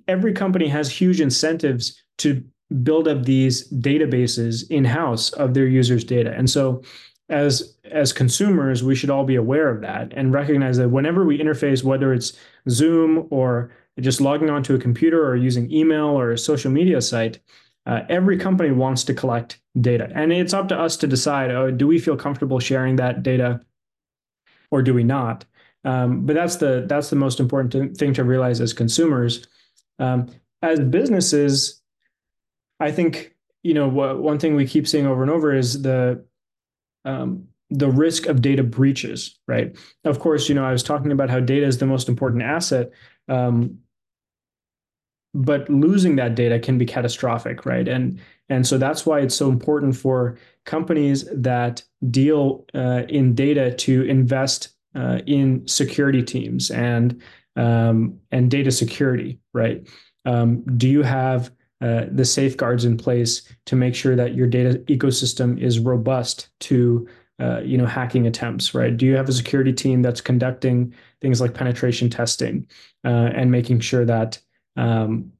every 0.06 0.32
company 0.32 0.68
has 0.68 0.90
huge 0.90 1.20
incentives 1.20 2.02
to 2.18 2.44
build 2.82 3.08
up 3.08 3.24
these 3.24 3.70
databases 3.72 4.70
in 4.70 4.84
house 4.84 5.30
of 5.32 5.54
their 5.54 5.66
users' 5.66 6.04
data. 6.04 6.34
And 6.36 6.48
so 6.48 6.82
as 7.28 7.76
as 7.90 8.12
consumers, 8.12 8.82
we 8.82 8.94
should 8.94 9.10
all 9.10 9.24
be 9.24 9.36
aware 9.36 9.70
of 9.70 9.80
that 9.80 10.12
and 10.14 10.32
recognize 10.32 10.76
that 10.76 10.90
whenever 10.90 11.24
we 11.24 11.38
interface, 11.38 11.82
whether 11.82 12.12
it's 12.12 12.34
Zoom 12.68 13.26
or 13.30 13.70
just 14.00 14.20
logging 14.20 14.50
onto 14.50 14.74
a 14.74 14.78
computer 14.78 15.26
or 15.26 15.36
using 15.36 15.70
email 15.72 16.06
or 16.06 16.32
a 16.32 16.38
social 16.38 16.70
media 16.70 17.00
site, 17.00 17.38
uh, 17.86 18.02
every 18.08 18.38
company 18.38 18.70
wants 18.70 19.04
to 19.04 19.14
collect 19.14 19.60
data. 19.80 20.10
And 20.14 20.32
it's 20.32 20.54
up 20.54 20.68
to 20.68 20.78
us 20.78 20.96
to 20.98 21.06
decide, 21.06 21.50
oh, 21.50 21.70
do 21.70 21.86
we 21.86 21.98
feel 21.98 22.16
comfortable 22.16 22.58
sharing 22.58 22.96
that 22.96 23.22
data 23.22 23.60
or 24.70 24.82
do 24.82 24.94
we 24.94 25.04
not? 25.04 25.44
Um, 25.84 26.24
but 26.24 26.34
that's 26.34 26.56
the 26.56 26.86
that's 26.88 27.10
the 27.10 27.16
most 27.16 27.40
important 27.40 27.96
thing 27.96 28.14
to 28.14 28.24
realize 28.24 28.60
as 28.60 28.72
consumers. 28.72 29.46
Um, 29.98 30.28
as 30.62 30.80
businesses, 30.80 31.82
I 32.80 32.90
think 32.90 33.34
you 33.62 33.74
know 33.74 33.88
one 33.88 34.38
thing 34.38 34.56
we 34.56 34.66
keep 34.66 34.88
seeing 34.88 35.06
over 35.06 35.22
and 35.22 35.30
over 35.30 35.54
is 35.54 35.82
the 35.82 36.24
um, 37.04 37.48
the 37.68 37.90
risk 37.90 38.26
of 38.26 38.40
data 38.40 38.62
breaches. 38.62 39.38
Right. 39.46 39.76
Of 40.04 40.20
course, 40.20 40.48
you 40.48 40.54
know 40.54 40.64
I 40.64 40.72
was 40.72 40.82
talking 40.82 41.12
about 41.12 41.28
how 41.28 41.40
data 41.40 41.66
is 41.66 41.78
the 41.78 41.86
most 41.86 42.08
important 42.08 42.42
asset. 42.42 42.90
Um, 43.28 43.80
but 45.34 45.68
losing 45.68 46.16
that 46.16 46.34
data 46.36 46.58
can 46.58 46.78
be 46.78 46.86
catastrophic 46.86 47.66
right? 47.66 47.88
And 47.88 48.20
and 48.48 48.66
so 48.66 48.78
that's 48.78 49.04
why 49.06 49.20
it's 49.20 49.34
so 49.34 49.48
important 49.48 49.96
for 49.96 50.38
companies 50.64 51.24
that 51.32 51.82
deal 52.10 52.64
uh, 52.74 53.02
in 53.08 53.34
data 53.34 53.74
to 53.74 54.02
invest 54.02 54.68
uh, 54.94 55.20
in 55.26 55.66
security 55.66 56.22
teams 56.22 56.70
and 56.70 57.20
um, 57.56 58.18
and 58.30 58.50
data 58.50 58.70
security 58.70 59.40
right? 59.52 59.86
Um, 60.24 60.62
do 60.76 60.88
you 60.88 61.02
have 61.02 61.50
uh, 61.80 62.06
the 62.10 62.24
safeguards 62.24 62.84
in 62.84 62.96
place 62.96 63.42
to 63.66 63.76
make 63.76 63.94
sure 63.94 64.16
that 64.16 64.34
your 64.34 64.46
data 64.46 64.78
ecosystem 64.86 65.60
is 65.60 65.78
robust 65.78 66.48
to 66.60 67.06
uh, 67.40 67.60
you 67.60 67.76
know 67.76 67.86
hacking 67.86 68.26
attempts 68.26 68.74
right? 68.74 68.96
Do 68.96 69.04
you 69.04 69.16
have 69.16 69.28
a 69.28 69.32
security 69.32 69.72
team 69.72 70.00
that's 70.02 70.20
conducting 70.20 70.94
things 71.20 71.40
like 71.40 71.54
penetration 71.54 72.08
testing 72.08 72.66
uh, 73.04 73.30
and 73.34 73.50
making 73.50 73.80
sure 73.80 74.04
that 74.04 74.38
um, 74.76 75.32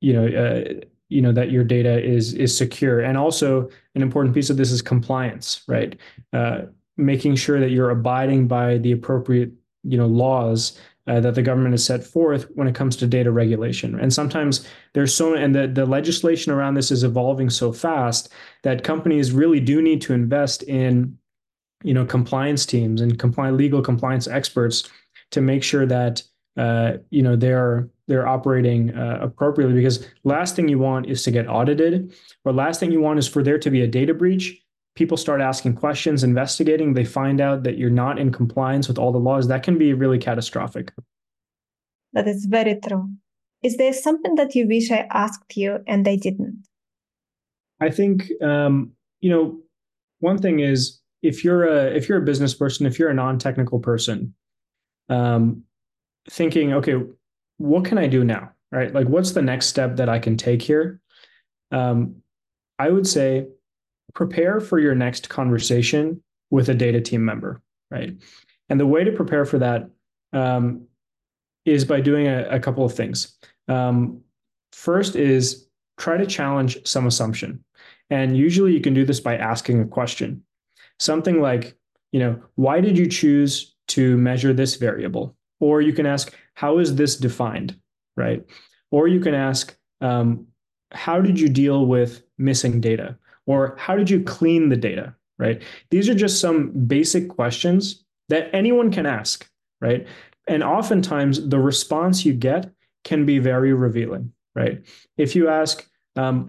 you 0.00 0.12
know, 0.12 0.26
uh, 0.26 0.84
you 1.08 1.22
know 1.22 1.32
that 1.32 1.50
your 1.50 1.64
data 1.64 2.02
is 2.02 2.34
is 2.34 2.56
secure. 2.56 3.00
And 3.00 3.16
also, 3.16 3.68
an 3.94 4.02
important 4.02 4.34
piece 4.34 4.50
of 4.50 4.56
this 4.56 4.70
is 4.70 4.82
compliance, 4.82 5.62
right? 5.68 5.98
Uh, 6.32 6.62
making 6.96 7.36
sure 7.36 7.60
that 7.60 7.70
you're 7.70 7.90
abiding 7.90 8.46
by 8.46 8.78
the 8.78 8.92
appropriate, 8.92 9.52
you 9.82 9.98
know, 9.98 10.06
laws 10.06 10.78
uh, 11.06 11.20
that 11.20 11.34
the 11.34 11.42
government 11.42 11.72
has 11.72 11.84
set 11.84 12.02
forth 12.02 12.44
when 12.54 12.66
it 12.66 12.74
comes 12.74 12.96
to 12.96 13.06
data 13.06 13.30
regulation. 13.30 13.98
And 13.98 14.12
sometimes 14.12 14.66
there's 14.94 15.14
so, 15.14 15.34
and 15.34 15.54
the, 15.54 15.66
the 15.66 15.84
legislation 15.84 16.52
around 16.52 16.74
this 16.74 16.90
is 16.90 17.04
evolving 17.04 17.50
so 17.50 17.72
fast 17.72 18.32
that 18.62 18.84
companies 18.84 19.32
really 19.32 19.60
do 19.60 19.82
need 19.82 20.00
to 20.02 20.14
invest 20.14 20.62
in, 20.62 21.18
you 21.82 21.94
know, 21.94 22.06
compliance 22.06 22.64
teams 22.64 23.00
and 23.00 23.18
compliant 23.18 23.56
legal 23.56 23.82
compliance 23.82 24.26
experts 24.26 24.88
to 25.30 25.40
make 25.40 25.62
sure 25.62 25.84
that 25.84 26.22
uh, 26.56 26.92
you 27.10 27.22
know 27.22 27.36
they're 27.36 27.88
they're 28.06 28.26
operating 28.26 28.94
uh, 28.96 29.18
appropriately 29.20 29.74
because 29.74 30.06
last 30.24 30.54
thing 30.54 30.68
you 30.68 30.78
want 30.78 31.06
is 31.06 31.22
to 31.22 31.30
get 31.30 31.48
audited 31.48 32.14
or 32.44 32.52
last 32.52 32.80
thing 32.80 32.92
you 32.92 33.00
want 33.00 33.18
is 33.18 33.26
for 33.26 33.42
there 33.42 33.58
to 33.58 33.70
be 33.70 33.82
a 33.82 33.86
data 33.86 34.14
breach. 34.14 34.60
People 34.94 35.16
start 35.16 35.40
asking 35.40 35.74
questions 35.74 36.22
investigating. 36.22 36.94
They 36.94 37.04
find 37.04 37.40
out 37.40 37.64
that 37.64 37.78
you're 37.78 37.90
not 37.90 38.18
in 38.18 38.30
compliance 38.30 38.86
with 38.86 38.98
all 38.98 39.10
the 39.10 39.18
laws. 39.18 39.48
That 39.48 39.64
can 39.64 39.76
be 39.76 39.92
really 39.92 40.18
catastrophic. 40.18 40.92
That 42.12 42.28
is 42.28 42.44
very 42.44 42.78
true. 42.86 43.08
Is 43.62 43.76
there 43.76 43.92
something 43.92 44.36
that 44.36 44.54
you 44.54 44.68
wish 44.68 44.90
i 44.90 45.06
asked 45.10 45.56
you 45.56 45.78
and 45.86 46.06
i 46.06 46.16
didn't? 46.16 46.66
I 47.80 47.90
think 47.90 48.30
um, 48.40 48.92
you 49.20 49.30
know 49.30 49.58
one 50.20 50.38
thing 50.38 50.60
is 50.60 51.00
if 51.22 51.42
you're 51.44 51.64
a 51.64 51.86
if 51.86 52.08
you're 52.08 52.22
a 52.22 52.24
business 52.24 52.54
person 52.54 52.86
if 52.86 52.98
you're 52.98 53.10
a 53.10 53.14
non-technical 53.14 53.80
person 53.80 54.34
um, 55.08 55.64
thinking, 56.30 56.72
okay, 56.74 56.94
what 57.58 57.84
can 57.84 57.98
I 57.98 58.06
do 58.06 58.24
now? 58.24 58.50
Right? 58.72 58.92
Like, 58.92 59.06
what's 59.06 59.32
the 59.32 59.42
next 59.42 59.66
step 59.66 59.96
that 59.96 60.08
I 60.08 60.18
can 60.18 60.36
take 60.36 60.62
here? 60.62 61.00
Um, 61.70 62.16
I 62.78 62.90
would 62.90 63.06
say 63.06 63.46
prepare 64.14 64.60
for 64.60 64.78
your 64.78 64.94
next 64.94 65.28
conversation 65.28 66.22
with 66.50 66.68
a 66.68 66.74
data 66.74 67.00
team 67.00 67.24
member, 67.24 67.62
right? 67.90 68.14
And 68.68 68.80
the 68.80 68.86
way 68.86 69.04
to 69.04 69.12
prepare 69.12 69.44
for 69.44 69.58
that 69.58 69.90
um, 70.32 70.86
is 71.64 71.84
by 71.84 72.00
doing 72.00 72.26
a, 72.26 72.48
a 72.48 72.60
couple 72.60 72.84
of 72.84 72.94
things. 72.94 73.36
Um, 73.68 74.20
first 74.72 75.16
is 75.16 75.68
try 75.98 76.16
to 76.16 76.26
challenge 76.26 76.78
some 76.86 77.06
assumption. 77.06 77.64
And 78.10 78.36
usually 78.36 78.72
you 78.72 78.80
can 78.80 78.94
do 78.94 79.04
this 79.04 79.20
by 79.20 79.36
asking 79.36 79.80
a 79.80 79.86
question. 79.86 80.42
Something 80.98 81.40
like, 81.40 81.76
you 82.12 82.20
know, 82.20 82.40
why 82.54 82.80
did 82.80 82.98
you 82.98 83.08
choose 83.08 83.74
to 83.88 84.16
measure 84.16 84.52
this 84.52 84.76
variable? 84.76 85.36
Or 85.66 85.80
you 85.80 85.94
can 85.94 86.06
ask, 86.06 86.26
how 86.62 86.78
is 86.82 86.90
this 86.96 87.16
defined? 87.16 87.70
Right. 88.16 88.44
Or 88.90 89.08
you 89.08 89.20
can 89.20 89.34
ask, 89.34 89.74
um, 90.00 90.46
how 90.92 91.22
did 91.26 91.40
you 91.40 91.48
deal 91.48 91.86
with 91.86 92.22
missing 92.36 92.80
data? 92.80 93.16
Or 93.46 93.74
how 93.84 93.96
did 93.96 94.10
you 94.10 94.22
clean 94.22 94.68
the 94.68 94.76
data? 94.76 95.14
Right. 95.38 95.62
These 95.90 96.10
are 96.10 96.14
just 96.24 96.38
some 96.38 96.58
basic 96.86 97.28
questions 97.28 98.04
that 98.28 98.50
anyone 98.52 98.90
can 98.92 99.06
ask. 99.06 99.48
Right. 99.80 100.06
And 100.46 100.62
oftentimes 100.62 101.48
the 101.48 101.58
response 101.58 102.26
you 102.26 102.34
get 102.34 102.70
can 103.04 103.24
be 103.24 103.38
very 103.38 103.72
revealing. 103.72 104.32
Right. 104.54 104.84
If 105.16 105.34
you 105.36 105.48
ask, 105.48 105.88
um, 106.16 106.48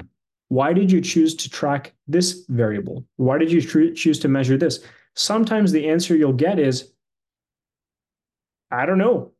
why 0.50 0.74
did 0.74 0.92
you 0.92 1.02
choose 1.02 1.36
to 1.36 1.50
track 1.50 1.94
this 2.16 2.46
variable? 2.50 3.06
Why 3.16 3.38
did 3.38 3.52
you 3.52 3.62
tr- 3.62 3.96
choose 3.96 4.20
to 4.20 4.28
measure 4.28 4.58
this? 4.58 4.84
Sometimes 5.16 5.72
the 5.72 5.88
answer 5.94 6.16
you'll 6.16 6.44
get 6.48 6.60
is, 6.60 6.92
I 8.76 8.86
don't 8.86 8.98
know. 8.98 9.32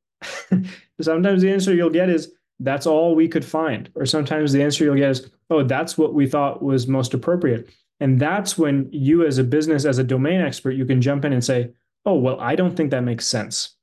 sometimes 1.02 1.42
the 1.42 1.52
answer 1.52 1.74
you'll 1.74 1.90
get 1.90 2.10
is 2.10 2.32
that's 2.60 2.88
all 2.88 3.16
we 3.16 3.28
could 3.28 3.46
find. 3.46 3.90
Or 3.96 4.06
sometimes 4.06 4.52
the 4.52 4.64
answer 4.64 4.84
you'll 4.84 4.96
get 4.96 5.12
is, 5.12 5.30
oh, 5.50 5.64
that's 5.64 5.98
what 5.98 6.14
we 6.14 6.28
thought 6.28 6.64
was 6.64 6.88
most 6.88 7.14
appropriate. 7.14 7.70
And 8.00 8.20
that's 8.20 8.58
when 8.58 8.90
you, 8.92 9.26
as 9.26 9.38
a 9.38 9.44
business, 9.44 9.86
as 9.86 9.98
a 9.98 10.04
domain 10.04 10.42
expert, 10.42 10.72
you 10.72 10.86
can 10.86 11.02
jump 11.02 11.26
in 11.26 11.34
and 11.34 11.44
say, 11.44 11.72
oh, 12.06 12.16
well, 12.16 12.40
I 12.40 12.56
don't 12.56 12.76
think 12.76 12.92
that 12.92 13.04
makes 13.04 13.28
sense. 13.28 13.76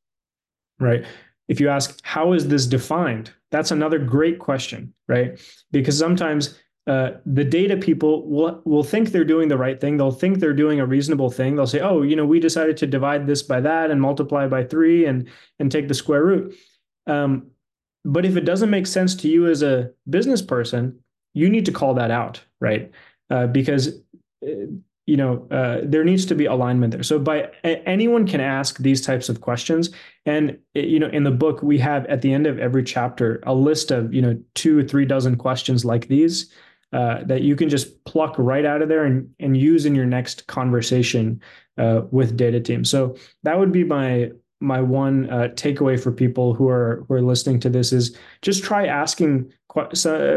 Right. 0.78 1.04
If 1.48 1.60
you 1.60 1.68
ask, 1.68 2.00
how 2.02 2.32
is 2.32 2.48
this 2.48 2.66
defined? 2.66 3.30
That's 3.50 3.70
another 3.70 3.98
great 3.98 4.38
question, 4.38 4.94
right? 5.08 5.38
Because 5.70 5.98
sometimes 5.98 6.58
uh, 6.86 7.12
the 7.24 7.44
data 7.44 7.76
people 7.76 8.28
will 8.28 8.60
will 8.64 8.82
think 8.82 9.10
they're 9.10 9.24
doing 9.24 9.48
the 9.48 9.56
right 9.56 9.80
thing. 9.80 9.96
They'll 9.96 10.10
think 10.10 10.38
they're 10.38 10.52
doing 10.52 10.80
a 10.80 10.86
reasonable 10.86 11.30
thing. 11.30 11.54
They'll 11.54 11.66
say, 11.66 11.80
"Oh, 11.80 12.02
you 12.02 12.16
know, 12.16 12.26
we 12.26 12.40
decided 12.40 12.76
to 12.78 12.88
divide 12.88 13.26
this 13.26 13.42
by 13.42 13.60
that 13.60 13.90
and 13.92 14.00
multiply 14.00 14.48
by 14.48 14.64
three 14.64 15.04
and 15.04 15.28
and 15.60 15.70
take 15.70 15.86
the 15.86 15.94
square 15.94 16.24
root." 16.24 16.56
Um, 17.06 17.50
but 18.04 18.24
if 18.24 18.36
it 18.36 18.44
doesn't 18.44 18.70
make 18.70 18.88
sense 18.88 19.14
to 19.16 19.28
you 19.28 19.46
as 19.46 19.62
a 19.62 19.92
business 20.10 20.42
person, 20.42 20.98
you 21.34 21.48
need 21.48 21.66
to 21.66 21.72
call 21.72 21.94
that 21.94 22.10
out, 22.10 22.42
right? 22.60 22.90
Uh, 23.30 23.46
because 23.46 24.00
uh, 24.44 24.66
you 25.06 25.16
know 25.16 25.46
uh, 25.52 25.82
there 25.84 26.02
needs 26.02 26.26
to 26.26 26.34
be 26.34 26.46
alignment 26.46 26.92
there. 26.92 27.04
So 27.04 27.20
by 27.20 27.48
anyone 27.62 28.26
can 28.26 28.40
ask 28.40 28.78
these 28.78 29.00
types 29.00 29.28
of 29.28 29.40
questions, 29.40 29.90
and 30.26 30.58
you 30.74 30.98
know 30.98 31.08
in 31.10 31.22
the 31.22 31.30
book 31.30 31.62
we 31.62 31.78
have 31.78 32.06
at 32.06 32.22
the 32.22 32.32
end 32.32 32.48
of 32.48 32.58
every 32.58 32.82
chapter 32.82 33.40
a 33.46 33.54
list 33.54 33.92
of 33.92 34.12
you 34.12 34.20
know 34.20 34.36
two 34.54 34.80
or 34.80 34.82
three 34.82 35.04
dozen 35.04 35.36
questions 35.36 35.84
like 35.84 36.08
these 36.08 36.50
uh, 36.92 37.24
that 37.24 37.42
you 37.42 37.56
can 37.56 37.68
just 37.68 38.04
pluck 38.04 38.34
right 38.38 38.64
out 38.64 38.82
of 38.82 38.88
there 38.88 39.04
and, 39.04 39.28
and 39.40 39.56
use 39.56 39.86
in 39.86 39.94
your 39.94 40.06
next 40.06 40.46
conversation 40.46 41.40
uh, 41.78 42.02
with 42.10 42.36
data 42.36 42.60
team. 42.60 42.84
So 42.84 43.16
that 43.44 43.58
would 43.58 43.72
be 43.72 43.84
my 43.84 44.30
my 44.60 44.80
one 44.80 45.28
uh, 45.28 45.48
takeaway 45.54 46.00
for 46.00 46.12
people 46.12 46.54
who 46.54 46.68
are 46.68 47.04
who 47.08 47.14
are 47.14 47.22
listening 47.22 47.58
to 47.60 47.68
this 47.68 47.92
is 47.92 48.16
just 48.42 48.62
try 48.62 48.86
asking 48.86 49.52
qu- 49.68 49.88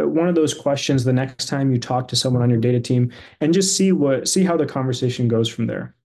one 0.08 0.28
of 0.28 0.36
those 0.36 0.53
questions 0.53 1.03
the 1.03 1.14
next 1.14 1.47
time 1.47 1.72
you 1.72 1.80
talk 1.80 2.08
to 2.08 2.16
someone 2.16 2.41
on 2.41 2.49
your 2.49 2.60
data 2.60 2.80
team 2.80 3.12
and 3.39 3.53
just 3.53 3.78
see 3.78 3.91
what 3.91 4.28
see 4.28 4.43
how 4.43 4.58
the 4.58 4.66
conversation 4.66 5.28
goes 5.28 5.47
from 5.47 5.68
there. 5.68 5.95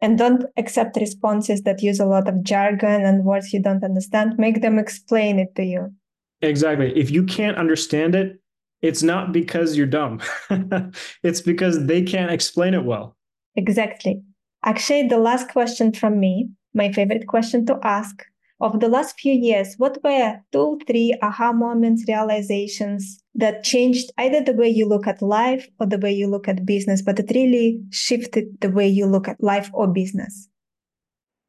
And 0.00 0.16
don't 0.16 0.44
accept 0.56 0.96
responses 0.96 1.62
that 1.62 1.82
use 1.82 1.98
a 1.98 2.06
lot 2.06 2.28
of 2.28 2.44
jargon 2.44 3.04
and 3.04 3.24
words 3.24 3.52
you 3.52 3.60
don't 3.60 3.82
understand. 3.82 4.38
Make 4.38 4.62
them 4.62 4.78
explain 4.78 5.40
it 5.40 5.56
to 5.56 5.64
you. 5.64 5.92
Exactly. 6.40 6.96
If 6.96 7.10
you 7.10 7.24
can't 7.24 7.56
understand 7.56 8.14
it 8.14 8.38
it's 8.82 9.02
not 9.02 9.32
because 9.32 9.76
you're 9.76 9.86
dumb. 9.86 10.20
it's 11.22 11.40
because 11.40 11.86
they 11.86 12.02
can't 12.02 12.30
explain 12.30 12.74
it 12.74 12.84
well. 12.84 13.16
Exactly. 13.56 14.22
Actually, 14.64 15.08
the 15.08 15.18
last 15.18 15.48
question 15.48 15.92
from 15.92 16.20
me, 16.20 16.48
my 16.74 16.92
favorite 16.92 17.26
question 17.26 17.66
to 17.66 17.78
ask. 17.82 18.24
Of 18.60 18.80
the 18.80 18.88
last 18.88 19.20
few 19.20 19.34
years, 19.34 19.76
what 19.78 20.02
were 20.02 20.40
two, 20.50 20.80
three 20.88 21.14
aha 21.22 21.52
moments, 21.52 22.04
realizations 22.08 23.22
that 23.36 23.62
changed 23.62 24.10
either 24.18 24.42
the 24.42 24.52
way 24.52 24.68
you 24.68 24.84
look 24.84 25.06
at 25.06 25.22
life 25.22 25.68
or 25.78 25.86
the 25.86 25.98
way 25.98 26.12
you 26.12 26.26
look 26.26 26.48
at 26.48 26.66
business, 26.66 27.00
but 27.00 27.20
it 27.20 27.30
really 27.32 27.80
shifted 27.90 28.60
the 28.60 28.70
way 28.70 28.88
you 28.88 29.06
look 29.06 29.28
at 29.28 29.40
life 29.40 29.70
or 29.72 29.86
business? 29.86 30.48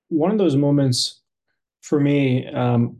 One 0.09 0.29
of 0.29 0.37
those 0.37 0.55
moments 0.55 1.19
for 1.81 1.99
me 1.99 2.45
um, 2.47 2.97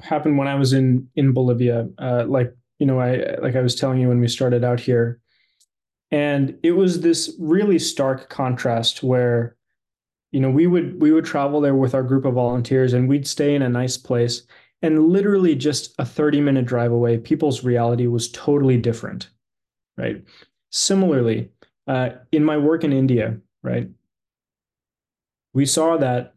happened 0.00 0.38
when 0.38 0.46
I 0.46 0.54
was 0.54 0.72
in 0.72 1.08
in 1.16 1.32
Bolivia. 1.32 1.88
Uh, 1.98 2.24
like 2.28 2.54
you 2.84 2.86
know, 2.86 3.00
I 3.00 3.38
like 3.40 3.56
I 3.56 3.62
was 3.62 3.74
telling 3.74 3.98
you 3.98 4.08
when 4.08 4.20
we 4.20 4.28
started 4.28 4.62
out 4.62 4.78
here, 4.78 5.18
and 6.10 6.54
it 6.62 6.72
was 6.72 7.00
this 7.00 7.34
really 7.40 7.78
stark 7.78 8.28
contrast 8.28 9.02
where 9.02 9.56
you 10.32 10.40
know 10.40 10.50
we 10.50 10.66
would 10.66 11.00
we 11.00 11.10
would 11.10 11.24
travel 11.24 11.62
there 11.62 11.74
with 11.74 11.94
our 11.94 12.02
group 12.02 12.26
of 12.26 12.34
volunteers 12.34 12.92
and 12.92 13.08
we'd 13.08 13.26
stay 13.26 13.54
in 13.54 13.62
a 13.62 13.70
nice 13.70 13.96
place. 13.96 14.42
And 14.82 15.08
literally 15.08 15.54
just 15.54 15.94
a 15.98 16.04
30 16.04 16.42
minute 16.42 16.66
drive 16.66 16.92
away 16.92 17.16
people's 17.16 17.64
reality 17.64 18.06
was 18.06 18.30
totally 18.32 18.76
different 18.76 19.30
right? 19.96 20.22
Similarly 20.68 21.48
uh, 21.86 22.10
in 22.32 22.44
my 22.44 22.58
work 22.58 22.84
in 22.84 22.92
india 22.92 23.38
right? 23.62 23.88
We 25.54 25.64
saw 25.64 25.96
that 25.96 26.34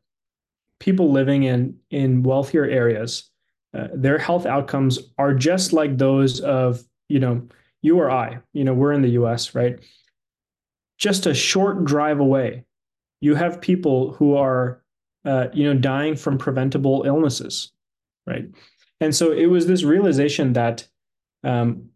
people 0.80 1.12
living 1.12 1.44
in 1.44 1.78
in 1.90 2.24
wealthier 2.24 2.64
areas 2.64 3.30
uh, 3.74 3.88
their 3.94 4.18
health 4.18 4.46
outcomes 4.46 5.00
are 5.18 5.34
just 5.34 5.74
like 5.74 5.98
those 5.98 6.40
of 6.40 6.84
you 7.10 7.20
know 7.20 7.42
you 7.82 8.00
or 8.00 8.10
i 8.10 8.38
you 8.54 8.64
know 8.64 8.74
we're 8.74 8.94
in 8.94 9.02
the 9.02 9.10
us 9.10 9.54
right? 9.56 9.80
Just 10.98 11.28
a 11.28 11.34
short 11.34 11.86
drive 11.86 12.20
away 12.20 12.66
you 13.22 13.36
have 13.36 13.62
people 13.62 14.14
who 14.14 14.36
are 14.36 14.84
uh, 15.26 15.48
you 15.54 15.66
know 15.66 15.80
dying 15.80 16.16
from 16.16 16.38
preventable 16.38 17.04
illnesses 17.06 17.72
right? 18.26 18.46
And 19.00 19.16
so 19.16 19.32
it 19.32 19.46
was 19.46 19.68
this 19.68 19.84
realization 19.84 20.54
that 20.54 20.88
um, 21.44 21.90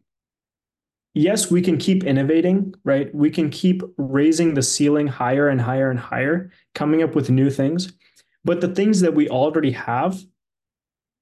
yes 1.14 1.50
we 1.50 1.62
can 1.62 1.78
keep 1.78 2.04
innovating 2.04 2.76
right? 2.84 3.14
We 3.16 3.30
can 3.32 3.50
keep 3.50 3.82
raising 3.98 4.54
the 4.54 4.62
ceiling 4.62 5.08
higher 5.08 5.48
and 5.48 5.62
higher 5.62 5.90
and 5.90 6.00
higher 6.00 6.52
coming 6.76 7.02
up 7.02 7.16
with 7.16 7.30
new 7.30 7.50
things. 7.50 7.94
But 8.44 8.60
the 8.62 8.68
things 8.68 9.02
that 9.02 9.14
we 9.14 9.30
already 9.30 9.72
have 9.72 10.20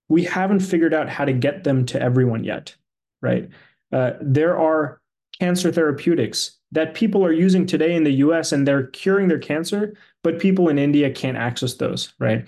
we 0.10 0.24
haven't 0.24 0.60
figured 0.60 0.94
out 0.94 1.08
how 1.08 1.24
to 1.24 1.34
get 1.34 1.64
them 1.64 1.86
to 1.86 2.02
everyone 2.02 2.44
yet 2.44 2.76
right 3.22 3.50
uh, 3.92 4.12
there 4.22 4.58
are 4.58 5.02
cancer 5.40 5.72
therapeutics 5.72 6.60
that 6.72 6.94
people 6.94 7.26
are 7.26 7.32
using 7.32 7.66
today 7.66 7.96
in 7.96 8.04
the 8.04 8.14
US 8.14 8.52
and 8.52 8.68
they're 8.68 8.88
curing 8.88 9.28
their 9.28 9.40
cancer, 9.40 9.96
but 10.24 10.40
people 10.40 10.70
in 10.70 10.78
India 10.78 11.10
can't 11.10 11.38
access 11.38 11.76
those, 11.76 12.14
right? 12.20 12.48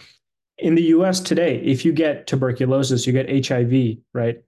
In 0.57 0.75
the 0.75 0.83
US 0.83 1.19
today, 1.19 1.57
if 1.61 1.83
you 1.83 1.91
get 1.91 2.27
tuberculosis, 2.27 3.07
you 3.07 3.13
get 3.13 3.47
HIV, 3.47 3.97
right? 4.13 4.41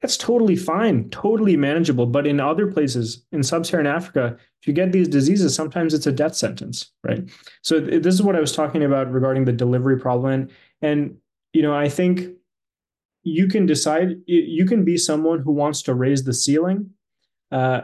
That's 0.00 0.16
totally 0.16 0.56
fine, 0.56 1.08
totally 1.10 1.56
manageable. 1.56 2.06
But 2.06 2.26
in 2.26 2.40
other 2.40 2.66
places, 2.66 3.24
in 3.30 3.44
sub 3.44 3.64
Saharan 3.64 3.86
Africa, 3.86 4.36
if 4.60 4.66
you 4.66 4.72
get 4.72 4.90
these 4.90 5.06
diseases, 5.06 5.54
sometimes 5.54 5.94
it's 5.94 6.08
a 6.08 6.12
death 6.12 6.34
sentence, 6.34 6.90
right? 7.04 7.30
So 7.62 7.78
this 7.78 8.12
is 8.12 8.22
what 8.22 8.34
I 8.34 8.40
was 8.40 8.52
talking 8.52 8.82
about 8.82 9.12
regarding 9.12 9.44
the 9.44 9.52
delivery 9.52 10.00
problem. 10.00 10.32
And, 10.32 10.50
and 10.82 11.16
you 11.52 11.62
know, 11.62 11.74
I 11.74 11.88
think 11.88 12.30
you 13.22 13.46
can 13.46 13.66
decide, 13.66 14.16
you 14.26 14.66
can 14.66 14.84
be 14.84 14.96
someone 14.96 15.40
who 15.40 15.52
wants 15.52 15.82
to 15.82 15.94
raise 15.94 16.24
the 16.24 16.34
ceiling. 16.34 16.90
Uh, 17.50 17.82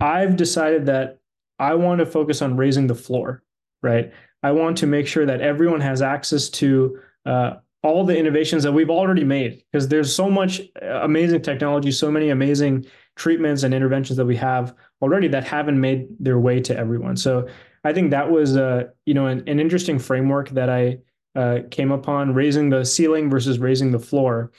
I've 0.00 0.36
decided 0.36 0.86
that 0.86 1.18
I 1.58 1.74
want 1.74 2.00
to 2.00 2.06
focus 2.06 2.42
on 2.42 2.56
raising 2.56 2.86
the 2.86 2.94
floor, 2.94 3.42
right? 3.82 4.12
I 4.42 4.52
want 4.52 4.78
to 4.78 4.86
make 4.86 5.06
sure 5.06 5.26
that 5.26 5.40
everyone 5.40 5.80
has 5.80 6.02
access 6.02 6.48
to 6.50 6.98
uh, 7.24 7.54
all 7.82 8.04
the 8.04 8.16
innovations 8.16 8.62
that 8.62 8.72
we've 8.72 8.90
already 8.90 9.24
made 9.24 9.62
because 9.72 9.88
there's 9.88 10.14
so 10.14 10.30
much 10.30 10.60
uh, 10.82 11.00
amazing 11.02 11.42
technology, 11.42 11.90
so 11.90 12.10
many 12.10 12.30
amazing 12.30 12.84
treatments 13.16 13.62
and 13.62 13.72
interventions 13.72 14.16
that 14.16 14.26
we 14.26 14.36
have 14.36 14.74
already 15.00 15.28
that 15.28 15.44
haven't 15.44 15.80
made 15.80 16.06
their 16.20 16.38
way 16.38 16.60
to 16.60 16.76
everyone. 16.76 17.16
So 17.16 17.48
I 17.84 17.92
think 17.92 18.10
that 18.10 18.30
was 18.30 18.56
uh, 18.56 18.84
you 19.06 19.14
know 19.14 19.26
an, 19.26 19.42
an 19.46 19.60
interesting 19.60 19.98
framework 19.98 20.50
that 20.50 20.68
I 20.68 20.98
uh, 21.36 21.60
came 21.70 21.92
upon, 21.92 22.34
raising 22.34 22.70
the 22.70 22.84
ceiling 22.84 23.30
versus 23.30 23.58
raising 23.58 23.92
the 23.92 23.98
floor. 23.98 24.52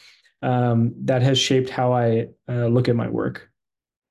Um, 0.44 0.94
that 1.06 1.24
has 1.24 1.40
shaped 1.40 1.72
how 1.72 1.94
I 1.94 2.28
uh, 2.48 2.68
look 2.68 2.88
at 2.88 2.96
my 2.96 3.10
work. 3.10 3.50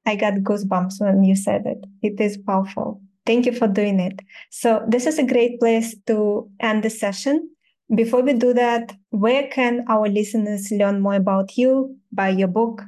I 0.07 0.17
got 0.17 0.35
goosebumps 0.35 1.01
when 1.01 1.23
you 1.23 1.37
said 1.37 1.63
it. 1.67 1.85
It 2.03 2.21
is 2.21 2.37
powerful. 2.37 3.01
Thank 3.27 3.47
you 3.47 3.53
for 3.53 3.69
doing 3.69 4.01
it. 4.01 4.19
So, 4.51 4.85
this 4.89 5.07
is 5.07 5.21
a 5.21 5.25
great 5.25 5.61
place 5.61 5.95
to 6.07 6.51
end 6.61 6.83
the 6.83 6.91
session. 6.91 7.49
Before 7.95 8.23
we 8.23 8.33
do 8.33 8.53
that, 8.55 8.93
where 9.11 9.47
can 9.49 9.85
our 9.89 10.09
listeners 10.09 10.73
learn 10.73 11.01
more 11.01 11.15
about 11.15 11.57
you, 11.57 11.97
buy 12.13 12.31
your 12.31 12.49
book? 12.49 12.83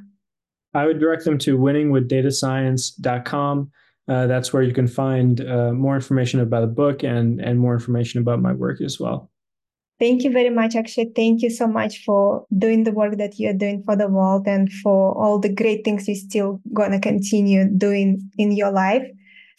I 0.73 0.85
would 0.85 0.99
direct 0.99 1.23
them 1.23 1.37
to 1.39 1.57
winningwithdatascience.com. 1.57 3.71
Uh, 4.07 4.27
that's 4.27 4.51
where 4.51 4.63
you 4.63 4.73
can 4.73 4.87
find 4.87 5.47
uh, 5.47 5.71
more 5.71 5.95
information 5.95 6.39
about 6.39 6.61
the 6.61 6.67
book 6.67 7.03
and, 7.03 7.39
and 7.39 7.59
more 7.59 7.73
information 7.73 8.21
about 8.21 8.41
my 8.41 8.53
work 8.53 8.81
as 8.81 8.99
well. 8.99 9.28
Thank 9.99 10.23
you 10.23 10.31
very 10.31 10.49
much, 10.49 10.75
Akshay. 10.75 11.11
Thank 11.13 11.41
you 11.41 11.49
so 11.49 11.67
much 11.67 12.05
for 12.05 12.45
doing 12.57 12.85
the 12.85 12.91
work 12.91 13.17
that 13.17 13.37
you're 13.37 13.53
doing 13.53 13.83
for 13.83 13.97
the 13.97 14.07
world 14.07 14.47
and 14.47 14.71
for 14.71 15.11
all 15.21 15.39
the 15.39 15.53
great 15.53 15.83
things 15.83 16.07
you're 16.07 16.15
still 16.15 16.61
going 16.73 16.91
to 16.91 16.99
continue 16.99 17.65
doing 17.77 18.31
in 18.37 18.53
your 18.53 18.71
life. 18.71 19.03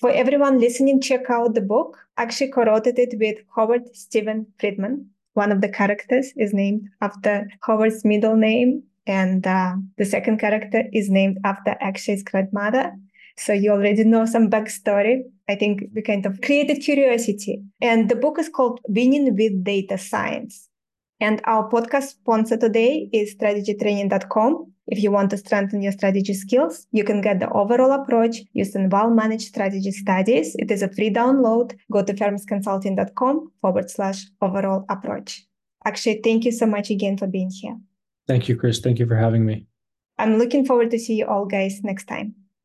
For 0.01 0.11
everyone 0.11 0.59
listening, 0.59 1.03
check 1.03 1.28
out 1.28 1.55
the 1.55 1.61
book. 1.61 1.99
Akshay 2.16 2.49
co-wrote 2.49 2.86
it 2.86 3.18
with 3.18 3.36
Howard 3.55 3.95
Stephen 3.95 4.47
Friedman. 4.59 5.11
One 5.34 5.53
of 5.53 5.61
the 5.61 5.68
characters 5.68 6.32
is 6.38 6.55
named 6.55 6.88
after 7.03 7.47
Howard's 7.61 8.03
middle 8.05 8.34
name, 8.34 8.82
and 9.07 9.47
uh, 9.47 9.76
the 9.99 10.07
second 10.07 10.38
character 10.38 10.84
is 10.93 11.11
named 11.11 11.38
after 11.45 11.76
Akshay's 11.82 12.22
grandmother. 12.22 12.93
So 13.36 13.53
you 13.53 13.72
already 13.72 14.05
know 14.05 14.24
some 14.24 14.49
backstory. 14.49 15.22
I 15.51 15.57
think 15.57 15.82
we 15.94 16.03
kind 16.03 16.24
of 16.26 16.40
created 16.42 16.80
curiosity. 16.80 17.61
And 17.80 18.09
the 18.09 18.14
book 18.14 18.38
is 18.38 18.48
called 18.48 18.80
Winning 18.88 19.34
with 19.36 19.64
Data 19.64 19.98
Science. 19.98 20.68
And 21.18 21.40
our 21.44 21.68
podcast 21.68 22.11
sponsor 22.11 22.57
today 22.57 23.09
is 23.12 23.34
strategytraining.com. 23.34 24.72
If 24.86 25.03
you 25.03 25.11
want 25.11 25.30
to 25.30 25.36
strengthen 25.36 25.82
your 25.82 25.92
strategy 25.92 26.34
skills, 26.34 26.86
you 26.92 27.03
can 27.03 27.20
get 27.20 27.40
the 27.40 27.51
overall 27.51 27.92
approach 27.92 28.36
using 28.53 28.88
well-managed 28.88 29.48
strategy 29.48 29.90
studies. 29.90 30.55
It 30.59 30.70
is 30.70 30.82
a 30.82 30.88
free 30.88 31.11
download. 31.11 31.76
Go 31.90 32.05
to 32.05 32.14
firmsconsulting.com 32.14 33.53
forward 33.61 33.90
slash 33.90 34.26
overall 34.40 34.84
approach. 34.88 35.44
Akshay, 35.84 36.20
thank 36.22 36.44
you 36.44 36.53
so 36.53 36.66
much 36.66 36.90
again 36.90 37.16
for 37.16 37.26
being 37.26 37.51
here. 37.51 37.76
Thank 38.28 38.48
you, 38.48 38.57
Kris. 38.57 38.78
Thank 38.78 39.01
you 39.01 39.07
for 39.07 39.16
having 39.16 39.44
me. 39.44 39.66
I'm 40.18 40.38
looking 40.38 40.64
forward 40.64 40.90
to 40.92 40.98
see 40.98 41.14
you 41.14 41.26
all 41.26 41.46
guys 41.46 41.80
next 41.82 42.07
time. 42.07 42.34